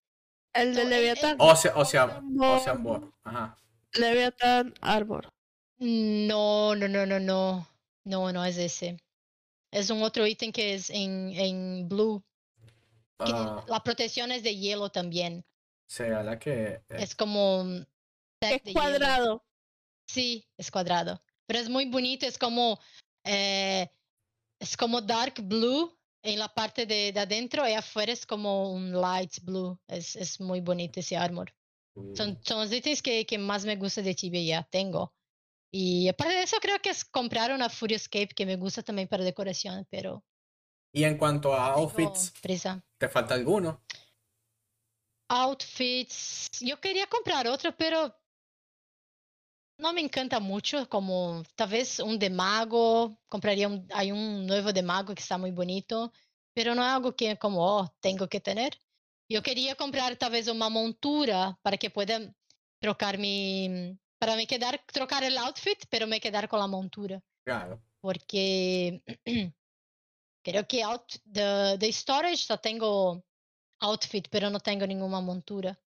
El 0.53 0.71
No, 0.71 0.77
de 0.77 0.83
el- 0.83 0.91
Leviatán. 0.91 1.37
Ocean, 1.41 1.75
Ocean, 1.77 2.39
Ocean 2.41 2.83
Ball. 2.83 3.13
Ajá. 3.25 3.59
Leviatán 3.95 4.75
Armor. 4.81 5.33
No, 5.79 6.75
no, 6.77 6.89
no, 6.89 7.07
no, 7.07 7.21
no. 7.21 7.69
No, 8.05 8.33
no 8.33 8.45
es 8.45 8.57
ese. 8.59 8.99
Es 9.73 9.91
un 9.91 10.03
otro 10.03 10.27
ítem 10.27 10.53
que 10.53 10.75
es 10.75 10.91
en, 10.91 11.33
en 11.35 11.89
blue. 11.89 12.23
Ah, 13.19 13.65
la 13.69 13.81
protección 13.83 14.31
es 14.33 14.43
de 14.43 14.57
hielo 14.57 14.91
también. 14.91 15.45
será 15.87 16.23
la 16.23 16.39
que... 16.39 16.65
eh, 16.75 16.83
Es 16.91 17.15
como 17.15 17.63
Es 18.41 18.51
de 18.51 18.59
hielo. 18.65 18.73
cuadrado. 18.81 19.45
Sí, 20.07 20.47
es 20.59 20.71
cuadrado. 20.71 21.23
Pero 21.47 21.59
es 21.61 21.69
muy 21.69 21.87
bonito, 21.87 22.27
es 22.27 22.39
como 22.39 22.79
eh, 23.25 23.89
es 24.61 24.77
como 24.77 25.01
dark 25.01 25.35
blue 25.43 25.97
en 26.25 26.39
la 26.39 26.49
parte 26.49 26.87
de, 26.87 27.13
de 27.13 27.21
adentro 27.21 27.69
y 27.69 27.75
afuera 27.75 28.13
es 28.13 28.27
como 28.27 28.73
un 28.73 28.93
light 28.93 29.41
blue. 29.43 29.79
Es, 29.87 30.17
es 30.17 30.41
muy 30.41 30.61
bonito 30.61 31.01
ese 31.01 31.17
armor. 31.17 31.55
Son, 32.15 32.41
son 32.43 32.61
los 32.61 32.73
ítems 32.73 33.03
que, 33.03 33.25
que 33.25 33.39
más 33.39 33.65
me 33.65 33.77
gusta 33.77 34.03
de 34.03 34.15
Tibia 34.15 34.43
ya 34.43 34.63
tengo. 34.65 35.15
Y 35.73 36.09
aparte 36.09 36.35
de 36.35 36.43
eso, 36.43 36.57
creo 36.61 36.79
que 36.81 36.91
es 36.91 37.05
comprar 37.05 37.53
una 37.53 37.69
Furioscape 37.69 38.35
que 38.35 38.47
me 38.47 38.57
gusta 38.57 38.83
también 38.83 39.07
para 39.07 39.23
decoración, 39.23 39.87
pero 39.91 40.25
Y 40.93 41.05
en 41.05 41.19
cuanto 41.19 41.53
a 41.55 41.73
outfits, 41.75 42.33
prisa. 42.41 42.83
¿te 42.99 43.09
falta 43.09 43.35
alguno? 43.35 43.85
Outfits. 45.29 46.49
Yo 46.61 46.81
quería 46.81 47.07
comprar 47.07 47.47
otro, 47.49 47.77
pero 47.77 48.15
no 49.79 49.93
me 49.93 50.01
encanta 50.01 50.41
mucho, 50.41 50.89
como 50.89 51.43
tal 51.55 51.69
vez 51.69 51.99
un 51.99 52.19
de 52.19 52.31
mago. 52.31 53.19
Compraría 53.29 53.69
un, 53.69 53.87
hay 53.93 54.13
un 54.13 54.47
nuevo 54.47 54.73
de 54.73 54.83
mago 54.83 55.15
que 55.15 55.23
está 55.23 55.39
muy 55.39 55.51
bonito, 55.51 56.13
pero 56.55 56.75
no 56.75 56.83
es 56.83 56.89
algo 56.89 57.15
que 57.15 57.37
como, 57.39 57.65
oh, 57.65 57.95
tengo 58.01 58.29
que 58.29 58.41
tener. 58.41 58.79
Yo 59.29 59.43
quería 59.43 59.75
comprar 59.75 60.17
tal 60.17 60.33
vez 60.33 60.49
una 60.49 60.69
montura 60.69 61.59
para 61.63 61.77
que 61.77 61.91
pueda 61.91 62.21
trocar 62.81 63.19
mi, 63.19 63.99
para 64.19 64.37
me 64.37 64.47
quedar, 64.47 64.81
trocar 64.93 65.25
el 65.25 65.37
outfit, 65.39 65.85
pero 65.89 66.07
me 66.07 66.21
quedar 66.21 66.49
con 66.49 66.61
la 66.61 66.67
montura. 66.67 67.23
Claro. 67.45 67.83
Porque 68.01 69.03
creo 70.45 70.69
que 70.69 70.83
out, 70.83 71.15
de, 71.25 71.79
de 71.79 71.93
storage 71.93 72.45
só 72.45 72.59
tengo 72.59 73.25
outfit, 73.81 74.29
pero 74.31 74.51
no 74.51 74.61
tengo 74.61 74.87
ninguna 74.87 75.21
montura. 75.21 75.79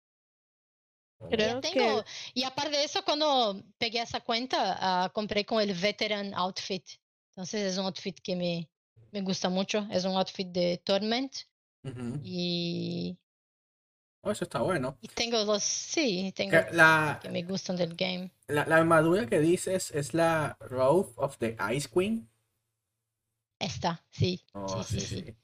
Creo 1.29 1.59
tengo, 1.61 2.03
que 2.03 2.05
y 2.33 2.43
aparte 2.43 2.77
de 2.77 2.83
eso, 2.85 3.03
cuando 3.03 3.61
pegué 3.77 4.01
esa 4.01 4.21
cuenta, 4.21 4.77
ah, 4.79 5.09
compré 5.13 5.45
con 5.45 5.61
el 5.61 5.73
veteran 5.73 6.33
outfit. 6.33 6.85
Entonces 7.31 7.73
es 7.73 7.77
un 7.77 7.85
outfit 7.85 8.17
que 8.21 8.35
me, 8.35 8.69
me 9.11 9.21
gusta 9.21 9.49
mucho. 9.49 9.87
Es 9.91 10.05
un 10.05 10.15
outfit 10.15 10.47
de 10.47 10.77
Torment. 10.83 11.33
Ujú. 11.83 12.19
Y, 12.21 13.17
Oh, 14.23 14.31
eso 14.31 14.43
está 14.43 14.61
bueno. 14.61 14.97
y 15.01 15.07
tengo 15.07 15.43
los, 15.43 15.63
sí, 15.63 16.31
tengo 16.35 16.51
Que 16.51 16.75
La, 16.75 17.19
que 17.21 17.29
me 17.29 17.43
gustan 17.43 17.75
del 17.75 17.95
game. 17.95 18.31
la, 18.47 18.65
la 18.65 18.77
armadura 18.77 19.25
que 19.27 19.39
dices 19.39 19.91
es 19.91 20.13
la 20.13 20.57
Robe 20.59 21.13
of 21.17 21.37
the 21.37 21.55
Ice 21.73 21.87
Queen. 21.89 22.29
Esta, 23.59 24.03
sí, 24.09 24.43
Oh, 24.53 24.83
sí, 24.83 24.99
sí, 24.99 25.05
sí. 25.07 25.35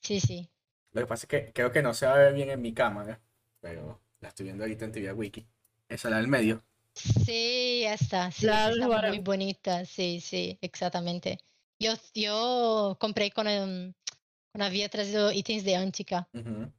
sí, 0.00 0.20
sí. 0.20 0.50
Lo 0.92 1.00
que 1.02 1.06
pasa 1.06 1.24
es 1.26 1.28
que 1.28 1.52
creo 1.52 1.70
que 1.72 1.82
no 1.82 1.92
se 1.94 2.06
va 2.06 2.14
a 2.14 2.18
ver 2.18 2.34
bien 2.34 2.48
en 2.50 2.62
mi 2.62 2.72
cámara, 2.72 3.20
pero 3.60 4.00
la 4.24 4.28
estoy 4.30 4.44
viendo 4.44 4.64
ahorita 4.64 4.86
en 4.86 4.92
Tibia 4.92 5.14
Wiki. 5.14 5.46
Esa 5.88 6.10
la 6.10 6.16
del 6.16 6.28
medio. 6.28 6.64
Sí, 6.94 7.84
esta, 7.84 8.30
sí, 8.30 8.46
La 8.46 8.70
está 8.70 8.88
muy 9.08 9.18
bonita, 9.18 9.84
sí, 9.84 10.20
sí, 10.20 10.58
exactamente. 10.60 11.38
Yo, 11.78 11.92
yo 12.14 12.96
compré 13.00 13.30
con, 13.30 13.44
cuando 13.44 14.64
había 14.64 14.88
traído 14.88 15.30
ítems 15.30 15.64
de 15.64 15.76
Antica. 15.76 16.28
Ujú. 16.32 16.72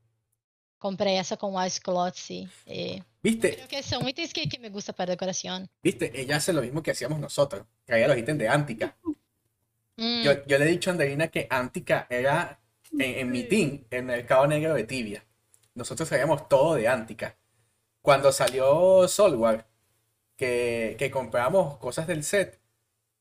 Compré 0.79 1.19
esa 1.19 1.37
con 1.37 1.53
Ice 1.65 1.79
Cloth, 1.81 2.15
sí. 2.15 2.47
eh, 2.65 3.01
¿Viste? 3.21 3.55
creo 3.55 3.67
que 3.67 3.83
son 3.83 4.07
ítems 4.07 4.33
que, 4.33 4.47
que 4.49 4.59
me 4.59 4.69
gusta 4.69 4.93
para 4.93 5.11
decoración. 5.11 5.69
¿Viste? 5.83 6.11
Ella 6.19 6.37
hace 6.37 6.53
lo 6.53 6.61
mismo 6.61 6.81
que 6.81 6.91
hacíamos 6.91 7.19
nosotros. 7.19 7.65
Traía 7.85 8.07
los 8.07 8.17
ítems 8.17 8.39
de 8.39 8.47
Antica. 8.49 8.95
Mm, 9.97 10.23
Yo, 10.23 10.45
yo 10.45 10.57
le 10.57 10.65
he 10.65 10.69
dicho 10.69 10.89
a 10.89 10.93
Andreina 10.93 11.27
que 11.27 11.47
Antica 11.49 12.07
era 12.09 12.59
en, 12.91 13.01
en 13.01 13.31
mi 13.31 13.43
team 13.43 13.83
el 13.89 14.03
mercado 14.03 14.47
negro 14.47 14.73
de 14.73 14.83
Tibia. 14.83 15.23
Nosotros 15.75 16.09
traíamos 16.09 16.47
todo 16.49 16.75
de 16.75 16.87
Antica. 16.87 17.37
Cuando 18.01 18.31
salió 18.31 19.07
Solwar, 19.07 19.67
que, 20.37 20.95
que 20.99 21.11
comprábamos 21.11 21.77
cosas 21.79 22.07
del 22.07 22.23
set, 22.23 22.59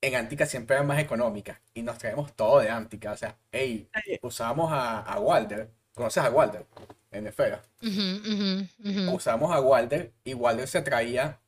en 0.02 0.16
Antica 0.16 0.46
siempre 0.46 0.76
eran 0.76 0.86
más 0.88 1.00
económicas. 1.00 1.61
Y 1.74 1.82
nos 1.82 1.98
traemos 1.98 2.34
todo 2.36 2.61
de 2.61 2.70
Antica. 2.70 3.12
O 3.12 3.16
sea, 3.18 3.38
hey, 3.52 3.90
usábamos 4.22 4.72
a, 4.72 5.00
a 5.00 5.20
Walder. 5.20 5.70
¿Conoces 5.94 6.24
a 6.24 6.30
Walder? 6.30 6.66
En 7.12 7.26
Esfera. 7.28 7.62
ujú. 7.82 8.68
Usamos 9.14 9.50
a 9.50 9.61
Walder 9.62 10.12
y 10.24 10.34
Walder 10.34 10.68
se 10.68 10.82
traía, 10.82 11.40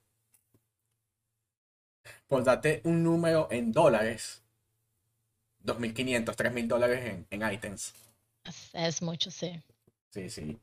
por 2.28 2.44
darte 2.44 2.80
un 2.84 3.02
número 3.02 3.48
en 3.50 3.72
dólares, 3.72 4.42
2.500, 5.60 6.36
3.000 6.36 6.68
dólares 6.68 7.04
en, 7.04 7.26
en 7.30 7.52
items. 7.52 7.94
Es 8.72 9.02
mucho, 9.02 9.30
sí. 9.30 9.62
Sí, 10.10 10.28
sí. 10.30 10.60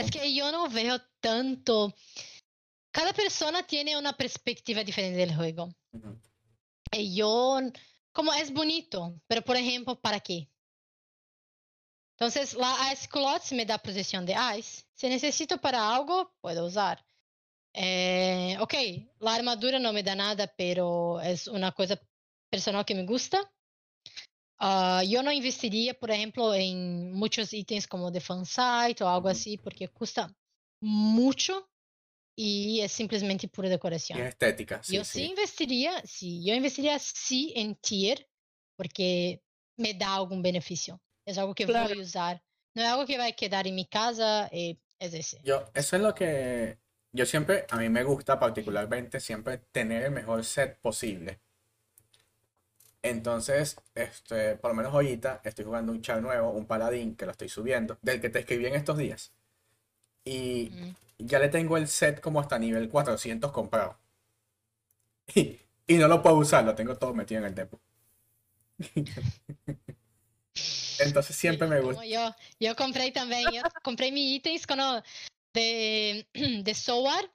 Es 0.00 0.10
que 0.10 0.34
yo 0.34 0.50
no 0.50 0.68
veo 0.68 0.98
tanto. 1.20 1.94
Cada 2.90 3.12
persona 3.12 3.62
tiene 3.62 3.96
una 3.96 4.12
perspectiva 4.14 4.82
diferente 4.82 5.18
del 5.18 5.36
juego. 5.36 5.74
Ujú. 5.92 6.18
Y 6.92 7.14
yo, 7.14 7.58
como 8.12 8.32
es 8.32 8.52
bonito, 8.52 9.20
pero 9.26 9.42
por 9.42 9.56
ejemplo, 9.56 10.00
¿para 10.00 10.18
qué? 10.20 10.48
Entonces, 12.18 12.54
la 12.54 12.92
Ice 12.92 13.08
Cloth 13.08 13.52
me 13.52 13.64
da 13.64 13.78
protección 13.78 14.26
de 14.26 14.34
Ice. 14.58 14.84
Si 14.94 15.08
necesito 15.08 15.58
para 15.58 15.94
algo, 15.94 16.34
puedo 16.40 16.66
usar. 16.66 17.04
Eh, 17.72 18.56
ok, 18.60 18.74
la 19.20 19.34
armadura 19.34 19.78
no 19.78 19.92
me 19.92 20.02
da 20.02 20.14
nada, 20.14 20.52
pero 20.56 21.20
es 21.20 21.46
una 21.46 21.72
cosa 21.72 21.98
personal 22.50 22.84
que 22.84 22.94
me 22.94 23.04
gusta. 23.04 23.38
Ah, 24.60 25.02
yo 25.08 25.22
no 25.22 25.32
investiría, 25.32 25.94
por 25.94 26.10
ejemplo, 26.10 26.54
en 26.54 27.12
muchos 27.12 27.52
ítems 27.52 27.86
como 27.86 28.10
de 28.10 28.20
fansite 28.20 29.02
o 29.04 29.08
algo 29.08 29.28
así, 29.28 29.56
porque 29.58 29.88
cuesta 29.88 30.34
mucho. 30.80 31.66
y 32.36 32.80
es 32.80 32.92
simplemente 32.92 33.48
pura 33.48 33.68
Y 33.68 33.72
decoración. 33.72 34.20
es 34.20 34.28
estética, 34.28 34.82
sí, 34.82 34.96
Yo 34.96 35.04
sí 35.04 35.24
sí. 35.24 35.30
investiría, 35.30 36.02
sí, 36.06 36.44
yo 36.44 36.54
investiría 36.54 36.98
sí 36.98 37.52
en 37.56 37.76
tier, 37.76 38.28
porque 38.76 39.42
me 39.78 39.94
da 39.94 40.14
algún 40.16 40.42
beneficio. 40.42 41.00
Es 41.26 41.38
algo 41.38 41.54
que 41.54 41.66
Claro. 41.66 41.88
voy 41.88 42.00
a 42.00 42.02
usar. 42.02 42.42
No 42.74 42.82
es 42.82 42.88
algo 42.88 43.06
que 43.06 43.18
va 43.18 43.26
a 43.26 43.32
quedar 43.32 43.66
en 43.66 43.74
mi 43.74 43.86
casa, 43.86 44.48
eh, 44.52 44.78
es 45.00 45.14
ese. 45.14 45.38
Yo, 45.44 45.64
eso 45.74 45.96
es 45.96 46.02
lo 46.02 46.14
que 46.14 46.78
yo 47.12 47.26
siempre, 47.26 47.66
a 47.70 47.76
mí 47.76 47.88
me 47.88 48.04
gusta 48.04 48.38
particularmente 48.38 49.20
siempre 49.20 49.58
tener 49.58 50.04
el 50.04 50.10
mejor 50.12 50.44
set 50.44 50.78
posible. 50.80 51.40
Entonces, 53.02 53.76
este, 53.94 54.56
por 54.56 54.70
lo 54.72 54.76
menos 54.76 54.92
ahorita 54.92 55.40
estoy 55.44 55.64
jugando 55.64 55.92
un 55.92 56.02
char 56.02 56.20
nuevo, 56.20 56.50
un 56.50 56.66
paladín, 56.66 57.16
que 57.16 57.24
lo 57.24 57.32
estoy 57.32 57.48
subiendo, 57.48 57.98
del 58.02 58.20
que 58.20 58.28
te 58.28 58.40
escribí 58.40 58.66
en 58.66 58.74
estos 58.74 58.98
días. 58.98 59.32
Y 60.24 60.70
Ujú. 60.70 60.94
ya 61.18 61.38
le 61.38 61.48
tengo 61.48 61.76
el 61.76 61.88
set 61.88 62.20
como 62.20 62.40
hasta 62.40 62.58
nivel 62.58 62.88
400 62.88 63.52
comprado. 63.52 63.98
Y, 65.34 65.58
y 65.86 65.94
no 65.96 66.08
lo 66.08 66.22
puedo 66.22 66.36
usar, 66.36 66.64
lo 66.64 66.74
tengo 66.74 66.96
todo 66.96 67.14
metido 67.14 67.40
en 67.40 67.46
el 67.46 67.54
depot. 67.54 67.80
Entonces 71.00 71.34
siempre 71.36 71.66
me 71.66 71.80
gusta. 71.80 72.04
yo, 72.04 72.34
yo 72.58 72.76
compré 72.76 73.10
también, 73.10 73.50
yo 73.52 73.62
compré 73.82 74.12
mis 74.12 74.36
ítems 74.36 74.66
de, 75.54 76.26
de 76.62 76.74
Soar, 76.74 77.30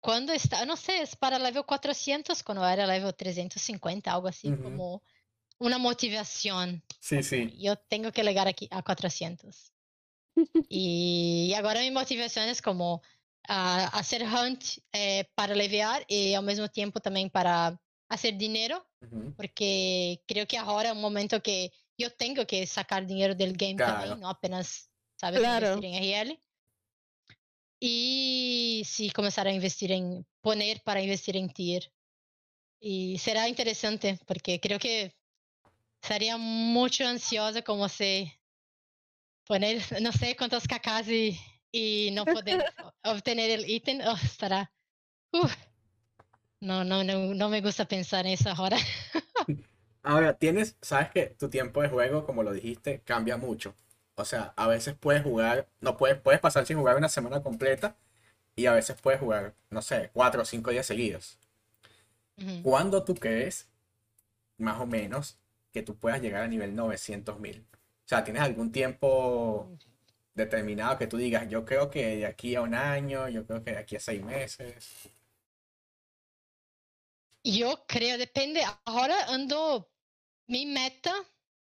cuando 0.00 0.32
está, 0.32 0.64
no 0.66 0.76
sé, 0.76 1.02
es 1.02 1.16
para 1.16 1.38
level 1.38 1.64
400, 1.64 2.42
cuando 2.42 2.66
era 2.66 2.86
level 2.86 3.14
350, 3.14 4.12
algo 4.12 4.28
así, 4.28 4.48
Ujú. 4.48 4.62
como 4.62 5.02
una 5.58 5.78
motivación. 5.78 6.84
Sí, 7.00 7.22
sí. 7.22 7.56
Yo 7.58 7.76
tengo 7.76 8.12
que 8.12 8.22
llegar 8.22 8.46
aquí 8.46 8.68
a 8.70 8.82
400. 8.82 9.72
Y 10.68 11.54
ahora 11.54 11.80
mi 11.80 11.90
motivación 11.90 12.48
es 12.48 12.60
como 12.60 13.02
ah, 13.48 13.86
hacer 13.94 14.22
hunt 14.24 14.62
eh, 14.92 15.30
para 15.34 15.54
levear 15.54 16.04
y 16.08 16.34
al 16.34 16.44
mismo 16.44 16.68
tiempo 16.68 17.00
también 17.00 17.30
para 17.30 17.80
hacer 18.08 18.36
dinero, 18.36 18.86
Ujú. 19.00 19.34
porque 19.36 20.22
creo 20.26 20.46
que 20.46 20.58
ahora 20.58 20.90
es 20.90 20.94
un 20.94 21.00
momento 21.00 21.42
que 21.42 21.72
yo 21.98 22.10
tengo 22.12 22.46
que 22.46 22.66
sacar 22.66 23.06
dinero 23.06 23.34
del 23.34 23.56
game 23.56 23.76
Claro. 23.76 23.94
también, 23.94 24.20
no 24.20 24.28
apenas, 24.28 24.90
¿sabes? 25.18 25.40
Claro. 25.40 25.66
Investir 25.68 25.84
en 25.86 25.94
RL. 26.02 26.42
Y 27.80 28.82
sí, 28.86 29.10
comenzar 29.10 29.46
a 29.46 29.52
investir 29.52 29.92
en, 29.92 30.26
poner 30.40 30.80
para 30.82 31.02
investir 31.02 31.36
en 31.36 31.50
tier. 31.50 31.92
Y 32.80 33.18
será 33.18 33.48
interesante, 33.48 34.18
porque 34.26 34.60
creo 34.60 34.78
que 34.78 35.14
estaría 36.02 36.36
mucho 36.36 37.06
ansiosa 37.06 37.62
como 37.62 37.88
se 37.88 38.32
poner, 39.46 39.80
no 40.02 40.12
sé 40.12 40.36
cuántos 40.36 40.66
cacas 40.66 41.08
y, 41.08 41.38
y 41.72 42.10
no 42.12 42.24
poder 42.24 42.64
obtener 43.04 43.50
el 43.50 43.68
ítem. 43.68 44.00
Oh, 44.06 44.16
estará. 44.22 44.72
No, 46.60 46.84
no, 46.84 47.04
no, 47.04 47.34
no 47.34 47.48
me 47.48 47.60
gusta 47.60 47.86
pensar 47.86 48.26
en 48.26 48.32
eso 48.32 48.50
ahora. 48.50 48.78
Ahora, 50.02 50.34
tienes, 50.34 50.76
sabes 50.80 51.10
que 51.10 51.26
tu 51.26 51.50
tiempo 51.50 51.82
de 51.82 51.88
juego, 51.88 52.24
como 52.24 52.44
lo 52.44 52.52
dijiste, 52.52 53.00
cambia 53.00 53.36
mucho. 53.36 53.74
O 54.16 54.24
sea, 54.24 54.54
a 54.56 54.66
veces 54.66 54.94
puedes 54.98 55.22
jugar, 55.22 55.68
no 55.80 55.96
puedes, 55.96 56.18
puedes 56.20 56.40
pasar 56.40 56.66
sin 56.66 56.78
jugar 56.78 56.96
una 56.96 57.08
semana 57.08 57.42
completa 57.42 57.96
y 58.56 58.66
a 58.66 58.74
veces 58.74 58.96
puedes 59.00 59.20
jugar, 59.20 59.54
no 59.70 59.82
sé, 59.82 60.10
cuatro 60.14 60.42
o 60.42 60.44
cinco 60.46 60.70
días 60.70 60.86
seguidos. 60.86 61.38
Ujú. 62.38 62.62
¿Cuándo 62.62 63.04
tú 63.04 63.14
crees, 63.14 63.68
más 64.58 64.80
o 64.80 64.86
menos, 64.86 65.38
que 65.72 65.82
tú 65.82 65.96
puedas 65.96 66.22
llegar 66.22 66.42
a 66.42 66.48
nivel 66.48 66.74
900.000? 66.76 67.64
O 68.06 68.08
sea, 68.08 68.24
¿tienes 68.24 68.42
algún 68.42 68.72
tiempo 68.72 69.70
determinado 70.34 70.98
que 70.98 71.06
tú 71.06 71.16
digas, 71.18 71.48
yo 71.48 71.64
creo 71.64 71.90
que 71.90 72.16
de 72.18 72.26
aquí 72.26 72.56
a 72.56 72.62
un 72.62 72.74
año, 72.74 73.28
yo 73.28 73.46
creo 73.46 73.64
que 73.64 73.72
de 73.72 73.78
aquí 73.78 73.96
a 73.96 74.00
seis 74.00 74.22
meses? 74.22 75.10
Yo 77.44 77.84
creo, 77.86 78.18
depende. 78.18 78.62
Ahora 78.84 79.16
ando, 79.28 79.88
mi 80.48 80.66
meta 80.66 81.14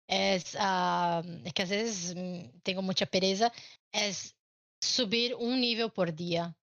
es, 0.08 0.56
ah, 0.58 1.22
es 1.44 1.52
que 1.52 1.62
a 1.62 1.66
veces 1.66 2.14
mm, 2.16 2.60
tengo 2.62 2.82
mucha 2.82 3.06
pereza, 3.06 3.52
es 3.92 4.34
subir 4.80 5.34
un 5.34 5.60
nivel 5.60 5.92
por 5.92 6.14
día. 6.14 6.56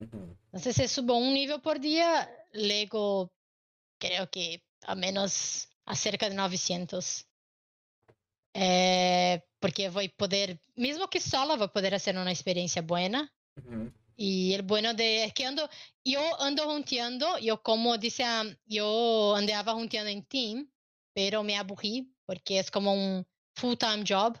Ujú. 0.00 0.36
Entonces, 0.46 0.76
si 0.76 0.88
subo 0.88 1.16
un 1.16 1.34
nivel 1.34 1.60
por 1.60 1.80
día, 1.80 2.30
luego 2.52 3.32
creo 3.98 4.30
que 4.30 4.62
a 4.82 4.94
menos 4.94 5.68
a 5.84 5.96
cerca 5.96 6.28
de 6.28 6.36
900. 6.36 7.26
Eh, 8.54 9.42
porque 9.58 9.88
voy 9.88 10.06
a 10.06 10.16
poder, 10.16 10.60
mismo 10.76 11.08
que 11.08 11.20
sola, 11.20 11.56
voy 11.56 11.66
a 11.66 11.72
poder 11.72 11.94
hacer 11.94 12.16
una 12.16 12.30
experiencia 12.30 12.82
buena. 12.82 13.32
Ujú. 13.56 13.92
Y 14.14 14.52
el 14.52 14.62
bueno 14.62 14.94
de 14.94 15.24
es 15.24 15.34
que 15.34 15.46
ando, 15.46 15.68
yo 16.04 16.40
ando 16.40 16.66
junteando, 16.66 17.38
yo 17.38 17.62
como 17.62 17.98
dice, 17.98 18.22
ah, 18.22 18.44
yo 18.66 19.34
andaba 19.34 19.72
junteando 19.72 20.10
en 20.10 20.24
team, 20.24 20.70
pero 21.14 21.42
me 21.42 21.56
aburrí 21.56 22.12
porque 22.32 22.58
es 22.58 22.70
como 22.70 22.94
un 22.94 23.26
full-time 23.56 24.04
job. 24.08 24.40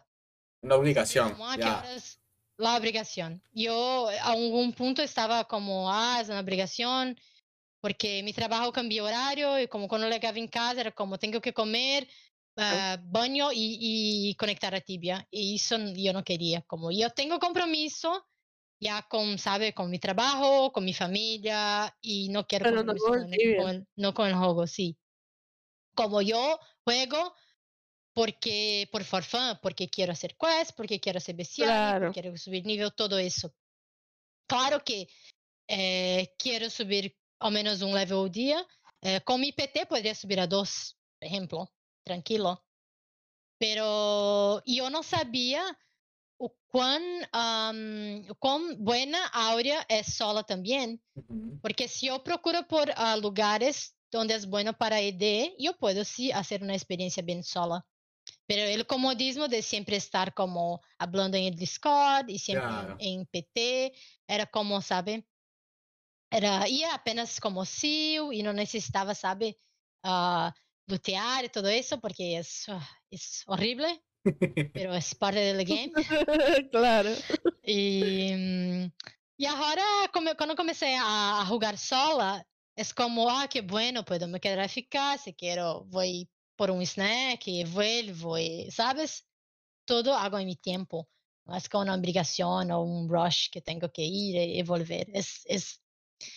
Una 0.62 0.76
obligación, 0.76 1.32
Como, 1.32 1.46
ah, 1.46 1.56
¿qué 1.56 1.62
ya. 1.62 1.78
horas? 1.80 2.18
La 2.56 2.76
obligación. 2.78 3.42
Yo 3.52 4.08
a 4.08 4.32
algún 4.32 4.72
punto 4.72 5.02
estaba 5.02 5.44
como, 5.44 5.92
ah, 5.92 6.18
es 6.22 6.30
una 6.30 6.40
obligación, 6.40 7.18
porque 7.82 8.22
mi 8.22 8.32
trabajo 8.32 8.72
cambió 8.72 9.04
horario 9.04 9.58
y 9.60 9.68
como 9.68 9.88
cuando 9.88 10.08
llegaba 10.08 10.38
en 10.38 10.48
casa 10.48 10.80
era 10.80 10.90
como, 10.92 11.18
tengo 11.18 11.42
que 11.42 11.52
comer, 11.52 12.08
ah, 12.56 12.96
baño 13.02 13.52
y, 13.52 14.30
y 14.30 14.34
conectar 14.36 14.74
a 14.74 14.80
tibia. 14.80 15.28
Y 15.30 15.56
eso 15.56 15.76
yo 15.94 16.14
no 16.14 16.24
quería. 16.24 16.62
Como 16.62 16.90
yo 16.90 17.10
tengo 17.10 17.38
compromiso 17.38 18.26
ya 18.80 19.02
con, 19.02 19.36
sabe, 19.38 19.74
con 19.74 19.90
mi 19.90 19.98
trabajo, 19.98 20.72
con 20.72 20.86
mi 20.86 20.94
familia 20.94 21.94
y 22.00 22.30
no 22.30 22.46
quiero 22.46 22.70
no 22.70 22.94
con 22.96 23.34
el, 23.34 23.86
no 23.96 24.14
con 24.14 24.28
el 24.28 24.34
juego, 24.34 24.66
sí. 24.66 24.96
Como 25.94 26.22
yo 26.22 26.58
juego 26.84 27.34
porque 28.14 28.88
por 28.92 29.04
for 29.04 29.22
fun, 29.22 29.58
porque 29.62 29.88
quiero 29.88 30.12
hacer 30.12 30.36
quest, 30.36 30.72
porque 30.76 31.00
quiero 31.00 31.18
hacer 31.18 31.34
bestial, 31.34 31.68
Claro. 31.68 32.06
porque 32.06 32.20
quiero 32.20 32.36
subir 32.36 32.64
nivel, 32.66 32.92
todo 32.94 33.18
eso. 33.18 33.54
Claro 34.46 34.82
que 34.84 35.08
eh, 35.68 36.34
quiero 36.38 36.68
subir 36.68 37.16
al 37.38 37.52
menos 37.52 37.80
un 37.82 37.94
level 37.94 38.18
al 38.18 38.30
día. 38.30 38.66
Eh, 39.00 39.20
con 39.24 39.40
mi 39.40 39.52
PT 39.52 39.86
podría 39.86 40.14
subir 40.14 40.40
a 40.40 40.46
dos, 40.46 40.96
por 41.18 41.26
ejemplo, 41.26 41.72
tranquilo. 42.04 42.64
Pero 43.58 44.62
yo 44.66 44.90
no 44.90 45.02
sabía 45.02 45.62
o 46.36 46.54
cuán, 46.66 47.02
am, 47.32 48.24
o 48.28 48.34
cuán 48.34 48.76
buena 48.84 49.26
Áurea 49.28 49.86
es 49.88 50.14
sola 50.14 50.42
también. 50.42 51.00
Ujú. 51.14 51.60
Porque 51.62 51.88
si 51.88 52.06
yo 52.06 52.22
procuro 52.22 52.66
por 52.66 52.92
ah, 52.96 53.16
lugares 53.16 53.94
donde 54.10 54.34
es 54.34 54.46
bueno 54.46 54.76
para 54.76 55.00
ED, 55.00 55.52
yo 55.58 55.76
puedo 55.78 56.04
sí 56.04 56.32
hacer 56.32 56.62
una 56.62 56.74
experiencia 56.74 57.22
bien 57.22 57.42
sola. 57.44 57.86
Pero 58.52 58.68
el 58.68 58.86
comodismo 58.86 59.48
de 59.48 59.62
siempre 59.62 59.96
estar 59.96 60.34
como 60.34 60.82
hablando 60.98 61.38
en 61.38 61.44
el 61.44 61.54
Discord 61.56 62.28
y 62.28 62.38
siempre 62.38 62.66
Claro. 62.68 62.96
en, 62.98 63.24
PT, 63.24 63.94
era 64.28 64.44
como, 64.44 64.82
¿sabe? 64.82 65.26
Era, 66.30 66.68
ia 66.68 66.92
apenas 66.92 67.40
como 67.40 67.64
SEAL 67.64 68.30
y 68.34 68.42
no 68.42 68.52
necesitaba, 68.52 69.14
¿sabe? 69.14 69.58
Ah, 70.02 70.52
lutear 70.86 71.46
y 71.46 71.48
todo 71.48 71.68
eso 71.68 71.98
porque 71.98 72.36
es, 72.36 72.68
ah, 72.68 72.86
es 73.10 73.42
horrible, 73.46 74.04
pero 74.74 74.92
es 74.92 75.14
parte 75.14 75.40
del 75.40 75.64
game. 75.64 75.90
claro. 76.70 77.08
E, 77.62 78.34
hum, 78.34 78.92
e 79.38 79.46
agora, 79.46 79.82
come- 80.12 80.34
quando 80.34 80.50
eu 80.50 80.56
comecei 80.56 80.94
a, 80.94 81.40
a 81.40 81.44
jogar 81.46 81.78
sola, 81.78 82.44
é 82.76 82.82
como, 82.94 83.30
ah, 83.30 83.48
que 83.48 83.62
bueno, 83.62 84.04
puedo 84.04 84.28
me 84.28 84.38
quedar 84.38 84.68
ficar, 84.68 85.18
se 85.18 85.32
quero, 85.32 85.86
vou 85.88 86.04
ir 86.04 86.28
por 86.62 86.70
um 86.70 86.80
snack, 86.80 87.64
vuelvo, 87.64 88.14
vou, 88.14 88.70
sabes? 88.70 89.24
Todo 89.84 90.12
hago 90.12 90.38
em 90.38 90.46
mi 90.46 90.54
tempo. 90.54 91.04
Não 91.44 91.56
é 91.56 91.60
como 91.68 91.82
uma 91.82 91.96
obrigação 91.96 92.64
ou 92.70 92.86
um 92.86 93.08
rush 93.08 93.48
que 93.48 93.60
tenho 93.60 93.90
que 93.90 94.00
ir 94.00 94.60
e 94.60 94.62
volver. 94.62 95.08
Es, 95.12 95.44
es... 95.48 95.80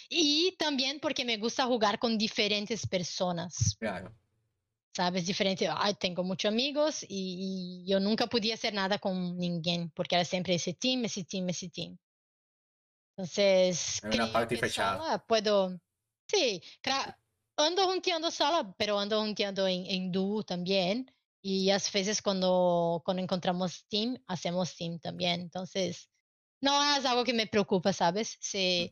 E 0.09 0.51
também 0.57 0.97
porque 0.97 1.23
me 1.23 1.37
gusta 1.37 1.67
jogar 1.67 1.99
com 1.99 2.17
diferentes 2.17 2.87
pessoas. 2.87 3.75
Claro. 3.79 4.11
sabes? 4.97 5.25
Diferente, 5.25 5.67
ai, 5.67 5.93
tenho 5.93 6.23
muitos 6.23 6.45
amigos 6.45 7.03
e, 7.07 7.85
e 7.85 7.91
eu 7.91 7.99
nunca 7.99 8.27
podia 8.27 8.55
hacer 8.55 8.73
nada 8.73 8.97
com 8.97 9.13
ninguém, 9.13 9.89
porque 9.89 10.15
era 10.15 10.25
sempre 10.25 10.55
esse 10.55 10.73
time, 10.73 11.05
esse 11.05 11.23
time, 11.23 11.51
esse 11.51 11.69
time. 11.69 11.99
Entonces, 13.11 14.03
En 14.03 14.13
una 14.15 14.31
party 14.31 14.57
fechada. 14.57 15.19
puedo, 15.27 15.79
sí, 16.27 16.63
ando 17.57 17.85
junteando 17.85 18.31
sola, 18.31 18.73
pero 18.77 18.99
ando 18.99 19.21
junteando 19.21 19.67
en, 19.67 19.85
en 19.87 20.11
dúo 20.11 20.43
también. 20.43 21.11
Y 21.41 21.69
às 21.69 21.91
vezes 21.91 22.21
cuando, 22.21 23.01
cuando 23.05 23.21
encontramos 23.23 23.85
team, 23.87 24.17
hacemos 24.27 24.75
team 24.75 24.99
también. 24.99 25.41
Entonces, 25.41 26.09
no 26.61 26.71
es 26.95 27.05
algo 27.05 27.23
que 27.23 27.33
me 27.33 27.47
preocupa, 27.47 27.93
¿sabes? 27.93 28.37
Si, 28.41 28.91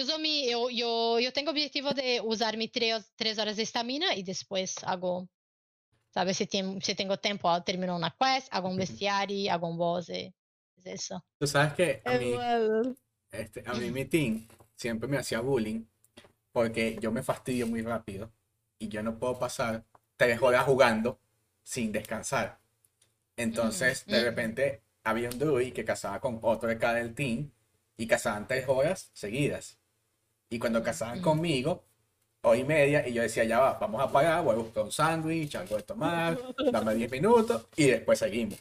uso 0.00 0.18
mi, 0.18 0.50
yo, 0.50 0.68
yo, 0.70 1.18
yo 1.20 1.32
tengo 1.32 1.50
objetivo 1.50 1.92
de 1.92 2.20
usar 2.20 2.56
mi 2.56 2.68
tres, 2.68 3.12
tres 3.16 3.38
horas 3.38 3.56
de 3.56 3.62
estamina 3.62 4.14
y 4.14 4.22
después 4.22 4.76
hago, 4.84 5.28
¿sabes? 6.10 6.36
Si, 6.36 6.46
tiem- 6.46 6.80
si 6.82 6.94
tengo 6.94 7.18
tiempo, 7.18 7.48
ah, 7.50 7.64
termino 7.64 7.96
una 7.96 8.14
quest, 8.18 8.48
hago 8.52 8.68
un 8.68 8.76
bestiario, 8.76 9.52
hago 9.52 9.68
un 9.68 9.78
boss, 9.78 10.08
eh, 10.10 10.34
es 10.76 10.86
eso. 10.86 11.24
Tú 11.38 11.46
sabes 11.46 11.74
que 11.74 12.02
a 12.04 12.18
mí, 12.18 12.32
este, 13.32 13.62
a 13.66 13.74
mí 13.74 13.90
mi 13.92 14.04
team 14.04 14.48
siempre 14.76 15.08
me 15.08 15.18
hacía 15.18 15.40
bullying 15.40 15.84
porque 16.56 16.96
yo 17.02 17.12
me 17.12 17.22
fastidio 17.22 17.66
muy 17.66 17.82
rápido 17.82 18.32
y 18.78 18.88
yo 18.88 19.02
no 19.02 19.18
puedo 19.18 19.38
pasar 19.38 19.84
tres 20.16 20.40
horas 20.40 20.64
jugando 20.64 21.20
sin 21.62 21.92
descansar. 21.92 22.58
Entonces, 23.36 24.06
de 24.06 24.22
mm. 24.22 24.24
repente, 24.24 24.82
había 25.04 25.28
un 25.28 25.38
druid 25.38 25.74
que 25.74 25.84
cazaba 25.84 26.18
con 26.18 26.38
otro 26.40 26.70
de 26.70 26.78
cada 26.78 26.94
del 26.94 27.14
team 27.14 27.50
y 27.98 28.06
cazaban 28.06 28.46
tres 28.46 28.66
horas 28.68 29.10
seguidas. 29.12 29.76
Y 30.48 30.58
cuando 30.58 30.82
cazaban 30.82 31.18
Mm. 31.18 31.22
conmigo, 31.24 31.84
hora 32.40 32.58
y 32.58 32.64
media, 32.64 33.06
y 33.06 33.12
yo 33.12 33.20
decía, 33.20 33.44
ya 33.44 33.58
va, 33.58 33.78
vamos 33.78 34.00
a 34.00 34.10
parar, 34.10 34.42
voy 34.42 34.54
a 34.54 34.58
buscar 34.58 34.84
un 34.84 34.92
sándwich, 34.92 35.56
algo 35.56 35.76
de 35.76 35.82
tomar, 35.82 36.38
dame 36.72 36.94
10 36.94 37.10
minutos 37.10 37.66
y 37.76 37.88
después 37.88 38.18
seguimos. 38.18 38.58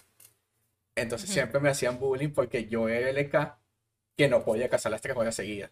Entonces 0.96 1.30
siempre 1.30 1.62
me 1.62 1.70
hacían 1.70 1.98
bullying 1.98 2.32
porque 2.32 2.66
yo 2.66 2.90
era 2.90 3.10
el 3.10 3.18
LK 3.18 3.58
que 4.18 4.28
no 4.28 4.44
podía 4.44 4.68
cazar 4.68 4.92
las 4.92 5.00
tres 5.00 5.16
horas 5.16 5.34
seguidas. 5.34 5.72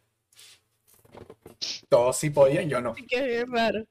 Todos 1.89 2.17
sí 2.17 2.29
podían, 2.29 2.69
yo 2.69 2.81
no. 2.81 3.01
Bien 3.09 3.45
raro. 3.51 3.85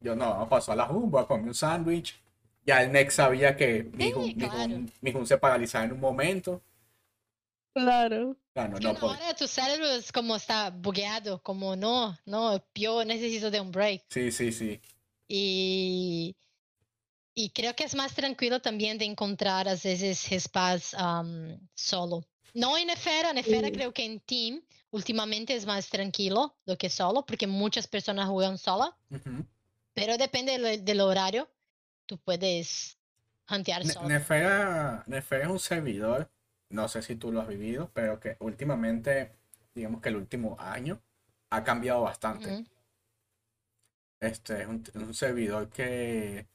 Yo 0.00 0.14
no, 0.16 0.48
pasó 0.48 0.72
a 0.72 0.76
la 0.76 0.86
Jun, 0.86 1.10
voy 1.10 1.22
a 1.22 1.26
comer 1.26 1.46
un 1.46 1.54
sándwich. 1.54 2.20
Ya 2.64 2.82
el 2.82 2.92
Nex 2.92 3.14
sabía 3.14 3.56
que 3.56 3.84
mi 3.94 4.10
Jun, 4.12 4.34
mi 4.36 4.48
claro. 4.48 4.58
Jun- 4.68 4.92
mi 5.00 5.12
Jun 5.12 5.26
se 5.26 5.38
paralizaba 5.38 5.84
en 5.84 5.92
un 5.92 6.00
momento. 6.00 6.62
Claro. 7.74 8.36
Claro, 8.54 8.78
no 8.80 8.92
na 8.92 8.98
podía. 8.98 9.18
hora 9.24 9.34
tu 9.34 9.46
cérebro 9.48 9.86
es 9.90 10.12
como 10.12 10.36
está 10.36 10.70
bugueado, 10.70 11.42
como 11.42 11.74
no, 11.76 12.16
no, 12.26 12.62
yo 12.74 13.04
necesito 13.04 13.50
de 13.50 13.60
un 13.60 13.70
break. 13.72 14.04
Sí, 14.08 14.30
sí, 14.30 14.52
sí. 14.52 14.80
Y, 15.28 16.36
y 17.34 17.50
creo 17.50 17.74
que 17.74 17.84
es 17.84 17.94
más 17.94 18.14
tranquilo 18.14 18.60
también 18.60 18.98
de 18.98 19.04
encontrar 19.06 19.68
a 19.68 19.72
veces 19.72 20.28
respas 20.30 20.94
am, 20.94 21.58
solo. 21.74 22.24
No 22.54 22.76
en 22.78 22.90
Efera, 22.90 23.30
en 23.30 23.38
Efera 23.38 23.68
Sí. 23.68 23.72
creo 23.72 23.92
que 23.92 24.04
en 24.04 24.20
Team 24.20 24.62
últimamente 24.92 25.54
es 25.56 25.66
más 25.66 25.88
tranquilo 25.88 26.56
do 26.66 26.76
que 26.78 26.88
solo, 26.90 27.26
porque 27.26 27.46
muchas 27.46 27.86
personas 27.88 28.28
juegan 28.28 28.58
sola, 28.58 28.96
pero 29.94 30.16
depende 30.18 30.58
del, 30.58 30.84
del 30.84 31.00
horario, 31.00 31.48
tú 32.06 32.18
puedes 32.18 32.98
hantear 33.46 33.84
Ne- 33.84 33.92
solo. 33.94 34.08
Nefera, 34.08 35.04
Nefera 35.06 35.44
es 35.44 35.50
un 35.50 35.58
servidor, 35.58 36.30
no 36.70 36.88
sé 36.88 37.02
si 37.02 37.16
tú 37.16 37.32
lo 37.32 37.40
has 37.40 37.48
vivido, 37.48 37.90
pero 37.92 38.20
que 38.20 38.36
últimamente, 38.40 39.32
digamos 39.74 40.00
que 40.00 40.08
el 40.10 40.16
último 40.16 40.56
año, 40.60 41.00
ha 41.50 41.64
cambiado 41.64 42.02
bastante. 42.02 42.48
Este 44.20 44.62
es 44.62 44.68
un, 44.68 44.84
un 44.94 45.14
servidor 45.14 45.68
que 45.70 46.46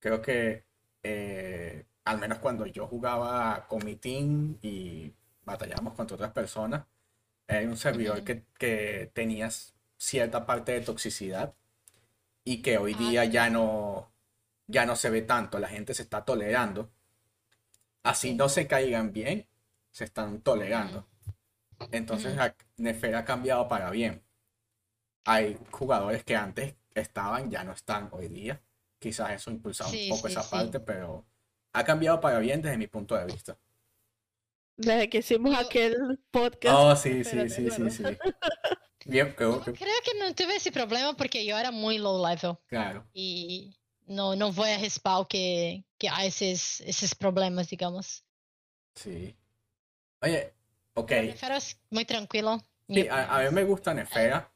creo 0.00 0.20
que, 0.20 0.64
eh, 1.02 1.86
al 2.04 2.18
menos 2.18 2.38
cuando 2.38 2.66
yo 2.66 2.86
jugaba 2.88 3.66
con 3.68 3.84
mi 3.84 3.96
team 3.96 4.58
y 4.62 5.12
batallábamos 5.44 5.94
contra 5.94 6.16
otras 6.16 6.32
personas, 6.32 6.84
era 7.52 7.68
un 7.68 7.76
servidor 7.76 8.24
que, 8.24 8.44
que 8.58 9.10
tenías 9.14 9.74
cierta 9.98 10.46
parte 10.46 10.72
de 10.72 10.80
toxicidad 10.82 11.54
y 12.44 12.62
que 12.62 12.78
hoy 12.78 12.94
Ah, 12.94 12.98
día 12.98 13.24
ya 13.26 13.50
no, 13.50 14.12
ya 14.68 14.86
no 14.86 14.96
se 14.96 15.10
ve 15.10 15.22
tanto, 15.22 15.58
la 15.60 15.68
gente 15.68 15.94
se 15.94 16.02
está 16.04 16.24
tolerando. 16.24 16.90
Así 18.04 18.28
Sí. 18.30 18.34
no 18.36 18.48
se 18.48 18.68
caigan 18.68 19.12
bien, 19.12 19.48
se 19.90 20.04
están 20.04 20.40
tolerando. 20.42 21.08
Entonces, 21.92 22.34
Ujú. 22.34 22.42
ha- 22.42 22.56
Nefera 22.78 23.20
ha 23.20 23.24
cambiado 23.26 23.68
para 23.68 23.90
bien. 23.90 24.22
Hay 25.24 25.58
jugadores 25.72 26.22
que 26.24 26.36
antes 26.36 26.74
estaban, 26.94 27.50
ya 27.50 27.64
no 27.64 27.72
están 27.72 28.08
hoy 28.12 28.28
día. 28.28 28.60
Quizás 29.00 29.30
eso 29.32 29.50
ha 29.50 29.52
impulsado 29.54 29.90
un 29.90 30.00
poco 30.06 30.28
sí, 30.28 30.32
esa 30.32 30.42
sí. 30.42 30.50
parte, 30.50 30.78
pero 30.80 31.26
ha 31.72 31.84
cambiado 31.84 32.20
para 32.20 32.38
bien 32.38 32.62
desde 32.62 32.78
mi 32.78 32.86
punto 32.86 33.16
de 33.16 33.24
vista. 33.26 33.58
Desde 34.76 35.08
que 35.10 35.18
hicimos 35.18 35.52
Yo- 35.52 35.60
aquel 35.60 36.20
podcast. 36.30 36.74
Oh, 36.78 36.96
sí, 36.96 37.10
sí, 37.24 37.38
Espérate, 37.38 37.50
sí, 37.50 37.70
sí, 37.70 37.90
sí. 37.90 38.02
Bien, 39.04 39.32
creo 39.36 39.60
que- 39.62 39.72
creo 39.72 39.94
que 40.04 40.18
no 40.18 40.34
tuve 40.34 40.56
ese 40.56 40.70
problema 40.72 41.14
porque 41.14 41.44
yo 41.44 41.58
era 41.58 41.70
muy 41.70 41.98
low 41.98 42.24
level. 42.26 42.56
claro. 42.66 43.04
y 43.12 43.76
no, 44.06 44.34
no 44.36 44.52
voy 44.52 44.70
a 44.70 44.78
respaldar 44.78 45.26
que, 45.28 45.84
que 45.98 46.08
hay 46.08 46.28
esos, 46.28 46.80
esos 46.82 47.14
problemas, 47.14 47.68
digamos. 47.68 48.24
Sí. 48.94 49.34
Oye, 50.20 50.52
ok. 50.94 51.06
Prefiero 51.08 51.54
es 51.56 51.78
muy 51.90 52.04
tranquilo. 52.04 52.60
Sí, 52.88 53.08
a, 53.08 53.36
a 53.38 53.42
mí 53.44 53.50
me 53.54 53.64
gusta 53.64 53.94
Nefera. 53.94 54.52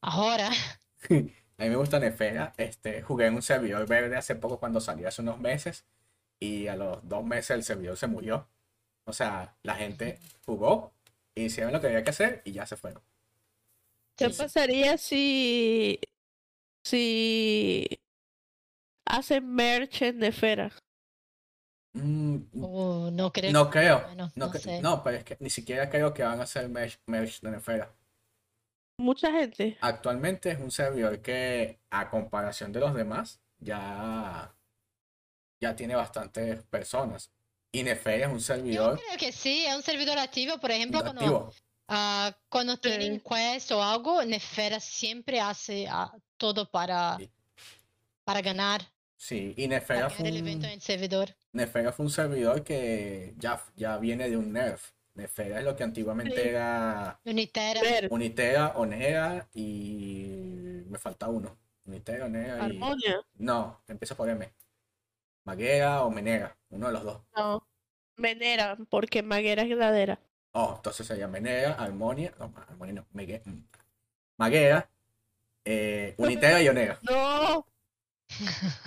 Ahora, 0.00 0.48
A 1.10 1.62
mí 1.62 1.68
me 1.70 1.76
gusta 1.76 1.98
Nefera. 2.00 2.52
Este, 2.56 3.02
jugué 3.02 3.26
en 3.26 3.34
un 3.34 3.42
servidor 3.42 3.86
verde 3.86 4.16
hace 4.16 4.34
poco 4.34 4.58
cuando 4.58 4.80
salió 4.80 5.06
hace 5.08 5.22
unos 5.22 5.38
meses. 5.38 5.84
Y 6.40 6.66
a 6.68 6.76
los 6.76 7.06
dos 7.08 7.24
meses 7.24 7.50
el 7.50 7.62
servidor 7.64 7.96
se 7.96 8.06
murió. 8.06 8.48
O 9.06 9.12
sea, 9.12 9.56
la 9.62 9.74
gente 9.76 10.18
jugó, 10.46 10.92
hicieron 11.34 11.72
lo 11.72 11.80
que 11.80 11.88
había 11.88 12.04
que 12.04 12.10
hacer 12.10 12.42
y 12.44 12.52
ya 12.52 12.66
se 12.66 12.76
fueron. 12.76 13.02
¿Qué 14.16 14.30
Sí, 14.30 14.38
pasaría 14.38 14.96
si. 14.98 15.98
si. 16.84 17.86
hacen 19.06 19.46
merch 19.54 20.02
en 20.02 20.18
Nefera? 20.18 20.70
Mm, 21.94 22.36
uh, 22.54 23.10
no 23.12 23.32
creo. 23.32 23.52
no 23.52 23.70
creo. 23.70 24.02
bueno, 24.02 24.32
no, 24.34 24.46
no 24.46 24.52
cre- 24.52 24.58
sé. 24.58 24.82
no, 24.82 25.02
pero 25.02 25.16
es 25.18 25.24
que 25.24 25.36
ni 25.40 25.50
siquiera 25.50 25.88
creo 25.88 26.12
que 26.12 26.22
van 26.24 26.40
a 26.40 26.44
hacer 26.44 26.68
merch, 26.68 26.98
merch 27.06 27.40
de 27.40 27.50
Nefera. 27.52 27.94
Mucha 28.98 29.30
gente. 29.32 29.76
Actualmente 29.80 30.50
es 30.50 30.58
un 30.58 30.70
servidor 30.72 31.20
que, 31.22 31.78
a 31.90 32.10
comparación 32.10 32.72
de 32.72 32.80
los 32.80 32.94
demás, 32.94 33.40
ya, 33.58 34.52
ya 35.60 35.76
tiene 35.76 35.94
bastantes 35.96 36.62
personas. 36.64 37.30
Y 37.74 37.82
Nefera 37.82 38.26
es 38.26 38.32
un 38.32 38.38
Yo 38.38 38.44
servidor 38.44 39.00
creo 39.04 39.18
que 39.18 39.32
sí, 39.32 39.66
es 39.66 39.74
un 39.74 39.82
servidor 39.82 40.16
activo. 40.16 40.58
Por 40.58 40.70
ejemplo, 40.70 41.00
cuando, 41.00 41.20
activo. 41.20 41.52
ah, 41.88 42.32
cuando 42.48 42.76
tienen 42.76 43.20
quest 43.20 43.72
o 43.72 43.82
algo, 43.82 44.24
Nefera 44.24 44.78
siempre 44.78 45.40
hace 45.40 45.88
ah, 45.90 46.12
todo 46.36 46.70
para, 46.70 47.16
Sí. 47.18 47.28
para 48.22 48.40
ganar, 48.42 48.80
Sí, 49.16 49.54
y 49.56 49.66
Nefera 49.66 50.08
fue 50.08 50.28
un, 50.30 50.36
evento 50.36 50.66
en 50.66 50.80
servidor. 50.80 51.34
Nefera 51.52 51.90
fue 51.92 52.04
un 52.06 52.12
servidor 52.12 52.62
que 52.62 53.34
ya, 53.38 53.60
ya 53.74 53.96
viene 53.96 54.28
de 54.28 54.36
un 54.36 54.52
nerf. 54.52 54.92
Nefera 55.14 55.58
es 55.58 55.64
lo 55.64 55.74
que 55.74 55.82
antiguamente 55.82 56.40
Sí. 56.42 56.48
era 56.48 57.18
Unitera. 57.24 57.80
Unitera, 58.10 58.72
Onera 58.76 59.48
y 59.52 60.82
me 60.86 60.98
falta 60.98 61.28
uno. 61.28 61.58
Unitera, 61.86 62.26
Onera 62.26 62.58
y... 62.58 62.60
Armonia. 62.60 63.20
No, 63.34 63.82
empieza 63.88 64.14
por 64.14 64.28
M. 64.28 64.52
Maguera 65.44 66.02
o 66.04 66.10
Menera, 66.10 66.56
uno 66.70 66.86
de 66.88 66.92
los 66.92 67.04
dos. 67.04 67.22
No. 67.36 67.66
Menera, 68.16 68.76
porque 68.90 69.22
Maguera 69.22 69.62
es 69.62 69.68
gladera. 69.68 70.18
Oh, 70.52 70.74
entonces 70.76 71.06
sería 71.06 71.26
Menera, 71.28 71.72
Armonia, 71.74 72.32
no, 72.38 72.52
Armonia 72.68 72.94
no, 72.94 73.06
Megue- 73.12 73.42
mm, 73.44 73.64
Maguera, 74.36 74.88
eh, 75.64 76.14
Unitera 76.18 76.62
y 76.62 76.68
Onera. 76.68 76.98
No, 77.10 77.66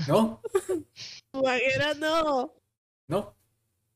¿No? 0.08 0.42
Maguera 1.34 1.94
no. 1.96 2.54
¿No? 3.08 3.36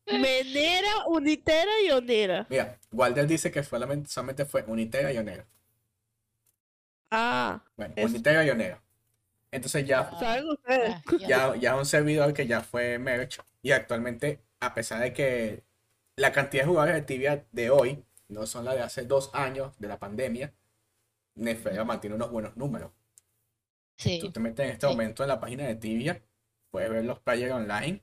Menera, 0.06 1.08
Unitera 1.08 1.72
y 1.86 1.92
Onera. 1.92 2.46
Mira, 2.50 2.78
Walder 2.92 3.26
dice 3.28 3.52
que 3.52 3.64
solamente, 3.64 4.10
solamente 4.10 4.46
fue 4.46 4.64
Unitera 4.68 5.12
y 5.14 5.18
Onera. 5.18 5.46
Ah, 7.10 7.62
Bueno, 7.76 7.94
Es- 7.98 8.10
Unitera 8.10 8.44
y 8.46 8.50
Onera. 8.50 8.81
Entonces 9.52 9.86
ya, 9.86 10.10
¿saben 10.20 10.50
ustedes? 10.50 10.96
Ah, 10.96 11.02
ya. 11.28 11.56
ya, 11.56 11.76
un 11.76 11.86
servidor 11.86 12.34
que 12.34 12.48
ya 12.48 12.62
fue 12.62 12.98
merch 13.00 13.40
y 13.62 13.72
actualmente, 13.72 14.40
a 14.60 14.74
pesar 14.74 15.02
de 15.02 15.14
que 15.14 15.64
la 16.16 16.32
cantidad 16.32 16.64
de 16.64 16.68
jugadores 16.70 16.96
de 16.96 17.02
Tibia 17.04 17.46
de 17.52 17.70
hoy 17.70 18.04
no 18.30 18.46
son 18.48 18.64
la 18.66 18.74
de 18.76 18.82
hace 18.82 19.04
dos 19.06 19.30
años 19.34 19.74
de 19.80 19.88
la 19.90 20.00
pandemia, 20.00 20.54
Nefera 21.36 21.84
mantiene 21.84 22.16
unos 22.16 22.32
buenos 22.32 22.56
números. 22.56 22.92
Sí. 23.98 24.20
Tú 24.20 24.32
te 24.32 24.40
metes 24.40 24.66
en 24.66 24.72
este 24.72 24.88
Sí. 24.88 24.94
momento 24.94 25.24
en 25.24 25.30
la 25.30 25.40
página 25.40 25.66
de 25.66 25.76
Tibia, 25.76 26.22
puedes 26.70 26.90
ver 26.90 27.04
los 27.06 27.20
players 27.20 27.52
online 27.54 28.02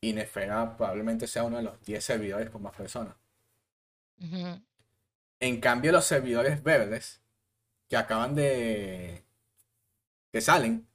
y 0.00 0.12
Nefera 0.12 0.76
probablemente 0.76 1.26
sea 1.28 1.44
uno 1.44 1.58
de 1.58 1.62
los 1.62 1.80
10 1.84 2.04
servidores 2.04 2.50
con 2.50 2.62
más 2.62 2.74
personas. 2.74 3.14
En 5.40 5.60
cambio, 5.60 5.92
los 5.92 6.04
servidores 6.04 6.62
verdes 6.62 7.20
que 7.88 7.96
acaban 7.96 8.34
de... 8.34 9.24
que 10.32 10.40
salen 10.40 10.87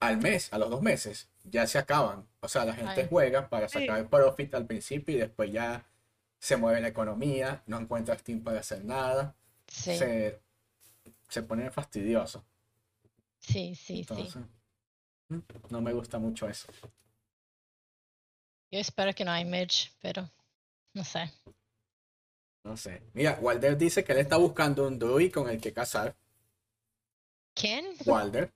al 0.00 0.18
mes, 0.18 0.52
a 0.52 0.58
los 0.58 0.70
dos 0.70 0.82
meses, 0.82 1.28
ya 1.44 1.66
se 1.66 1.78
acaban. 1.78 2.28
O 2.40 2.48
sea, 2.48 2.64
la 2.64 2.74
gente 2.74 3.02
Ay. 3.02 3.06
juega 3.10 3.48
para 3.48 3.68
sacar 3.68 4.08
profit 4.08 4.54
al 4.54 4.66
principio 4.66 5.16
y 5.16 5.20
después 5.20 5.52
ya 5.52 5.86
se 6.38 6.56
mueve 6.56 6.80
la 6.80 6.88
economía, 6.88 7.62
no 7.66 7.78
encuentra 7.80 8.18
Steam 8.18 8.42
para 8.42 8.60
hacer 8.60 8.84
nada, 8.84 9.36
Sí, 9.66 9.96
se, 9.96 10.40
se 11.28 11.42
pone 11.42 11.70
fastidioso. 11.70 12.44
sí, 13.40 13.74
sí, 13.74 14.04
sí. 14.04 14.30
Entonces, 14.30 14.42
mm, 15.28 15.38
no 15.70 15.80
me 15.82 15.92
gusta 15.92 16.18
mucho 16.18 16.48
eso. 16.48 16.68
Yo 18.70 18.78
espero 18.80 19.14
que 19.14 19.24
no 19.24 19.30
hay 19.30 19.44
merge, 19.44 19.90
pero 20.00 20.30
no 20.94 21.04
sé. 21.04 21.30
No 22.64 22.76
sé. 22.76 23.02
Mira, 23.14 23.36
Walder 23.40 23.76
dice 23.76 24.04
que 24.04 24.12
él 24.12 24.18
está 24.18 24.36
buscando 24.36 24.86
un 24.86 24.96
druid 24.98 25.32
con 25.32 25.48
el 25.48 25.60
que 25.60 25.72
casar. 25.72 26.14
¿Quién? 27.54 27.84
Walder. 28.06 28.52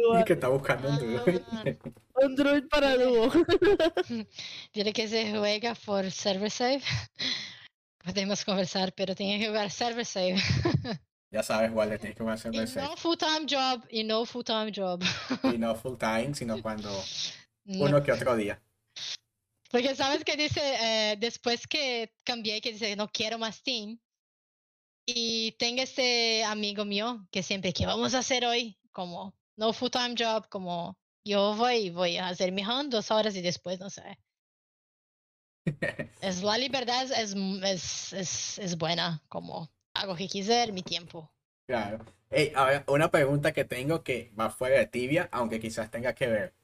Igual, 0.00 0.24
que 0.24 0.32
está 0.34 0.48
buscando 0.48 0.88
un 0.88 2.36
druid 2.36 2.64
para 2.70 2.96
dúo. 2.96 3.30
Dile 4.72 4.92
que 4.92 5.08
se 5.08 5.30
juega 5.36 5.74
por 5.74 6.10
server 6.10 6.50
save. 6.50 6.82
Podemos 8.04 8.44
conversar, 8.44 8.92
pero 8.94 9.14
tengo 9.14 9.38
que 9.38 9.46
jugar 9.48 9.70
server 9.70 10.04
save. 10.04 10.36
Ya 11.30 11.42
sabes, 11.42 11.70
Walter, 11.72 11.98
tienes 11.98 12.18
que 12.18 12.24
hacer 12.28 12.54
Y 12.54 12.58
reset. 12.58 12.82
no 12.82 12.96
full 12.96 13.16
time 13.16 13.46
job, 13.48 13.84
y 13.90 14.04
no 14.04 14.24
full 14.26 14.42
time 14.44 14.72
job. 14.74 15.02
Y 15.44 15.56
no 15.58 15.74
full 15.76 15.96
time, 15.96 16.34
sino 16.34 16.60
cuando 16.60 16.90
No. 17.64 17.84
uno 17.84 18.02
que 18.02 18.12
otro 18.12 18.36
día. 18.36 18.60
Porque 19.70 19.94
sabes 19.94 20.24
que 20.24 20.36
dice, 20.36 20.60
eh, 20.60 21.16
después 21.18 21.66
que 21.66 22.12
cambié, 22.24 22.60
que 22.60 22.72
dice, 22.72 22.94
no 22.96 23.08
quiero 23.08 23.38
más 23.38 23.62
team. 23.62 23.98
Y 25.06 25.52
tengo 25.52 25.80
este 25.82 26.44
amigo 26.44 26.84
mío 26.84 27.26
que 27.30 27.42
siempre, 27.42 27.72
¿qué 27.72 27.86
vamos 27.86 28.14
a 28.14 28.18
hacer 28.18 28.44
hoy? 28.44 28.76
Como, 28.90 29.34
no 29.56 29.72
full 29.72 29.90
time 29.90 30.14
job, 30.18 30.48
como, 30.48 30.96
yo 31.24 31.54
voy, 31.56 31.90
voy 31.90 32.16
a 32.16 32.28
hacer 32.28 32.52
mi 32.52 32.64
hunt 32.64 32.92
dos 32.92 33.10
horas 33.10 33.34
y 33.36 33.42
después, 33.42 33.78
no 33.80 33.90
sé. 33.90 34.18
Es 36.20 36.42
la 36.42 36.58
libertad 36.58 37.10
es, 37.12 37.34
es, 37.34 38.12
es, 38.12 38.58
es 38.58 38.76
buena, 38.76 39.22
como, 39.28 39.70
hago 39.94 40.16
que 40.16 40.28
quiser, 40.28 40.72
mi 40.72 40.82
tiempo. 40.82 41.32
Claro. 41.66 42.04
Ey, 42.30 42.52
ahora, 42.54 42.84
una 42.88 43.10
pregunta 43.10 43.52
que 43.52 43.64
tengo 43.64 44.02
que 44.02 44.32
va 44.38 44.50
fuera 44.50 44.78
de 44.78 44.86
tibia, 44.86 45.28
aunque 45.32 45.60
quizás 45.60 45.90
tenga 45.90 46.14
que 46.14 46.26
ver. 46.26 46.54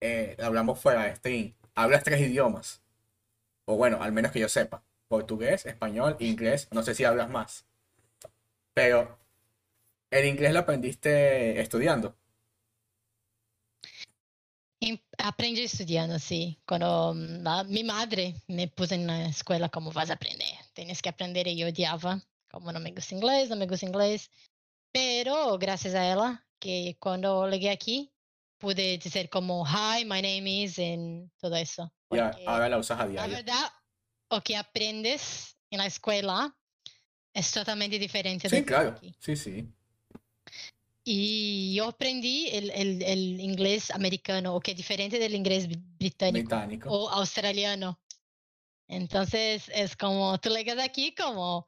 Eh, 0.00 0.36
hablamos 0.42 0.80
fuera 0.80 1.04
de 1.04 1.16
stream. 1.16 1.54
¿Hablas 1.74 2.04
tres 2.04 2.20
idiomas? 2.20 2.82
O 3.66 3.76
bueno, 3.76 4.02
al 4.02 4.12
menos 4.12 4.32
que 4.32 4.40
yo 4.40 4.48
sepa. 4.48 4.82
Portugués, 5.08 5.66
español, 5.66 6.16
inglés. 6.20 6.68
No 6.72 6.82
sé 6.82 6.94
si 6.94 7.04
hablas 7.04 7.30
más. 7.30 7.66
Pero, 8.74 9.18
¿el 10.10 10.26
inglés 10.26 10.52
lo 10.52 10.60
aprendiste 10.60 11.60
estudiando? 11.60 12.16
Em- 14.80 14.98
Aprendi 15.18 15.62
estudiando, 15.64 16.18
sí. 16.18 16.60
Cuando 16.66 17.12
mm, 17.14 17.42
la- 17.42 17.64
mi 17.64 17.82
madre 17.82 18.34
me 18.46 18.68
puso 18.68 18.94
en 18.94 19.06
la 19.06 19.26
escuela 19.26 19.68
como 19.68 19.90
vas 19.90 20.10
a 20.10 20.14
aprender, 20.14 20.54
tienes 20.72 21.02
que 21.02 21.08
aprender 21.08 21.48
y 21.48 21.56
yo 21.56 21.66
odiaba, 21.68 22.22
como 22.50 22.70
no 22.72 22.78
me 22.80 22.92
gusta 22.92 23.14
inglés, 23.14 23.48
no 23.50 23.56
me 23.56 23.66
gusta 23.66 23.86
inglés. 23.86 24.30
Pero 24.92 25.58
gracias 25.58 25.94
a 25.94 26.06
ella, 26.12 26.46
que 26.60 26.96
cuando 27.00 27.48
llegué 27.50 27.70
aquí, 27.70 28.12
pude 28.58 28.98
decir 28.98 29.28
como 29.28 29.64
hi, 29.66 30.04
my 30.04 30.22
name 30.22 30.62
is, 30.62 30.78
en 30.78 31.30
todo 31.38 31.56
eso. 31.56 31.92
Ya, 32.10 32.30
ahora 32.46 32.68
la 32.68 32.78
usas 32.78 32.98
a 33.00 33.04
la 33.04 33.10
diario. 33.10 33.36
verdad, 33.36 33.70
lo 34.30 34.40
que 34.42 34.56
aprendes 34.56 35.56
en 35.70 35.78
la 35.78 35.86
escuela 35.86 36.56
es 37.34 37.50
totalmente 37.52 37.98
diferente 37.98 38.48
Sí, 38.48 38.56
de 38.56 38.64
claro. 38.64 38.90
aquí. 38.90 39.14
Sí, 39.18 39.36
sí. 39.36 39.68
Y 41.10 41.72
yo 41.74 41.86
aprendí 41.88 42.48
el, 42.50 42.70
el, 42.70 43.02
el 43.02 43.40
inglés 43.40 43.90
americano, 43.90 44.54
o 44.54 44.60
que 44.60 44.72
es 44.72 44.76
diferente 44.76 45.18
del 45.18 45.34
inglés 45.34 45.66
br- 45.66 45.80
británico 45.96 46.48
Británico. 46.48 46.90
o 46.90 47.08
australiano. 47.08 47.98
Entonces 48.88 49.70
es 49.74 49.96
como, 49.96 50.38
tú 50.38 50.50
llegas 50.50 50.78
aquí 50.78 51.14
como, 51.14 51.66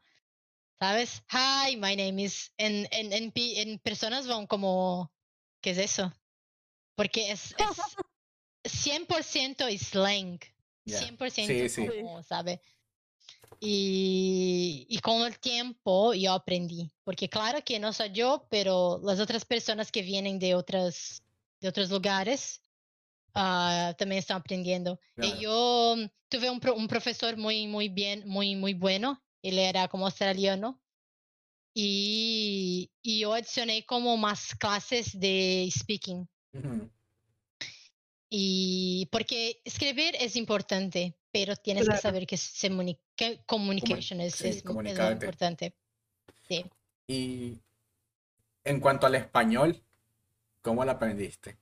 ¿sabes? 0.79 1.23
Hi, 1.33 1.75
my 1.77 1.97
name 1.97 2.23
is. 2.23 2.53
En, 2.59 2.87
en, 2.91 3.15
en, 3.15 3.33
en 3.35 3.79
personas 3.79 4.27
van 4.27 4.47
como, 4.47 5.11
¿qué 5.63 5.71
es 5.71 5.79
eso? 5.79 6.13
Porque 6.95 7.31
es, 7.31 7.55
es 7.57 7.77
100% 8.85 9.79
slang. 9.79 10.39
Ya. 10.85 11.01
100% 11.01 11.47
Sí, 11.47 11.69
sí. 11.71 11.87
como, 11.87 12.23
¿sabe? 12.23 12.61
Y, 13.59 14.87
y 14.89 14.99
con 15.01 15.27
el 15.27 15.39
tiempo 15.39 16.15
yo 16.15 16.33
aprendí, 16.33 16.91
porque 17.05 17.29
claro 17.29 17.59
que 17.65 17.79
no 17.79 17.93
soy 17.93 18.13
yo, 18.13 18.47
pero 18.49 19.01
las 19.03 19.19
otras 19.21 19.45
personas 19.45 19.91
que 19.91 20.03
vienen 20.03 20.39
de 20.39 20.55
otras 20.55 21.23
de 21.61 21.69
otros 21.69 21.91
lugares 21.91 22.63
ah, 23.35 23.95
también 23.99 24.21
están 24.21 24.39
aprendiendo. 24.39 24.99
Claro. 25.15 25.37
Y 25.37 25.43
yo 25.43 25.95
mm, 25.97 26.05
tuve 26.29 26.49
un, 26.49 26.61
un 26.77 26.89
profesor 26.89 27.37
muy 27.37 27.67
muy 27.67 27.89
bien, 27.89 28.23
muy 28.27 28.55
muy 28.57 28.75
bueno. 28.75 29.23
Él 29.43 29.59
era 29.59 29.89
como 29.89 30.07
australiano 30.07 30.81
y, 31.75 32.91
y 33.03 33.21
yo 33.21 33.35
adicioné 33.35 33.85
como 33.85 34.17
más 34.17 34.55
clases 34.55 35.19
de 35.19 35.69
speaking. 35.71 36.29
Ujú. 36.53 36.91
Y 38.29 39.07
porque 39.11 39.61
escribir 39.65 40.15
es 40.19 40.37
importante, 40.37 41.17
pero 41.33 41.57
tienes 41.57 41.85
Claro. 41.85 41.99
que 41.99 42.03
saber 42.03 42.27
que 42.27 42.39
que 43.17 43.41
communication 43.47 44.21
es, 44.21 44.35
sí, 44.35 44.49
es, 44.49 44.57
es 44.57 44.65
muy 44.65 44.89
importante. 44.91 45.75
Sí. 46.49 46.65
Y 47.07 47.59
en 48.65 48.81
cuanto 48.81 49.07
al 49.07 49.15
español, 49.15 49.83
¿cómo 50.63 50.85
lo 50.85 50.91
aprendiste? 50.93 51.57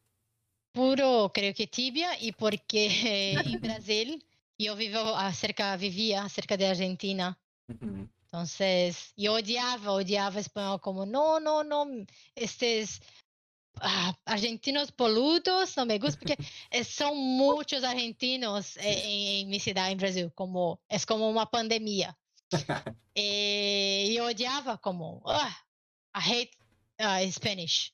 Puro, 0.73 1.31
creo 1.33 1.55
que 1.55 1.67
tibia, 1.67 2.19
y 2.21 2.33
porque 2.33 3.35
en 3.57 3.61
Brasil 3.61 4.25
yo 4.59 4.77
vivo 4.77 5.01
acerca, 5.17 5.77
vivía 5.77 6.29
cerca 6.29 6.57
de 6.57 6.67
Argentina. 6.67 7.39
Entonces, 7.69 9.13
yo 9.17 9.35
odiaba, 9.35 9.93
odiaba 9.93 10.41
español 10.41 10.81
como, 10.81 11.07
no, 11.07 11.41
no, 11.41 11.65
no, 11.65 11.87
estos 12.35 13.01
ah, 13.83 14.15
argentinos 14.25 14.93
poludos, 14.93 15.77
no 15.77 15.87
me 15.87 15.99
gusta, 15.99 16.19
porque 16.19 16.37
eh, 16.71 16.85
son 16.85 17.17
muchos 17.17 17.85
argentinos 17.85 18.77
eh, 18.79 19.03
en, 19.05 19.45
en 19.45 19.49
mi 19.51 19.61
ciudad, 19.61 19.91
en 19.91 19.99
Brasil, 19.99 20.33
como, 20.35 20.81
es 20.89 21.07
como 21.07 21.29
una 21.31 21.47
pandemia. 21.47 22.19
Eh, 23.21 24.13
yo 24.15 24.27
odiaba 24.27 24.79
como, 24.79 25.23
ah, 25.27 25.57
I 26.15 26.21
hate 26.33 26.57
ah, 26.99 27.21
Spanish. 27.33 27.93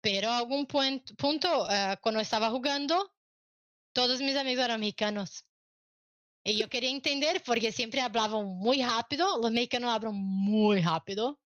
Pero 0.00 0.30
a 0.30 0.38
algún 0.38 0.66
puen- 0.66 1.04
punto, 1.16 1.66
ah, 1.68 1.98
cuando 2.00 2.20
estaba 2.20 2.50
jugando, 2.50 3.12
todos 3.92 4.20
mis 4.20 4.36
amigos 4.36 4.64
eran 4.64 4.80
mexicanos. 4.80 5.44
Y 6.44 6.56
yo 6.58 6.68
quería 6.68 6.90
entender 6.90 7.42
porque 7.44 7.72
siempre 7.72 8.00
hablaban 8.00 8.46
muy 8.46 8.82
rápido, 8.82 9.38
los 9.38 9.50
mexicanos 9.50 9.90
hablan 9.90 10.14
muy 10.14 10.80
rápido. 10.80 11.40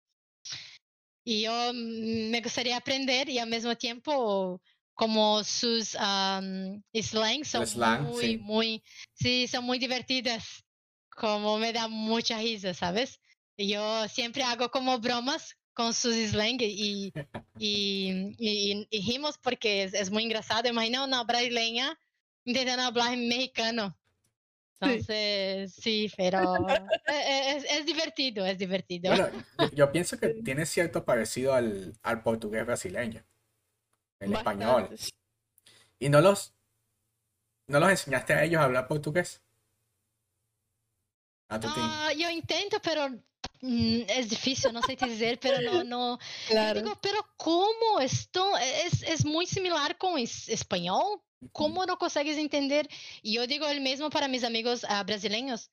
Y 1.31 1.43
yo 1.43 1.74
mm, 1.74 2.31
me 2.31 2.41
gustaría 2.41 2.79
aprender 2.79 3.29
y 3.29 3.39
al 3.39 3.51
mismo 3.51 3.76
tiempo, 3.76 4.62
como 4.95 5.45
sus 5.45 5.95
am, 5.97 6.83
slangs 6.95 7.49
son 7.49 7.66
slang, 7.66 8.05
muy, 8.05 8.24
sí. 8.24 8.39
muy, 8.39 8.83
sí, 9.12 9.47
son 9.47 9.64
muy 9.64 9.79
divertidas. 9.79 10.64
Como 11.11 11.59
me 11.59 11.70
da 11.74 11.87
mucha 11.87 12.39
risa, 12.39 12.72
¿sabes? 12.72 13.20
Y 13.59 13.68
yo 13.68 14.09
siempre 14.09 14.43
hago 14.43 14.70
como 14.70 14.99
bromas 15.01 15.55
con 15.74 15.93
sus 15.93 16.14
slang 16.14 16.62
y, 16.62 17.12
y, 17.59 18.35
y, 18.39 18.87
y 18.89 19.03
rimos 19.07 19.37
porque 19.37 19.83
es, 19.83 19.93
es 19.93 20.11
muy 20.11 20.22
engraçado. 20.22 20.66
Imagina 20.66 21.05
una 21.05 21.24
brasileña 21.24 21.99
intentando 22.47 22.85
hablar 22.85 23.12
en 23.12 23.29
mexicano. 23.29 23.95
Entonces, 24.81 25.74
sí, 25.74 26.11
pero 26.16 26.68
e- 27.07 27.57
es, 27.57 27.64
es 27.68 27.87
divertido, 27.87 28.47
es 28.47 28.59
divertido. 28.59 29.14
Bueno, 29.14 29.29
yo, 29.59 29.66
yo 29.74 29.93
pienso 29.93 30.18
que 30.18 30.29
tiene 30.29 30.66
cierto 30.66 31.05
parecido 31.05 31.55
al, 31.55 31.99
al 32.03 32.22
portugués 32.22 32.64
brasileño, 32.64 33.24
el 34.20 34.33
español. 34.33 34.97
¿Y 35.99 36.09
no 36.09 36.20
los, 36.20 36.55
no 37.66 37.81
los 37.81 37.91
enseñaste 37.91 38.35
a 38.35 38.45
ellos 38.45 38.61
a 38.61 38.64
hablar 38.64 38.87
portugués? 38.87 39.43
A 41.49 41.59
tu. 41.59 41.66
Ah, 41.68 42.12
yo 42.16 42.31
intento, 42.31 42.76
pero 42.81 43.09
mm, 43.62 44.01
es 44.09 44.29
difícil, 44.31 44.72
no 44.72 44.83
sé 44.83 44.97
te 44.97 45.07
dizer, 45.07 45.41
pero 45.41 45.61
no, 45.61 45.83
no. 45.85 46.18
Claro. 46.47 46.81
digo, 46.81 46.99
pero 47.03 47.18
¿cómo 47.37 47.99
esto 48.01 48.57
es, 48.59 49.03
es 49.03 49.24
muy 49.24 49.47
similar 49.47 49.99
con 49.99 50.18
es- 50.18 50.49
español? 50.49 51.20
¿Cómo 51.53 51.86
no 51.86 51.99
consegues 51.99 52.36
entender? 52.36 52.89
Y 53.22 53.34
yo 53.34 53.47
digo 53.47 53.66
el 53.68 53.80
mismo 53.80 54.11
para 54.11 54.28
mis 54.28 54.45
amigos 54.45 54.84
ah, 54.89 55.03
brasileños. 55.05 55.70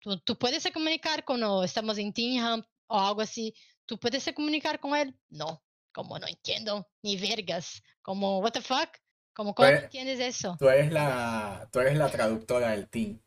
Tú, 0.00 0.18
tú 0.18 0.36
puedes 0.36 0.62
se 0.62 0.72
comunicar 0.72 1.24
cuando 1.24 1.62
estamos 1.64 1.98
en 1.98 2.12
Tinham 2.12 2.62
o 2.88 2.98
algo 2.98 3.20
así. 3.20 3.54
¿Tú 3.86 3.98
puedes 3.98 4.22
se 4.22 4.34
comunicar 4.34 4.80
con 4.80 4.96
él? 4.96 5.16
No, 5.28 5.62
como 5.92 6.18
no 6.18 6.26
entiendo 6.26 6.88
ni 7.02 7.16
vergas. 7.16 7.82
Como, 8.02 8.40
what 8.40 8.52
the 8.52 8.60
fuck? 8.60 8.88
Como, 9.34 9.54
¿cómo 9.54 9.68
Pues, 9.68 9.84
entiendes 9.84 10.20
eso? 10.20 10.56
Tú 10.58 10.68
eres 10.68 10.92
la, 10.92 11.68
tú 11.72 11.80
eres 11.80 11.96
la 11.96 12.10
traductora 12.10 12.70
del 12.70 12.88
team. 12.88 13.20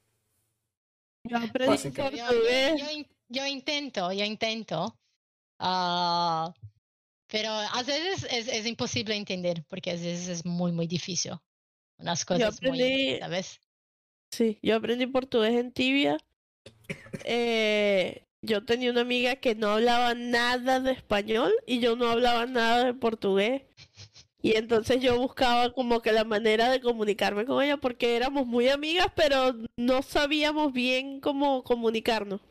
Yo 1.24 1.38
aprendí. 1.38 1.92
Yo, 1.92 2.10
yo- 2.12 2.78
yo 2.78 2.86
yo 3.30 3.46
intento, 3.46 4.12
yo 4.14 4.24
intento. 4.24 4.98
ah, 5.60 6.54
pero 7.28 7.50
a 7.52 7.84
veces 7.84 8.26
es, 8.32 8.48
es 8.48 8.66
imposible 8.66 9.16
entender, 9.16 9.66
porque 9.68 9.92
a 9.92 9.94
veces 9.94 10.30
es 10.30 10.46
muy, 10.46 10.72
muy 10.72 10.88
difícil. 10.88 11.34
Unas 12.00 12.26
cosas 12.26 12.62
muy, 12.62 12.80
aprendí- 12.80 13.20
¿sabes? 13.20 13.60
Sí, 14.32 14.60
yo 14.62 14.76
aprendí 14.76 15.08
portugués 15.08 15.56
en 15.56 15.72
Tibia. 15.72 16.18
Eh, 17.24 18.24
yo 18.46 18.64
tenía 18.66 18.92
una 18.92 19.02
amiga 19.02 19.36
que 19.38 19.56
no 19.56 19.70
hablaba 19.70 20.14
nada 20.14 20.80
de 20.80 20.92
español 20.92 21.54
y 21.66 21.80
yo 21.80 21.96
no 21.96 22.10
hablaba 22.10 22.46
nada 22.46 22.86
de 22.86 22.94
portugués. 22.94 23.64
Y 24.42 24.56
entonces 24.56 25.02
yo 25.02 25.18
buscaba 25.20 25.74
como 25.74 26.02
que 26.02 26.12
la 26.12 26.24
manera 26.24 26.70
de 26.70 26.80
comunicarme 26.80 27.46
con 27.46 27.64
ella 27.64 27.78
porque 27.78 28.16
éramos 28.16 28.46
muy 28.46 28.70
amigas, 28.70 29.08
pero 29.16 29.56
no 29.78 30.02
sabíamos 30.04 30.72
bien 30.74 31.20
cómo 31.20 31.64
comunicarnos. 31.64 32.42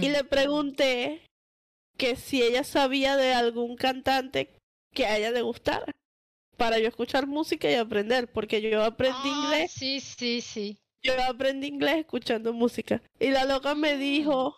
Y 0.00 0.08
le 0.10 0.22
pregunté 0.24 1.22
que 1.98 2.14
si 2.16 2.40
ella 2.42 2.62
sabía 2.64 3.16
de 3.16 3.34
algún 3.34 3.76
cantante 3.76 4.48
que 4.94 5.06
a 5.06 5.18
ella 5.18 5.30
le 5.32 5.42
gustara 5.42 5.86
para 6.56 6.78
yo 6.78 6.88
escuchar 6.88 7.26
música 7.26 7.70
y 7.70 7.74
aprender, 7.74 8.30
porque 8.30 8.60
yo 8.60 8.84
aprendí 8.84 9.18
Ah, 9.24 9.44
inglés 9.44 9.72
sí, 9.72 10.00
sí, 10.00 10.40
sí. 10.40 10.78
Yo 11.02 11.14
aprendí 11.28 11.66
inglés 11.66 11.96
escuchando 11.98 12.52
música. 12.52 13.02
Y 13.18 13.30
la 13.30 13.44
loca 13.44 13.74
me 13.74 13.96
dijo, 13.96 14.56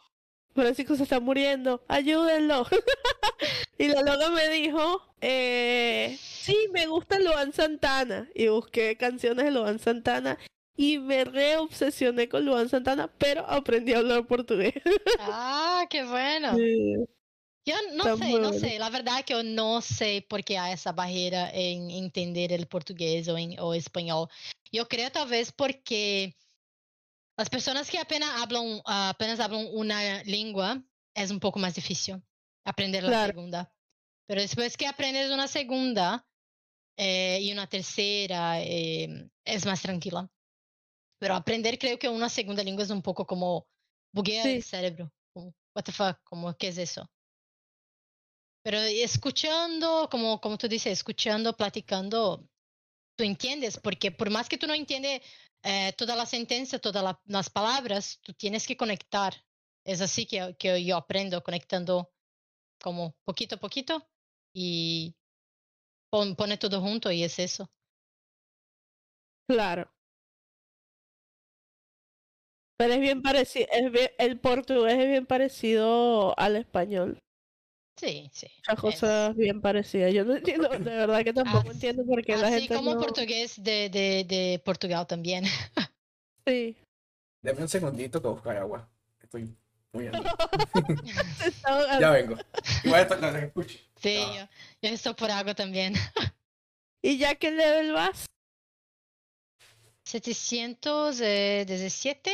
Francisco 0.54 0.94
se 0.96 1.04
está 1.04 1.20
muriendo, 1.20 1.82
ayúdenlo. 1.88 2.66
y 3.78 3.88
la 3.88 4.02
loca 4.02 4.30
me 4.30 4.48
dijo, 4.50 5.02
eh, 5.20 6.18
sí, 6.20 6.56
me 6.72 6.86
gusta 6.86 7.18
Luan 7.18 7.52
Santana. 7.52 8.28
Y 8.34 8.48
busqué 8.48 8.96
canciones 8.96 9.46
de 9.46 9.50
Luan 9.50 9.78
Santana 9.78 10.38
y 10.76 10.98
me 10.98 11.24
reobsesioné 11.24 12.28
con 12.28 12.44
Luan 12.44 12.68
Santana, 12.68 13.10
pero 13.18 13.48
aprendí 13.48 13.92
a 13.92 13.98
hablar 13.98 14.26
portugués. 14.26 14.74
ah, 15.20 15.86
qué 15.88 16.04
bueno. 16.04 16.56
Yo 16.58 17.06
no 17.94 18.16
sé, 18.16 18.38
no 18.38 18.52
sé. 18.52 18.78
La 18.78 18.90
verdad 18.90 19.20
es 19.20 19.24
que 19.24 19.32
yo 19.34 19.42
no 19.42 19.80
sé 19.80 20.26
por 20.28 20.44
qué 20.44 20.58
hay 20.58 20.74
esa 20.74 20.92
barrera 20.92 21.50
en 21.52 21.90
entender 21.90 22.52
el 22.52 22.66
portugués 22.66 23.26
o, 23.28 23.38
en, 23.38 23.58
o 23.58 23.74
español. 23.74 24.28
Yo 24.70 24.86
creo 24.86 25.10
tal 25.10 25.28
vez 25.28 25.50
porque 25.52 26.36
las 27.38 27.48
personas 27.48 27.90
que 27.90 27.98
apenas 27.98 28.30
hablan, 28.42 28.80
apenas 28.84 29.40
hablan 29.40 29.66
una 29.72 30.22
lengua 30.24 30.82
es 31.14 31.30
un 31.30 31.40
poco 31.40 31.58
más 31.58 31.74
difícil 31.74 32.22
aprender 32.64 33.02
la 33.04 33.26
segunda. 33.26 33.72
Pero 34.26 34.40
después 34.40 34.76
que 34.76 34.86
aprendes 34.86 35.30
una 35.30 35.48
segunda 35.48 36.26
eh, 36.96 37.38
y 37.40 37.52
una 37.52 37.66
tercera, 37.66 38.60
eh, 38.60 39.30
es 39.44 39.66
más 39.66 39.82
tranquila. 39.82 40.30
Pero 41.18 41.34
aprender 41.34 41.78
creo 41.78 41.98
que 41.98 42.08
una 42.08 42.28
segunda 42.28 42.62
lengua 42.62 42.84
es 42.84 42.90
un 42.90 43.02
poco 43.02 43.26
como 43.26 43.66
buguear 44.12 44.46
el 44.46 44.62
cerebro. 44.62 45.12
what 45.34 45.84
the 45.84 45.92
fuck, 45.92 46.18
como, 46.24 46.54
¿qué 46.56 46.68
es 46.68 46.78
eso? 46.78 47.08
Pero 48.64 48.78
escuchando, 48.80 50.08
como, 50.10 50.40
como 50.40 50.58
tú 50.58 50.68
dices, 50.68 50.92
escuchando, 50.92 51.56
platicando, 51.56 52.48
tú 53.16 53.24
entiendes, 53.24 53.78
porque 53.80 54.12
por 54.12 54.30
más 54.30 54.48
que 54.48 54.58
tú 54.58 54.66
no 54.68 54.74
entiendes 54.74 55.22
eh, 55.64 55.92
toda 55.98 56.16
la 56.16 56.26
sentencia, 56.26 56.80
todas 56.80 57.04
la, 57.04 57.20
las 57.26 57.50
palabras, 57.50 58.20
tú 58.22 58.34
tienes 58.34 58.66
que 58.66 58.76
conectar. 58.78 59.34
Es 59.84 60.00
así 60.02 60.26
que, 60.26 60.56
que 60.58 60.84
yo 60.84 60.96
aprendo, 60.98 61.42
conectando 61.44 62.12
como 62.82 63.16
poquito 63.24 63.56
a 63.56 63.60
poquito 63.60 64.08
y 64.54 65.16
pon, 66.10 66.36
pone 66.36 66.58
todo 66.58 66.80
junto 66.82 67.12
y 67.12 67.24
es 67.24 67.38
eso. 67.40 67.70
Claro. 69.48 69.90
Pero 72.76 72.94
es 72.94 73.00
bien 73.00 73.20
parecido, 73.22 73.66
el 74.18 74.38
portugués 74.40 74.94
es 74.98 75.08
bien 75.08 75.26
parecido 75.26 76.38
al 76.38 76.54
español. 76.56 77.23
Sí, 77.96 78.28
sí. 78.32 78.48
Muchas 78.58 78.80
cosas 78.80 79.36
bien 79.36 79.60
parecidas. 79.60 80.12
Yo 80.12 80.24
no 80.24 80.34
entiendo, 80.34 80.68
de 80.68 80.78
verdad 80.78 81.22
que 81.22 81.32
tampoco 81.32 81.70
entiendo 81.70 82.04
por 82.04 82.24
qué 82.24 82.36
la 82.36 82.50
gente. 82.50 82.74
Así 82.74 82.74
como 82.74 82.98
portugués 82.98 83.62
de, 83.62 83.88
de, 83.88 84.24
de 84.24 84.60
Portugal 84.64 85.06
también. 85.06 85.44
sí. 86.46 86.76
Deme 87.42 87.62
un 87.62 87.68
segundito 87.68 88.20
que 88.20 88.28
buscar 88.28 88.56
agua. 88.56 88.88
Estoy 89.22 89.54
muy 89.92 90.04
ya 92.00 92.10
vengo. 92.10 92.36
Igual 92.82 93.02
esto 93.02 93.16
lo 93.16 93.28
escucho. 93.28 93.78
Sí, 93.96 94.18
yo, 94.36 94.48
yo 94.82 94.88
estoy 94.88 95.14
por 95.14 95.30
agua 95.30 95.54
también. 95.54 95.94
¿Y 97.00 97.18
ya 97.18 97.36
qué 97.36 97.52
level 97.52 97.92
vas? 97.92 98.26
717. 100.04 102.32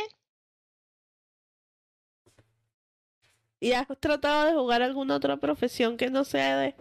¿Y 3.61 3.73
has 3.73 3.87
tratado 3.99 4.47
de 4.47 4.53
jugar 4.53 4.81
alguna 4.81 5.15
otra 5.15 5.37
profesión 5.37 5.95
que 5.95 6.09
no 6.09 6.25
sea 6.25 6.57
de... 6.57 6.75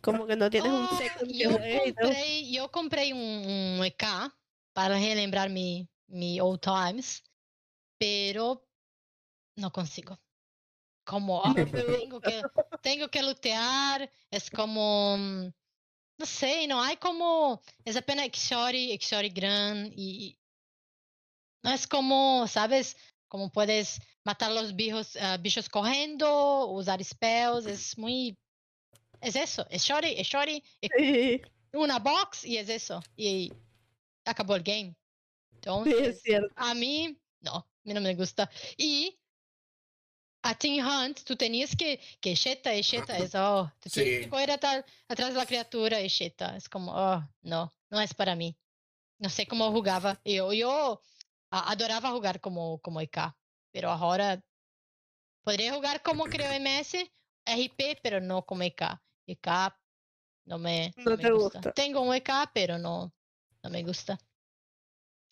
Como 0.00 0.26
que 0.26 0.34
no 0.34 0.50
tienes 0.50 0.72
un 0.72 0.84
oh, 0.84 0.98
yo 1.28 1.50
compré, 1.50 2.50
yo 2.50 2.70
compré 2.72 3.12
un, 3.12 3.84
EK 3.84 4.04
para 4.72 4.96
relembrar 4.96 5.48
mi, 5.48 5.88
mi 6.08 6.40
old 6.40 6.60
times, 6.60 7.22
pero 7.96 8.66
no 9.54 9.70
consigo. 9.70 10.18
Como 11.04 11.38
oh, 11.38 11.54
tengo, 12.00 12.20
que, 12.20 12.42
tengo 12.82 13.08
que 13.08 13.22
lutear, 13.22 14.10
es 14.28 14.50
como 14.50 15.16
no 16.18 16.24
sei, 16.24 16.66
não 16.66 16.80
há 16.80 16.96
como. 16.96 17.60
Es 17.84 17.96
apenas 17.96 18.30
Xori, 18.34 18.98
Xori 18.98 19.28
Gran 19.28 19.92
y. 19.96 20.38
No 21.62 21.72
es 21.72 21.86
como, 21.86 22.46
¿sabes? 22.48 22.96
Como 23.28 23.50
puedes 23.50 24.00
matar 24.24 24.52
los 24.52 24.74
bichos, 24.74 25.16
uh, 25.16 25.40
bichos 25.40 25.68
corriendo, 25.68 26.66
usar 26.66 27.02
spells, 27.02 27.66
es 27.66 27.98
muy... 27.98 28.36
Es 29.20 29.34
eso, 29.34 29.66
es 29.70 29.82
shorty, 29.82 30.14
es 30.18 30.26
shorty, 30.28 30.62
es 30.80 31.40
una 31.72 31.98
box 31.98 32.44
y 32.44 32.58
es 32.58 32.68
eso. 32.68 33.02
Y 33.16 33.52
acabó 34.24 34.54
el 34.56 34.62
game. 34.62 34.94
Entonces, 35.54 36.20
sí, 36.22 36.32
a 36.54 36.74
mí, 36.74 37.18
no, 37.40 37.54
a 37.54 37.66
mí 37.82 37.94
no 37.94 38.00
me 38.00 38.14
gusta. 38.14 38.48
Y 38.76 39.18
a 40.42 40.54
Team 40.54 40.86
Hunt, 40.86 41.24
tú 41.24 41.34
tenías 41.34 41.74
que, 41.74 41.98
que 42.20 42.34
cheta 42.34 42.74
y 42.74 42.82
cheta, 42.82 43.18
es, 43.18 43.34
oh, 43.34 43.72
tú 43.80 43.88
sí. 43.88 44.02
tienes 44.02 44.20
que 44.24 44.28
correr 44.28 44.50
atrás, 44.52 44.84
atrás 45.08 45.30
de 45.30 45.36
la 45.36 45.46
criatura 45.46 46.00
y 46.00 46.08
cheta. 46.08 46.56
Es 46.56 46.68
como, 46.68 46.92
oh, 46.94 47.28
no, 47.42 47.74
no 47.90 48.00
es 48.00 48.14
para 48.14 48.36
mí. 48.36 48.56
No 49.18 49.28
sé 49.30 49.46
cómo 49.46 49.72
jugaba. 49.72 50.20
Yo, 50.24 50.52
yo 50.52 51.00
adoraba 51.50 52.10
jugar 52.10 52.40
como, 52.40 52.78
como 52.80 53.00
IK. 53.00 53.34
pero 53.72 53.90
ahora 53.90 54.42
podría 55.46 55.74
jugar 55.74 56.02
como 56.02 56.24
creo 56.24 56.50
MS, 56.58 57.10
RP, 57.44 58.00
pero 58.02 58.20
no 58.20 58.44
como 58.44 58.62
EK. 58.62 59.00
EK 59.26 59.48
no 60.44 60.58
me, 60.58 60.92
no, 60.96 61.10
no 61.10 61.16
me 61.16 61.30
gusta. 61.30 61.58
gusta. 61.58 61.72
Tengo 61.72 62.00
un 62.00 62.14
EK, 62.14 62.50
pero 62.52 62.78
no, 62.78 63.12
no 63.62 63.70
me 63.70 63.82
gusta. 63.82 64.18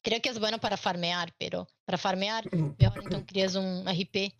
Creo 0.02 0.20
que 0.20 0.28
es 0.28 0.38
bueno 0.38 0.58
para 0.58 0.76
farmear, 0.76 1.34
pero 1.38 1.66
para 1.84 1.98
farmear, 1.98 2.44
mejor 2.52 3.02
entonces 3.02 3.24
creas 3.26 3.54
un 3.54 3.88
RP, 3.88 4.34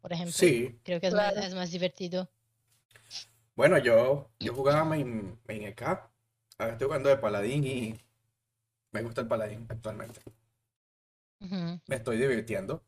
por 0.00 0.12
ejemplo. 0.12 0.32
Sí. 0.32 0.78
Creo 0.82 1.00
que 1.00 1.06
es, 1.06 1.14
claro. 1.14 1.36
más, 1.36 1.46
es 1.46 1.54
más 1.54 1.70
divertido. 1.70 2.30
Bueno, 3.54 3.78
yo, 3.78 4.30
yo 4.38 4.54
jugaba 4.54 4.84
main, 4.84 5.38
main 5.46 5.62
EK. 5.62 5.82
Ahora 6.58 6.72
estoy 6.72 6.86
jugando 6.86 7.08
de 7.08 7.16
paladín 7.16 7.64
y 7.64 8.00
me 8.90 9.02
gusta 9.02 9.20
el 9.20 9.28
paladín 9.28 9.66
actualmente. 9.68 10.20
Uh 11.40 11.46
-huh. 11.46 11.80
Me 11.86 11.96
estoy 11.96 12.18
divirtiendo. 12.18 12.84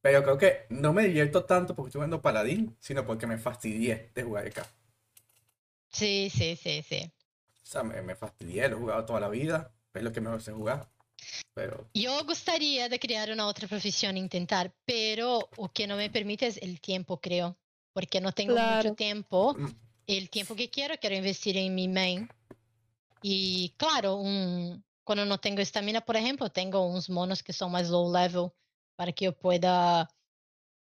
Pero 0.00 0.22
creo 0.22 0.38
que 0.38 0.66
no 0.70 0.92
me 0.92 1.04
divierto 1.04 1.44
tanto 1.44 1.74
porque 1.74 1.88
estoy 1.88 1.98
jugando 2.00 2.22
Paladín, 2.22 2.76
sino 2.80 3.04
porque 3.04 3.26
me 3.26 3.36
fastidié 3.36 4.10
de 4.14 4.22
jugar 4.22 4.46
acá. 4.46 4.66
Sí, 5.90 6.30
sí, 6.34 6.56
sí, 6.56 6.82
sí. 6.88 7.12
O 7.62 7.66
sea, 7.66 7.82
me, 7.82 8.00
me 8.02 8.14
fastidié, 8.14 8.68
lo 8.68 8.76
he 8.76 8.80
jugado 8.80 9.04
toda 9.04 9.20
la 9.20 9.28
vida, 9.28 9.72
es 9.92 10.02
lo 10.02 10.12
que 10.12 10.20
mejor 10.20 10.42
sé 10.42 10.52
jugar. 10.52 10.88
Pero... 11.54 11.88
Yo 11.94 12.24
gustaría 12.24 12.88
de 12.88 12.98
crear 12.98 13.30
una 13.30 13.46
otra 13.46 13.68
profesión, 13.68 14.16
intentar, 14.16 14.72
pero 14.84 15.48
lo 15.58 15.68
que 15.68 15.86
no 15.86 15.96
me 15.96 16.10
permite 16.10 16.46
es 16.46 16.56
el 16.62 16.80
tiempo, 16.80 17.20
creo. 17.20 17.58
Porque 17.92 18.20
no 18.20 18.32
tengo 18.32 18.54
claro. 18.54 18.76
mucho 18.76 18.94
tiempo. 18.94 19.56
El 20.06 20.30
tiempo 20.30 20.56
que 20.56 20.70
quiero, 20.70 20.96
quiero 20.98 21.16
investir 21.16 21.56
en 21.56 21.74
mi 21.74 21.88
main. 21.88 22.28
Y 23.22 23.74
claro, 23.76 24.16
un, 24.16 24.82
cuando 25.04 25.24
no 25.24 25.38
tengo 25.38 25.60
estamina, 25.60 26.00
por 26.00 26.16
ejemplo, 26.16 26.50
tengo 26.50 26.86
unos 26.86 27.08
monos 27.08 27.42
que 27.42 27.52
son 27.52 27.72
más 27.72 27.88
low 27.88 28.12
level 28.12 28.50
para 28.96 29.12
que 29.12 29.26
yo 29.26 29.36
pueda 29.36 30.08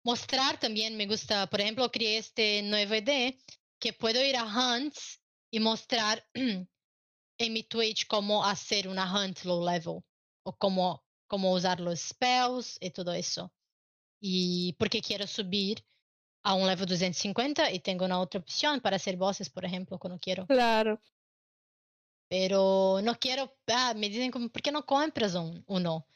mostrar 0.05 0.59
también. 0.59 0.97
Me 0.97 1.07
gusta, 1.07 1.47
por 1.47 1.61
ejemplo, 1.61 1.91
creé 1.91 2.19
este 2.19 2.63
nuevo 2.63 2.95
ID 2.95 3.35
que 3.79 3.93
puedo 3.93 4.25
ir 4.25 4.37
a 4.37 4.45
hunts 4.45 5.23
y 5.51 5.61
mostrar 5.61 6.25
en 6.35 7.53
mi 7.53 7.63
Twitch 7.63 8.07
cómo 8.07 8.45
hacer 8.45 8.89
una 8.89 9.13
hunt 9.13 9.45
low 9.45 9.65
level 9.65 10.01
o 10.45 10.57
cómo, 10.57 11.05
cómo 11.27 11.53
usar 11.53 11.81
los 11.81 12.01
spells 12.01 12.79
y 12.81 12.91
todo 12.91 13.13
eso. 13.13 13.53
Y 14.21 14.75
porque 14.75 15.01
quiero 15.01 15.27
subir 15.27 15.85
a 16.43 16.55
un 16.55 16.67
level 16.67 16.87
250 16.87 17.71
y 17.71 17.81
tengo 17.81 18.05
una 18.05 18.21
otra 18.21 18.41
opción 18.41 18.81
para 18.81 18.97
hacer 18.97 19.17
bosses, 19.17 19.51
por 19.51 19.65
ejemplo, 19.65 19.99
cuando 19.99 20.19
quiero. 20.19 20.47
Claro. 20.47 21.01
Pero 22.31 23.01
no 23.03 23.19
quiero, 23.19 23.53
ah, 23.67 23.93
me 23.97 24.09
dicen 24.09 24.31
como, 24.31 24.49
¿por 24.49 24.63
qué 24.63 24.71
no 24.71 24.87
compras 24.87 25.35
un, 25.35 25.65
uno? 25.67 26.07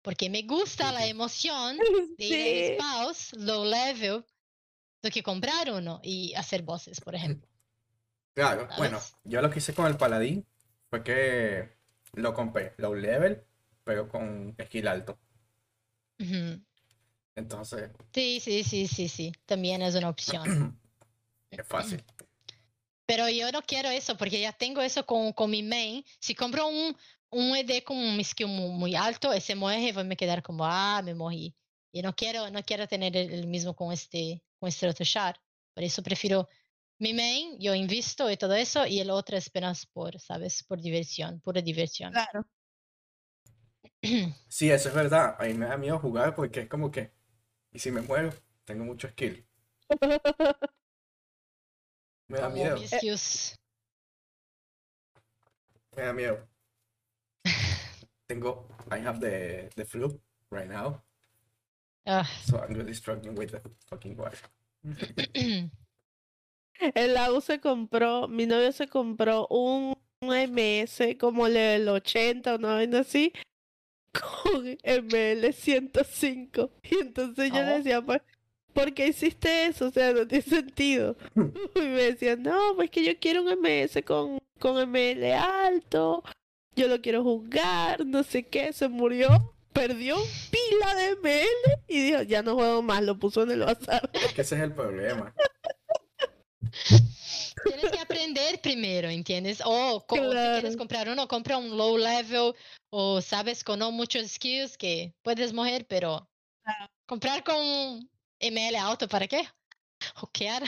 Porque 0.00 0.30
me 0.30 0.42
gusta 0.42 0.92
la 0.92 1.08
emoción 1.08 1.76
de 2.18 2.24
sí. 2.24 2.34
ir 2.34 2.80
a 2.80 3.02
spawns 3.02 3.32
low 3.32 3.64
level 3.64 4.24
do 5.02 5.10
que 5.10 5.24
comprar 5.24 5.72
uno 5.72 5.98
y 6.04 6.32
hacer 6.34 6.62
bosses, 6.62 7.00
por 7.00 7.16
ejemplo. 7.16 7.48
Claro, 8.32 8.62
¿Sabes? 8.62 8.76
bueno, 8.78 9.00
yo 9.24 9.42
lo 9.42 9.50
que 9.50 9.58
hice 9.58 9.74
con 9.74 9.86
el 9.86 9.96
paladín 9.96 10.46
fue 10.88 11.02
que 11.02 11.76
lo 12.12 12.32
compré 12.32 12.74
low 12.76 12.94
level, 12.94 13.42
pero 13.82 14.08
con 14.08 14.54
skill 14.66 14.86
alto. 14.86 15.18
Uh 16.20 16.24
-huh. 16.24 16.64
Entonces. 17.34 17.90
Sí, 18.14 18.38
sí, 18.38 18.62
sí, 18.62 18.86
sí, 18.86 19.08
sí. 19.08 19.32
También 19.44 19.82
es 19.82 19.96
una 19.96 20.10
opción. 20.10 20.78
es 21.50 21.66
fácil. 21.66 22.04
Pero 23.06 23.28
yo 23.28 23.50
no 23.52 23.62
quiero 23.62 23.88
eso 23.88 24.16
porque 24.16 24.40
ya 24.40 24.52
tengo 24.52 24.82
eso 24.82 25.06
con, 25.06 25.32
con 25.32 25.50
mi 25.50 25.62
main. 25.62 26.04
Si 26.18 26.34
compro 26.34 26.66
un, 26.66 26.96
un 27.30 27.56
ED 27.56 27.84
con 27.84 27.96
un 27.96 28.22
skill 28.22 28.48
muy, 28.48 28.70
muy, 28.70 28.94
alto, 28.94 29.32
ese 29.32 29.54
muere, 29.54 29.92
voy 29.92 30.02
a 30.02 30.04
me 30.04 30.16
quedar 30.16 30.42
como, 30.42 30.64
ah, 30.66 31.00
me 31.04 31.14
morí. 31.14 31.54
Y 31.92 32.02
no 32.02 32.14
quiero, 32.14 32.50
no 32.50 32.62
quiero 32.62 32.86
tener 32.88 33.16
el, 33.16 33.32
el 33.32 33.46
mismo 33.46 33.74
con 33.74 33.92
este, 33.92 34.42
con 34.58 34.68
este 34.68 34.88
otro 34.88 35.04
char. 35.04 35.40
Por 35.72 35.84
eso 35.84 36.02
prefiero 36.02 36.48
mi 36.98 37.12
main, 37.12 37.58
yo 37.60 37.74
invisto 37.74 38.30
y 38.30 38.36
todo 38.36 38.54
eso, 38.54 38.86
y 38.86 39.00
el 39.00 39.10
otro 39.10 39.36
es 39.36 39.48
apenas 39.48 39.86
por, 39.86 40.18
¿sabes? 40.18 40.62
Por 40.64 40.80
diversión, 40.80 41.40
pura 41.40 41.60
diversión. 41.60 42.12
Claro. 42.12 42.46
Sí, 44.48 44.70
eso 44.70 44.88
es 44.88 44.94
verdad. 44.94 45.36
A 45.38 45.44
mí 45.44 45.54
me 45.54 45.66
da 45.66 45.76
miedo 45.76 45.98
jugar 45.98 46.34
porque 46.34 46.60
es 46.60 46.68
como 46.68 46.90
que. 46.90 47.12
¿Y 47.72 47.78
si 47.78 47.90
me 47.90 48.00
muero? 48.00 48.32
Tengo 48.64 48.84
mucho 48.84 49.08
skill. 49.08 49.46
Me 52.28 52.38
da 52.38 52.48
miedo. 52.48 52.76
Me 55.96 56.02
da 56.02 56.12
miedo. 56.12 56.38
Tengo. 58.28 58.66
I 58.90 58.98
have 58.98 59.20
the, 59.20 59.68
the 59.76 59.84
flu 59.84 60.18
right 60.50 60.68
now. 60.68 61.00
Ah, 62.06 62.28
So 62.44 62.58
I'm 62.58 62.74
really 62.74 62.94
struggling 62.94 63.34
with 63.34 63.50
the 63.52 63.60
fucking 63.88 64.16
water. 64.16 64.38
El 66.94 67.14
Lau 67.14 67.40
se 67.40 67.58
compró, 67.58 68.28
mi 68.28 68.46
novio 68.46 68.70
se 68.72 68.86
compró 68.86 69.46
un, 69.48 69.96
un 70.20 70.28
MS 70.28 71.16
como 71.18 71.48
level 71.48 71.88
80 71.88 72.52
o 72.52 72.56
una 72.58 72.74
vaina 72.74 73.00
así 73.00 73.32
con 74.12 74.76
ML 74.84 75.52
105. 75.52 76.70
Y 76.82 76.98
entonces 77.00 77.50
yo 77.50 77.62
le 77.62 77.78
decía, 77.78 78.02
pues, 78.02 78.20
¿por 78.76 78.92
qué 78.94 79.08
hiciste 79.08 79.66
eso? 79.66 79.86
O 79.86 79.90
sea, 79.90 80.12
no 80.12 80.26
tiene 80.28 80.44
sentido. 80.44 81.16
Y 81.74 81.80
me 81.80 82.02
decía, 82.12 82.36
no, 82.36 82.74
pues 82.76 82.90
que 82.90 83.02
yo 83.04 83.18
quiero 83.18 83.42
un 83.42 83.48
MS 83.48 84.02
con, 84.04 84.38
con 84.60 84.76
ML 84.78 85.32
alto, 85.34 86.22
yo 86.76 86.86
lo 86.88 87.00
quiero 87.00 87.22
jugar, 87.22 88.04
no 88.06 88.22
sé 88.22 88.42
qué, 88.44 88.72
se 88.72 88.88
murió, 88.88 89.54
perdió 89.72 90.16
pila 90.50 90.94
de 90.94 91.08
ML 91.22 91.82
y 91.88 92.00
dijo, 92.02 92.22
ya 92.22 92.42
no 92.42 92.54
juego 92.54 92.82
más, 92.82 93.02
lo 93.02 93.18
puso 93.18 93.42
en 93.42 93.50
el 93.52 93.60
bazar. 93.60 94.08
Es 94.12 94.32
que 94.34 94.42
ese 94.42 94.54
es 94.56 94.60
el 94.62 94.72
problema. 94.72 95.34
Tienes 97.64 97.90
que 97.90 97.98
aprender 97.98 98.60
primero, 98.60 99.08
¿entiendes? 99.08 99.60
O 99.64 100.04
co- 100.06 100.16
si 100.16 100.22
quieres 100.22 100.62
Claro. 100.62 100.78
comprar 100.78 101.08
uno, 101.08 101.26
compra 101.28 101.56
un 101.58 101.76
low 101.76 101.96
level 101.96 102.52
o 102.90 103.20
sabes 103.20 103.64
con 103.64 103.78
no 103.78 103.90
muchos 103.90 104.26
skills 104.32 104.76
que 104.76 105.14
puedes 105.22 105.52
mover, 105.52 105.86
pero 105.86 106.28
comprar 107.06 107.42
con 107.44 108.08
ML 108.40 108.76
alto, 108.76 109.08
¿para 109.08 109.26
qué? 109.26 109.42
Hackear. 110.14 110.62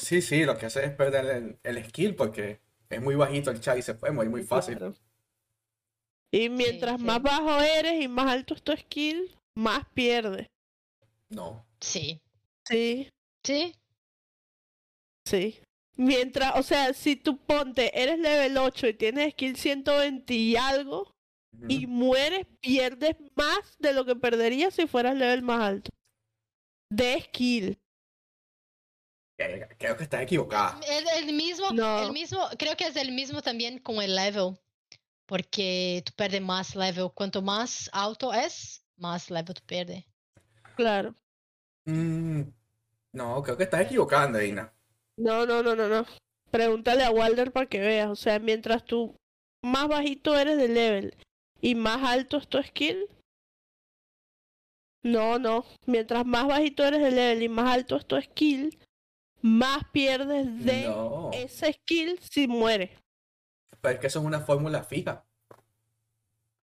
Sí, 0.00 0.20
sí, 0.20 0.44
lo 0.44 0.58
que 0.58 0.66
hace 0.66 0.84
es 0.84 0.92
perder 0.92 1.26
el, 1.26 1.58
el 1.62 1.84
skill 1.84 2.14
porque 2.16 2.60
es 2.88 3.00
muy 3.00 3.14
bajito 3.14 3.50
el 3.50 3.60
chat 3.60 3.78
y 3.78 3.82
se 3.82 3.94
puede 3.94 4.12
morir 4.12 4.30
muy 4.30 4.42
fácil. 4.42 4.76
Claro. 4.78 4.94
Y 6.32 6.48
mientras 6.48 6.98
sí. 6.98 7.04
más 7.04 7.22
bajo 7.22 7.60
eres 7.60 8.02
y 8.02 8.08
más 8.08 8.26
alto 8.26 8.54
es 8.54 8.62
tu 8.62 8.72
skill, 8.72 9.34
más 9.56 9.86
pierdes. 9.94 10.48
No. 11.30 11.64
Sí. 11.80 12.20
Sí, 12.68 13.08
Sí. 13.44 13.74
sí. 15.24 15.60
Mientras, 15.96 16.56
o 16.58 16.62
sea, 16.62 16.92
si 16.92 17.16
tú 17.16 17.38
ponte, 17.38 17.90
eres 18.00 18.18
level 18.18 18.58
8 18.58 18.88
y 18.88 18.94
tienes 18.94 19.32
skill 19.32 19.56
120 19.56 20.34
y 20.34 20.56
algo, 20.56 21.14
y 21.68 21.86
mueres, 21.86 22.46
pierdes 22.60 23.16
más 23.34 23.78
de 23.78 23.94
lo 23.94 24.04
que 24.04 24.14
perderías 24.14 24.74
si 24.74 24.86
fueras 24.86 25.16
level 25.16 25.40
más 25.42 25.60
alto. 25.60 25.90
De 26.90 27.20
skill. 27.22 27.78
Creo 29.36 29.96
que 29.96 30.04
estás 30.04 30.22
equivocada. 30.22 30.80
El, 30.88 31.24
el 31.28 31.34
mismo, 31.34 31.70
No. 31.72 32.04
el 32.04 32.12
mismo, 32.12 32.48
creo 32.58 32.74
que 32.76 32.84
es 32.86 32.96
el 32.96 33.12
mismo 33.12 33.42
también 33.42 33.78
con 33.78 34.00
el 34.02 34.14
level. 34.14 34.58
Porque 35.26 36.02
tú 36.06 36.12
pierdes 36.16 36.40
más 36.40 36.74
level. 36.76 37.10
Cuanto 37.12 37.42
más 37.42 37.90
alto 37.92 38.32
es, 38.32 38.82
más 38.96 39.30
level 39.30 39.54
tú 39.54 39.62
pierdes. 39.66 40.04
Claro. 40.76 41.14
Mm, 41.84 42.42
no, 43.12 43.42
creo 43.42 43.56
que 43.56 43.64
estás 43.64 43.82
equivocada, 43.82 44.24
Andreina. 44.24 44.72
No, 45.16 45.44
no, 45.44 45.62
no, 45.62 45.74
no, 45.74 45.88
no. 45.88 46.06
Pregúntale 46.50 47.02
a 47.02 47.10
Walder 47.10 47.52
para 47.52 47.66
que 47.66 47.80
veas. 47.80 48.08
O 48.08 48.16
sea, 48.16 48.38
mientras 48.38 48.84
tú 48.84 49.18
más 49.62 49.88
bajito 49.88 50.36
eres 50.38 50.56
de 50.56 50.68
level 50.68 51.16
y 51.60 51.74
más 51.74 52.02
alto 52.04 52.36
es 52.38 52.48
tu 52.48 52.62
skill. 52.62 53.08
No, 55.02 55.38
no. 55.38 55.64
Mientras 55.86 56.26
más 56.26 56.46
bajito 56.46 56.84
eres 56.84 57.00
de 57.02 57.10
level 57.10 57.42
y 57.42 57.48
más 57.48 57.72
alto 57.72 57.96
es 57.96 58.06
tu 58.06 58.20
skill, 58.20 58.76
más 59.40 59.84
pierdes 59.92 60.64
de 60.64 60.84
No, 60.88 61.30
ese 61.32 61.72
skill 61.72 62.18
si 62.20 62.48
mueres. 62.48 62.90
pero 63.80 63.94
es 63.94 64.00
que 64.00 64.06
eso 64.08 64.18
es 64.20 64.24
una 64.24 64.40
fórmula 64.40 64.82
fija. 64.82 65.24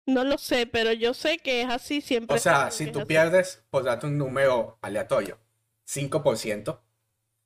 No 0.07 0.23
lo 0.25 0.37
sé, 0.37 0.67
pero 0.67 0.93
yo 0.93 1.15
sé 1.15 1.39
que 1.39 1.63
es 1.63 1.69
así 1.71 2.01
siempre. 2.01 2.37
O 2.37 2.39
sea, 2.41 2.71
si 2.71 2.91
tú 2.91 3.07
pierdes, 3.07 3.65
por 3.71 3.85
darte 3.85 4.07
un 4.07 4.19
número 4.19 4.79
aleatorio, 4.83 5.39
5%. 5.85 6.83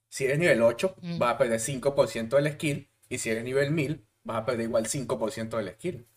Si 0.08 0.24
eres 0.24 0.38
nivel 0.38 0.62
8, 0.62 0.96
Mm. 1.02 1.18
vas 1.18 1.34
a 1.34 1.38
perder 1.38 1.60
5% 1.60 2.36
del 2.36 2.52
skill. 2.54 2.88
Y 3.10 3.18
si 3.18 3.30
eres 3.30 3.44
nivel 3.44 3.70
1000, 3.70 4.06
vas 4.24 4.38
a 4.38 4.44
perder 4.46 4.62
igual 4.66 4.86
5% 4.86 5.56
del 5.58 5.70
skill. 5.74 6.08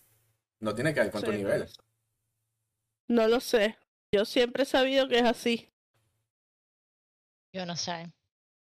No 0.59 0.73
tiene 0.73 0.93
que 0.93 1.01
ver 1.01 1.11
con 1.11 1.21
tu 1.21 1.31
Sí, 1.31 1.37
sé. 1.43 1.67
No 3.07 3.27
lo 3.27 3.39
sé. 3.39 3.77
Yo 4.13 4.25
siempre 4.25 4.63
he 4.63 4.65
sabido 4.65 5.07
que 5.07 5.19
es 5.19 5.23
así. 5.23 5.69
Yo 7.53 7.65
no 7.65 7.75
sé. 7.75 8.11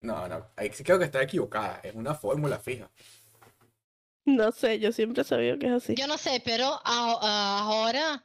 No, 0.01 0.27
no, 0.27 0.51
ahí 0.55 0.69
creo 0.69 0.99
que 0.99 1.05
está 1.05 1.21
equivocada. 1.21 1.79
Es 1.83 1.93
una 1.95 2.15
fórmula 2.15 2.59
fija. 2.59 2.91
No 4.25 4.51
sé, 4.51 4.79
yo 4.79 4.91
siempre 4.91 5.21
he 5.21 5.25
sabido 5.25 5.57
que 5.59 5.67
es 5.67 5.71
así. 5.73 5.95
Yo 5.95 6.07
no 6.07 6.17
sé, 6.17 6.41
pero 6.43 6.65
a- 6.83 7.19
a- 7.21 7.59
ahora, 7.59 8.23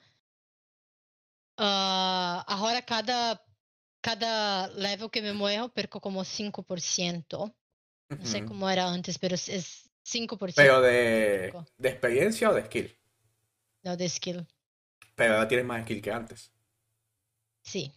ah, 1.59 2.45
ahora 2.49 2.83
cada, 2.85 3.43
cada 4.01 4.69
level 4.69 5.11
que 5.11 5.21
me 5.23 5.33
muevo 5.35 5.69
perco 5.69 6.01
como 6.01 6.25
5%. 6.25 7.55
No 8.09 8.27
sé 8.27 8.45
cómo 8.45 8.69
era 8.69 8.89
antes, 8.91 9.19
pero 9.19 9.35
es- 9.37 9.49
es 9.49 9.91
5%. 10.03 10.57
Pero 10.57 10.81
de 10.81 11.89
experiencia 11.89 12.51
o 12.51 12.55
de 12.55 12.65
skill. 12.65 12.99
No, 13.85 13.97
de 13.97 14.09
skill. 14.09 14.47
Pero 15.15 15.35
ahora 15.35 15.49
tienes 15.49 15.67
más 15.67 15.85
skill 15.85 16.03
que 16.03 16.11
antes. 16.11 16.51
Sí. 17.63 17.93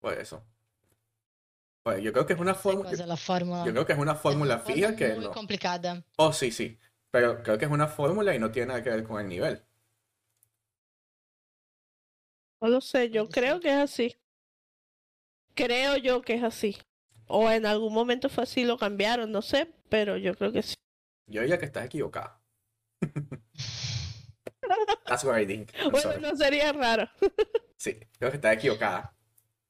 Por 0.00 0.14
eso. 0.14 0.42
Pues 1.82 2.02
yo 2.02 2.12
creo 2.12 2.26
que 2.26 2.34
es 2.34 2.38
una 2.40 2.54
fórmula. 2.54 2.90
Yo 2.92 3.72
creo 3.72 3.86
que 3.86 3.92
es 3.92 3.98
una 3.98 4.12
Es 4.12 4.18
fórmula 4.18 4.54
una 4.56 4.64
fija 4.64 4.94
que 4.96 5.14
muy 5.14 5.24
no. 5.24 5.30
complicada. 5.32 6.04
Oh, 6.16 6.32
sí, 6.32 6.50
sí. 6.52 6.78
Pero 7.10 7.42
creo 7.42 7.58
que 7.58 7.64
es 7.64 7.70
una 7.70 7.88
fórmula 7.88 8.34
y 8.34 8.38
no 8.38 8.50
tiene 8.50 8.68
nada 8.68 8.82
que 8.82 8.90
ver 8.90 9.04
con 9.04 9.20
el 9.20 9.28
nivel. 9.28 9.62
No 12.60 12.68
lo 12.68 12.80
sé, 12.80 13.10
yo 13.10 13.28
creo 13.28 13.60
que 13.60 13.68
es 13.68 13.76
así. 13.76 14.16
Creo 15.54 15.96
yo 15.96 16.22
que 16.22 16.34
es 16.34 16.42
así. 16.42 16.76
O 17.26 17.50
en 17.50 17.64
algún 17.64 17.92
momento 17.94 18.28
fue 18.28 18.44
así, 18.44 18.64
lo 18.64 18.76
cambiaron, 18.76 19.32
no 19.32 19.40
sé, 19.40 19.72
pero 19.88 20.16
yo 20.16 20.34
creo 20.34 20.52
que 20.52 20.62
sí. 20.62 20.74
Yo 21.26 21.40
diría 21.40 21.58
que 21.58 21.64
estás 21.66 21.86
equivocada. 21.86 22.40
That's 25.06 25.24
what 25.24 25.40
I 25.40 25.46
think. 25.46 25.70
I'm 25.78 25.90
Bueno, 25.90 26.10
sorry. 26.12 26.22
no 26.22 26.36
sería 26.36 26.72
raro. 26.72 27.08
Sí, 27.76 27.98
creo 28.18 28.30
que 28.30 28.36
estás 28.36 28.56
equivocada. 28.56 29.14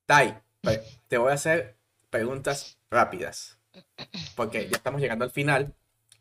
Tai, 0.07 0.43
te 1.09 1.19
voy 1.19 1.31
a 1.31 1.35
hacer 1.35 1.79
preguntas 2.11 2.79
rápidas. 2.91 3.59
Porque 4.35 4.69
ya 4.69 4.77
estamos 4.77 5.01
llegando 5.01 5.25
al 5.25 5.31
final. 5.31 5.75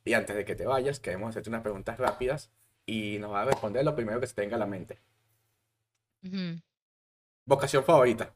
Y 0.06 0.14
antes 0.14 0.36
de 0.36 0.46
que 0.46 0.56
te 0.56 0.66
vayas, 0.66 1.00
queremos 1.00 1.30
hacerte 1.32 1.50
unas 1.50 1.62
preguntas 1.64 1.98
rápidas. 1.98 2.52
Y 2.86 3.18
nos 3.20 3.32
va 3.32 3.42
a 3.42 3.46
responder 3.46 3.84
lo 3.84 3.96
primero 3.96 4.20
que 4.20 4.28
se 4.28 4.36
tenga 4.36 4.56
a 4.56 4.60
la 4.60 4.66
mente. 4.66 5.00
Vocación 7.46 7.84
favorita. 7.84 8.34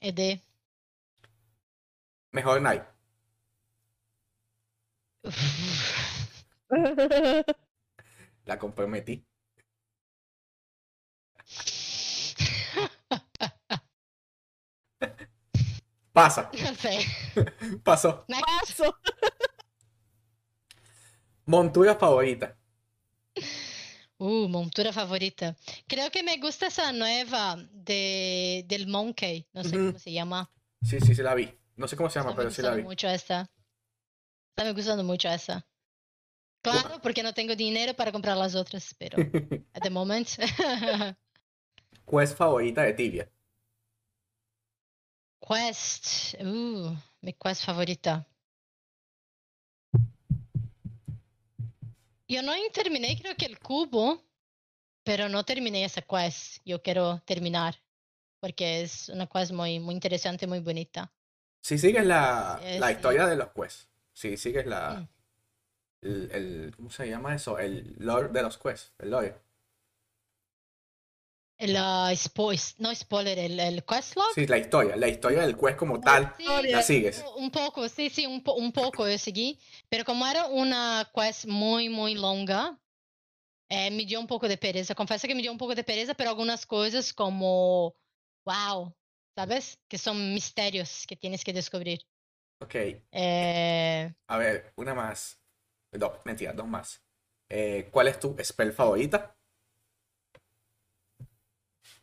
ED. 0.00 0.40
Mejor 2.32 2.60
night. 2.60 2.82
La 8.46 8.58
comprometí. 8.58 9.22
Pasa, 16.12 16.50
No 16.62 16.74
sé. 16.74 16.98
pasó. 17.84 18.24
Paso. 18.26 18.96
Montura 21.46 21.94
favorita. 21.96 22.56
Uh, 24.18 24.48
montura 24.48 24.92
favorita. 24.92 25.56
Creo 25.86 26.10
que 26.10 26.22
me 26.22 26.38
gusta 26.38 26.66
esa 26.68 26.92
nueva 26.92 27.56
de, 27.72 28.64
del 28.66 28.86
Monkey. 28.86 29.46
No 29.52 29.64
sé 29.64 29.80
cómo 29.80 29.98
se 29.98 30.12
llama. 30.12 30.50
Sí, 30.82 30.98
sí, 31.00 31.14
sí 31.14 31.22
la 31.22 31.34
vi. 31.34 31.52
No 31.76 31.86
sé 31.88 31.96
cómo 31.96 32.08
se 32.08 32.18
llama, 32.18 32.30
Está 32.30 32.34
pero 32.34 32.50
sí 32.50 32.62
la 32.62 32.70
gustando 32.70 32.74
vi. 32.74 32.82
mucho 32.82 33.08
esta. 33.08 33.50
Está 34.50 34.64
me 34.64 34.72
gustando 34.72 35.04
mucho 35.04 35.28
esa. 35.28 35.66
Claro, 36.72 37.00
porque 37.02 37.22
no 37.22 37.32
tengo 37.32 37.54
dinero 37.54 37.94
para 37.94 38.10
comprar 38.12 38.36
las 38.36 38.54
otras, 38.54 38.94
pero 38.98 39.18
at 39.74 39.82
the 39.82 39.90
moment. 39.90 40.28
Quest 42.06 42.36
favorita 42.36 42.82
de 42.82 42.92
Tibia. 42.92 43.28
Quest. 45.40 46.34
Uh, 46.40 46.96
mi 47.20 47.32
quest 47.32 47.64
favorita. 47.64 48.26
Yo 52.28 52.42
no 52.42 52.52
terminé, 52.72 53.16
creo 53.20 53.36
que 53.36 53.46
el 53.46 53.58
cubo, 53.58 54.24
pero 55.04 55.28
no 55.28 55.44
terminé 55.44 55.84
esa 55.84 56.02
quest. 56.02 56.58
Yo 56.64 56.82
quiero 56.82 57.20
terminar, 57.24 57.76
porque 58.40 58.82
es 58.82 59.08
una 59.08 59.26
quest 59.26 59.52
muy, 59.52 59.78
muy 59.78 59.94
interesante, 59.94 60.46
muy 60.46 60.60
bonita. 60.60 61.12
Si 61.60 61.78
sigues 61.78 62.04
la, 62.04 62.60
la 62.78 62.92
historia 62.92 63.26
de 63.26 63.36
los 63.36 63.48
quests, 63.52 63.88
si 64.12 64.36
sigues 64.36 64.66
la, 64.66 65.00
Mm. 65.00 65.15
El, 66.06 66.30
el- 66.32 66.76
¿cómo 66.76 66.90
se 66.90 67.08
llama 67.08 67.34
eso? 67.34 67.58
El 67.58 67.94
lore 67.98 68.28
de 68.28 68.42
los 68.42 68.58
quests, 68.58 68.94
el 68.98 69.10
lore. 69.10 69.34
El 71.58 71.76
ah, 71.76 72.12
spo- 72.14 72.54
no 72.78 72.94
spoiler, 72.94 73.38
el, 73.38 73.58
el 73.60 73.84
quest 73.84 74.16
log. 74.16 74.26
Sí, 74.34 74.46
la 74.46 74.58
historia, 74.58 74.96
la 74.96 75.08
historia 75.08 75.40
del 75.42 75.56
quest 75.56 75.76
como 75.78 76.00
tal, 76.00 76.34
Sí, 76.38 76.44
la 76.70 76.82
sigues. 76.82 77.24
un 77.36 77.50
poco, 77.50 77.88
sí, 77.88 78.10
sí, 78.10 78.26
un, 78.26 78.42
po- 78.42 78.54
un 78.54 78.72
poco 78.72 79.08
yo 79.08 79.18
seguí, 79.18 79.58
pero 79.88 80.04
como 80.04 80.26
era 80.26 80.46
una 80.46 81.10
quest 81.14 81.46
muy, 81.46 81.88
muy 81.88 82.14
longa, 82.14 82.78
eh, 83.70 83.90
me 83.90 84.04
dio 84.06 84.20
un 84.20 84.26
poco 84.28 84.48
de 84.48 84.58
pereza. 84.58 84.94
Confieso 84.94 85.28
que 85.28 85.34
me 85.36 85.42
dio 85.42 85.52
un 85.52 85.58
poco 85.58 85.74
de 85.74 85.84
pereza, 85.84 86.14
pero 86.14 86.30
algunas 86.30 86.66
cosas 86.66 87.12
como, 87.14 87.94
wow, 88.46 88.94
¿sabes? 89.36 89.78
Que 89.88 89.98
son 89.98 90.34
misterios 90.34 91.06
que 91.08 91.16
tienes 91.16 91.44
que 91.44 91.52
descubrir. 91.54 92.00
Ok, 92.60 92.76
Eh, 93.12 94.12
a 94.28 94.38
ver, 94.38 94.72
una 94.76 94.94
más. 94.94 95.40
Dos, 95.98 96.12
mentira, 96.24 96.52
dos 96.52 96.66
más. 96.66 97.02
Eh, 97.48 97.88
¿cuál 97.90 98.08
es 98.08 98.18
tu 98.18 98.36
spell 98.42 98.72
favorita? 98.72 99.36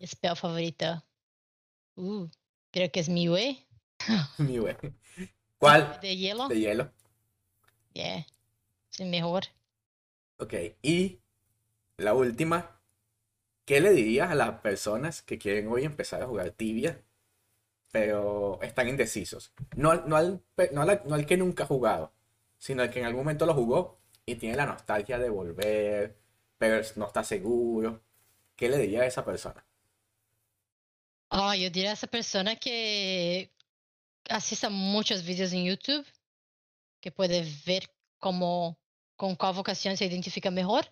spell 0.05 0.35
favorita. 0.35 1.05
Uh, 1.95 2.27
creo 2.71 2.91
que 2.91 2.99
es 2.99 3.09
mi 3.09 3.29
way 3.29 3.65
Mi 4.37 4.57
güey. 4.57 4.75
¿Cuál? 5.57 5.99
de 6.01 6.15
hielo. 6.15 6.47
De 6.47 6.59
hielo. 6.59 6.91
Yeah, 7.93 8.25
es 8.91 8.99
el 8.99 9.09
mejor. 9.09 9.43
Ok, 10.37 10.53
y 10.81 11.19
la 11.97 12.13
última. 12.13 12.79
¿Qué 13.65 13.79
le 13.79 13.91
dirías 13.91 14.29
a 14.29 14.35
las 14.35 14.59
personas 14.59 15.21
que 15.21 15.37
quieren 15.37 15.69
hoy 15.69 15.85
empezar 15.85 16.21
a 16.21 16.27
jugar 16.27 16.51
tibia, 16.51 17.01
pero 17.93 18.59
están 18.61 18.89
indecisos? 18.89 19.53
No, 19.77 19.95
no, 20.05 20.17
al, 20.17 20.43
no, 20.73 20.81
al, 20.81 21.01
no 21.05 21.15
al 21.15 21.25
que 21.25 21.37
nunca 21.37 21.63
ha 21.63 21.67
jugado, 21.67 22.11
sino 22.63 22.89
que 22.89 22.99
en 22.99 23.05
algún 23.05 23.23
momento 23.25 23.45
lo 23.45 23.53
jugó 23.53 23.99
y 24.25 24.35
tiene 24.35 24.55
la 24.55 24.65
nostalgia 24.65 25.19
de 25.19 25.29
volver, 25.29 26.17
pero 26.57 26.81
no 26.95 27.07
está 27.07 27.21
seguro. 27.21 28.01
¿Qué 28.55 28.69
le 28.69 28.77
diría 28.77 29.01
a 29.01 29.05
esa 29.05 29.25
persona? 29.25 29.65
Oh, 31.27 31.53
yo 31.53 31.69
diría 31.69 31.89
a 31.89 31.93
esa 31.95 32.07
persona 32.07 32.55
que 32.55 33.51
assista 34.29 34.69
muchos 34.69 35.25
vídeos 35.25 35.51
en 35.51 35.65
YouTube, 35.65 36.05
que 37.01 37.11
puede 37.11 37.45
ver 37.65 37.89
cómo, 38.17 38.79
con 39.17 39.35
cuál 39.35 39.55
vocación 39.55 39.97
se 39.97 40.05
identifica 40.05 40.49
mejor, 40.49 40.89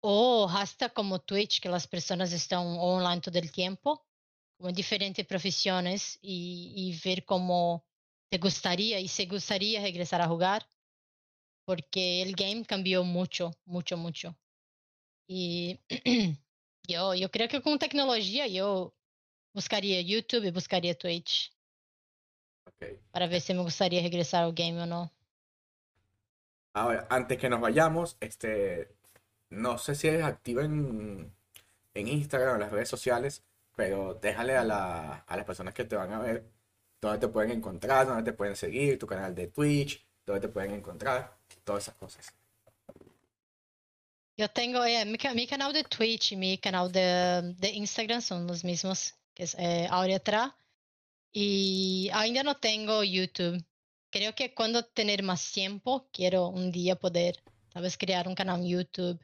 o 0.00 0.48
hasta 0.48 0.88
como 0.88 1.18
Twitch, 1.18 1.60
que 1.60 1.68
las 1.68 1.86
personas 1.86 2.32
están 2.32 2.64
online 2.66 3.20
todo 3.20 3.38
el 3.38 3.52
tiempo, 3.52 4.06
con 4.58 4.72
diferentes 4.72 5.26
profesiones, 5.26 6.18
y, 6.22 6.72
y 6.74 6.98
ver 7.06 7.26
cómo 7.26 7.84
te 8.30 8.38
gustaría 8.38 8.98
y 9.00 9.08
se 9.08 9.26
gustaría 9.26 9.82
regresar 9.82 10.22
a 10.22 10.28
jugar, 10.28 10.66
porque 11.68 12.22
el 12.22 12.34
game 12.34 12.64
cambió 12.64 13.04
mucho, 13.04 13.52
mucho, 13.66 13.98
mucho. 13.98 14.36
Y 15.28 15.80
yo, 16.88 17.14
yo 17.14 17.30
creo 17.30 17.48
que 17.48 17.62
con 17.62 17.78
tecnología 17.78 18.46
yo 18.48 18.94
buscaría 19.54 20.00
YouTube 20.02 20.46
y 20.46 20.52
buscaría 20.52 20.96
Twitch 20.98 21.52
para 23.12 23.26
ver 23.26 23.42
si 23.42 23.52
me 23.52 23.60
gustaría 23.62 24.00
regresar 24.02 24.44
al 24.44 24.54
game 24.54 24.80
o 24.82 24.86
no. 24.86 25.12
Ahora, 26.74 27.06
antes 27.10 27.38
que 27.38 27.48
nos 27.48 27.60
vayamos, 27.60 28.16
este, 28.20 28.94
no 29.50 29.78
sé 29.78 29.94
si 29.94 30.08
eres 30.08 30.24
activa 30.24 30.64
en, 30.64 31.34
en 31.94 32.08
Instagram 32.08 32.52
o 32.52 32.54
en 32.56 32.60
las 32.62 32.72
redes 32.72 32.90
sociales, 32.90 33.44
pero 33.76 34.14
déjale 34.16 34.56
a, 34.58 34.64
la- 34.64 35.18
a 35.20 35.38
las 35.38 35.46
personas 35.46 35.74
que 35.74 35.86
te 35.86 35.96
van 35.96 36.12
a 36.14 36.20
ver 36.20 36.50
dónde 37.02 37.20
te 37.20 37.28
pueden 37.28 37.52
encontrar, 37.52 38.08
dónde 38.08 38.24
te 38.24 38.34
pueden 38.38 38.56
seguir, 38.56 38.98
tu 39.00 39.08
canal 39.08 39.34
de 39.36 39.48
Twitch, 39.48 40.07
dónde 40.32 40.46
te 40.46 40.52
pueden 40.52 40.72
encontrar, 40.72 41.36
todas 41.64 41.84
esas 41.84 41.94
cosas. 41.94 42.32
Yo 44.36 44.48
tengo 44.48 44.84
eh, 44.84 45.04
mi, 45.04 45.18
mi 45.34 45.46
canal 45.46 45.72
de 45.72 45.82
Twitch 45.82 46.32
y 46.32 46.36
mi 46.36 46.58
canal 46.58 46.92
de, 46.92 47.54
de 47.56 47.70
Instagram 47.70 48.22
son 48.22 48.46
los 48.46 48.62
mismos, 48.62 49.14
que 49.34 49.42
es 49.44 49.56
eh, 49.58 49.88
Aurea. 49.90 50.56
Y 51.32 52.08
ainda 52.12 52.42
no 52.42 52.56
tengo 52.56 53.02
YouTube. 53.02 53.64
Creo 54.10 54.34
que 54.34 54.54
cuando 54.54 54.84
tener 54.84 55.22
más 55.22 55.52
tiempo, 55.52 56.08
quiero 56.12 56.48
un 56.48 56.70
día 56.70 56.96
poder, 56.96 57.42
sabes, 57.72 57.98
crear 57.98 58.28
un 58.28 58.34
canal 58.34 58.60
en 58.60 58.68
YouTube. 58.68 59.20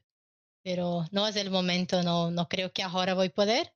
Pero 0.63 1.05
no 1.13 1.29
es 1.29 1.37
el 1.37 1.51
momento, 1.51 2.03
no, 2.03 2.31
no 2.31 2.49
creo 2.49 2.73
que 2.73 2.83
ahora 2.83 3.15
voy 3.15 3.29
a 3.29 3.35
poder, 3.35 3.73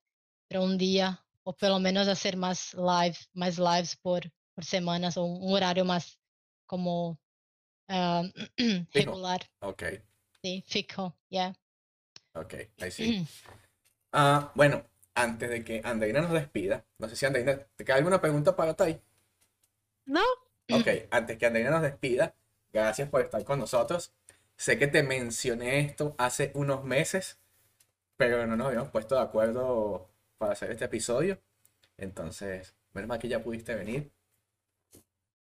pero 0.49 0.65
un 0.65 0.79
día, 0.79 1.25
o 1.45 1.55
pelo 1.55 1.79
menos 1.79 2.09
hacer 2.09 2.37
más 2.37 2.75
live, 2.75 3.17
más 3.35 3.59
lives 3.59 3.95
por, 3.97 4.33
por 4.55 4.65
semanas, 4.65 5.17
o 5.17 5.25
un 5.25 5.55
horario 5.55 5.85
más 5.85 6.19
como 6.69 7.19
ah, 7.89 8.23
regular, 8.95 9.41
Ok, 9.61 9.83
sí, 10.43 10.63
fijo, 10.69 11.17
yeah. 11.31 11.55
ok, 12.35 12.55
ahí 12.81 12.91
sí. 12.91 13.27
Ah, 14.13 14.53
bueno, 14.55 14.85
antes 15.15 15.51
de 15.51 15.65
que 15.65 15.81
Andreina 15.85 16.21
nos 16.21 16.33
despida, 16.33 16.85
no 16.99 17.09
sé 17.09 17.17
si 17.17 17.27
Andreina, 17.27 17.59
¿te 17.77 17.85
queda 17.85 17.97
alguna 17.97 18.21
pregunta 18.21 18.57
para 18.57 18.75
Tai? 18.75 19.01
No, 20.07 20.25
Ok, 20.71 20.87
antes 21.11 21.39
que 21.39 21.47
Andreina 21.47 21.71
nos 21.71 21.83
despida, 21.83 22.35
gracias 22.73 23.09
por 23.09 23.23
estar 23.23 23.43
con 23.45 23.59
nosotros. 23.59 24.13
Sé 24.57 24.79
que 24.79 24.87
te 24.87 25.03
mencioné 25.03 25.81
esto 25.81 26.15
hace 26.19 26.53
unos 26.55 26.85
meses, 26.85 27.39
pero 28.17 28.47
no 28.47 28.57
nos 28.57 28.69
habíamos 28.69 28.91
puesto 28.91 29.15
de 29.17 29.23
acuerdo 29.23 30.11
para 30.39 30.53
hacer 30.53 30.71
este 30.73 30.87
episodio. 30.87 31.41
Entonces, 31.99 32.75
menos 32.95 33.09
mal 33.09 33.19
que 33.21 33.29
ya 33.29 33.43
pudiste 33.43 33.75
venir. 33.77 34.13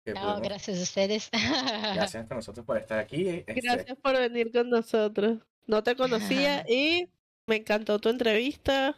Que 0.07 0.13
No, 0.13 0.21
pudimos- 0.21 0.41
gracias 0.41 0.79
a 0.79 0.83
ustedes. 0.83 1.29
gracias 1.31 2.15
a 2.31 2.33
nosotros 2.33 2.65
por 2.65 2.77
estar 2.77 2.97
aquí. 2.97 3.27
Este, 3.27 3.55
gracias 3.55 3.97
por 4.01 4.13
venir 4.17 4.53
con 4.53 4.69
nosotros. 4.69 5.39
No 5.65 5.83
te 5.83 5.97
conocía 5.97 6.63
y 6.69 7.09
me 7.45 7.57
encantó 7.57 7.99
tu 7.99 8.07
entrevista 8.07 8.95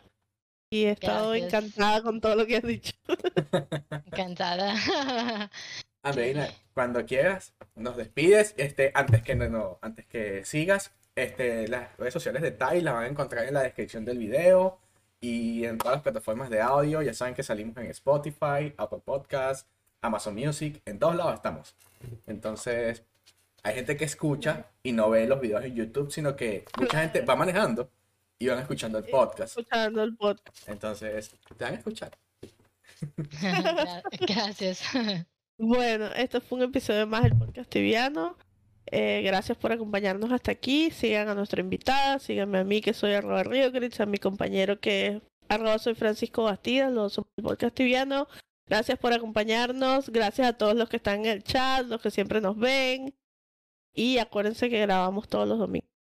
y 0.71 0.83
he 0.83 0.91
estado 0.91 1.31
Gracias. 1.31 1.47
encantada 1.47 2.03
con 2.03 2.21
todo 2.21 2.35
lo 2.35 2.45
que 2.45 2.57
has 2.57 2.63
dicho. 2.63 2.93
Encantada. 4.05 5.49
Andreina, 6.03 6.47
cuando 6.75 7.03
quieras, 7.07 7.53
nos 7.75 7.97
despides. 7.97 8.53
Este, 8.57 8.91
antes 8.93 9.23
que 9.23 9.33
no, 9.33 9.49
no- 9.49 9.79
antes 9.81 10.05
que 10.05 10.45
sigas, 10.45 10.91
este, 11.15 11.67
las 11.67 11.97
redes 11.97 12.13
sociales 12.13 12.43
de 12.43 12.51
Tai 12.51 12.81
las 12.81 12.93
van 12.93 13.03
a 13.05 13.07
encontrar 13.07 13.45
en 13.47 13.55
la 13.55 13.63
descripción 13.63 14.05
del 14.05 14.19
video 14.19 14.79
y 15.19 15.65
en 15.65 15.79
todas 15.79 15.95
las 15.95 16.03
plataformas 16.03 16.51
de 16.51 16.61
audio. 16.61 17.01
Ya 17.01 17.15
saben 17.15 17.33
que 17.33 17.41
salimos 17.41 17.75
en 17.77 17.87
Spotify, 17.87 18.73
Apple 18.77 19.01
Podcasts, 19.03 19.67
Amazon 20.01 20.35
Music, 20.35 20.81
en 20.85 20.99
todos 20.99 21.15
lados 21.15 21.35
estamos. 21.35 21.75
Entonces, 22.27 23.03
hay 23.63 23.75
gente 23.75 23.97
que 23.97 24.05
escucha 24.05 24.67
y 24.83 24.91
no 24.93 25.09
ve 25.09 25.27
los 25.27 25.41
videos 25.41 25.63
en 25.65 25.75
YouTube, 25.75 26.11
sino 26.11 26.35
que 26.35 26.65
mucha 26.77 27.01
gente 27.01 27.21
va 27.21 27.35
manejando 27.35 27.89
y 28.39 28.47
van 28.47 28.59
escuchando 28.59 28.97
el 28.99 29.05
podcast. 29.05 29.57
Escuchando 29.57 30.03
el 30.03 30.15
podcast. 30.15 30.67
Entonces, 30.69 31.35
te 31.57 31.63
van 31.65 31.73
a 31.73 31.77
escuchar. 31.77 32.11
Gra- 33.17 34.01
Gracias. 34.27 34.83
Bueno, 35.57 36.07
esto 36.15 36.39
fue 36.41 36.57
un 36.59 36.65
episodio 36.65 37.05
más 37.07 37.23
del 37.23 37.37
podcast 37.37 37.69
tibiano. 37.69 38.37
Eh, 38.91 39.21
gracias 39.23 39.57
por 39.57 39.71
acompañarnos 39.71 40.31
hasta 40.31 40.51
aquí. 40.51 40.89
Sigan 40.89 41.27
a 41.27 41.35
nuestra 41.35 41.61
invitada, 41.61 42.17
síganme 42.19 42.59
a 42.59 42.63
mí 42.63 42.81
que 42.81 42.93
soy 42.93 43.13
arroba 43.13 43.43
Riocritz, 43.43 43.99
a 43.99 44.05
mi 44.05 44.17
compañero 44.17 44.79
que 44.79 45.05
es 45.07 45.21
arroba 45.49 45.77
soy 45.79 45.95
Francisco 45.95 46.43
Bastidas, 46.43 46.91
los 46.91 47.13
somos 47.13 47.29
el 47.37 47.43
podcast 47.43 47.75
tibiano. 47.75 48.27
Gracias 48.69 48.99
por 48.99 49.13
acompañarnos, 49.13 50.09
gracias 50.09 50.47
a 50.47 50.53
todos 50.53 50.75
los 50.75 50.89
que 50.89 50.97
están 50.97 51.21
en 51.21 51.31
el 51.31 51.43
chat, 51.43 51.87
los 51.87 52.01
que 52.01 52.11
siempre 52.11 52.39
nos 52.39 52.55
ven. 52.57 53.15
Y 53.93 54.19
acuérdense 54.19 54.69
que 54.69 54.79
grabamos 54.81 55.27
todos 55.27 55.47
los 55.47 55.59
domingos. 55.59 55.89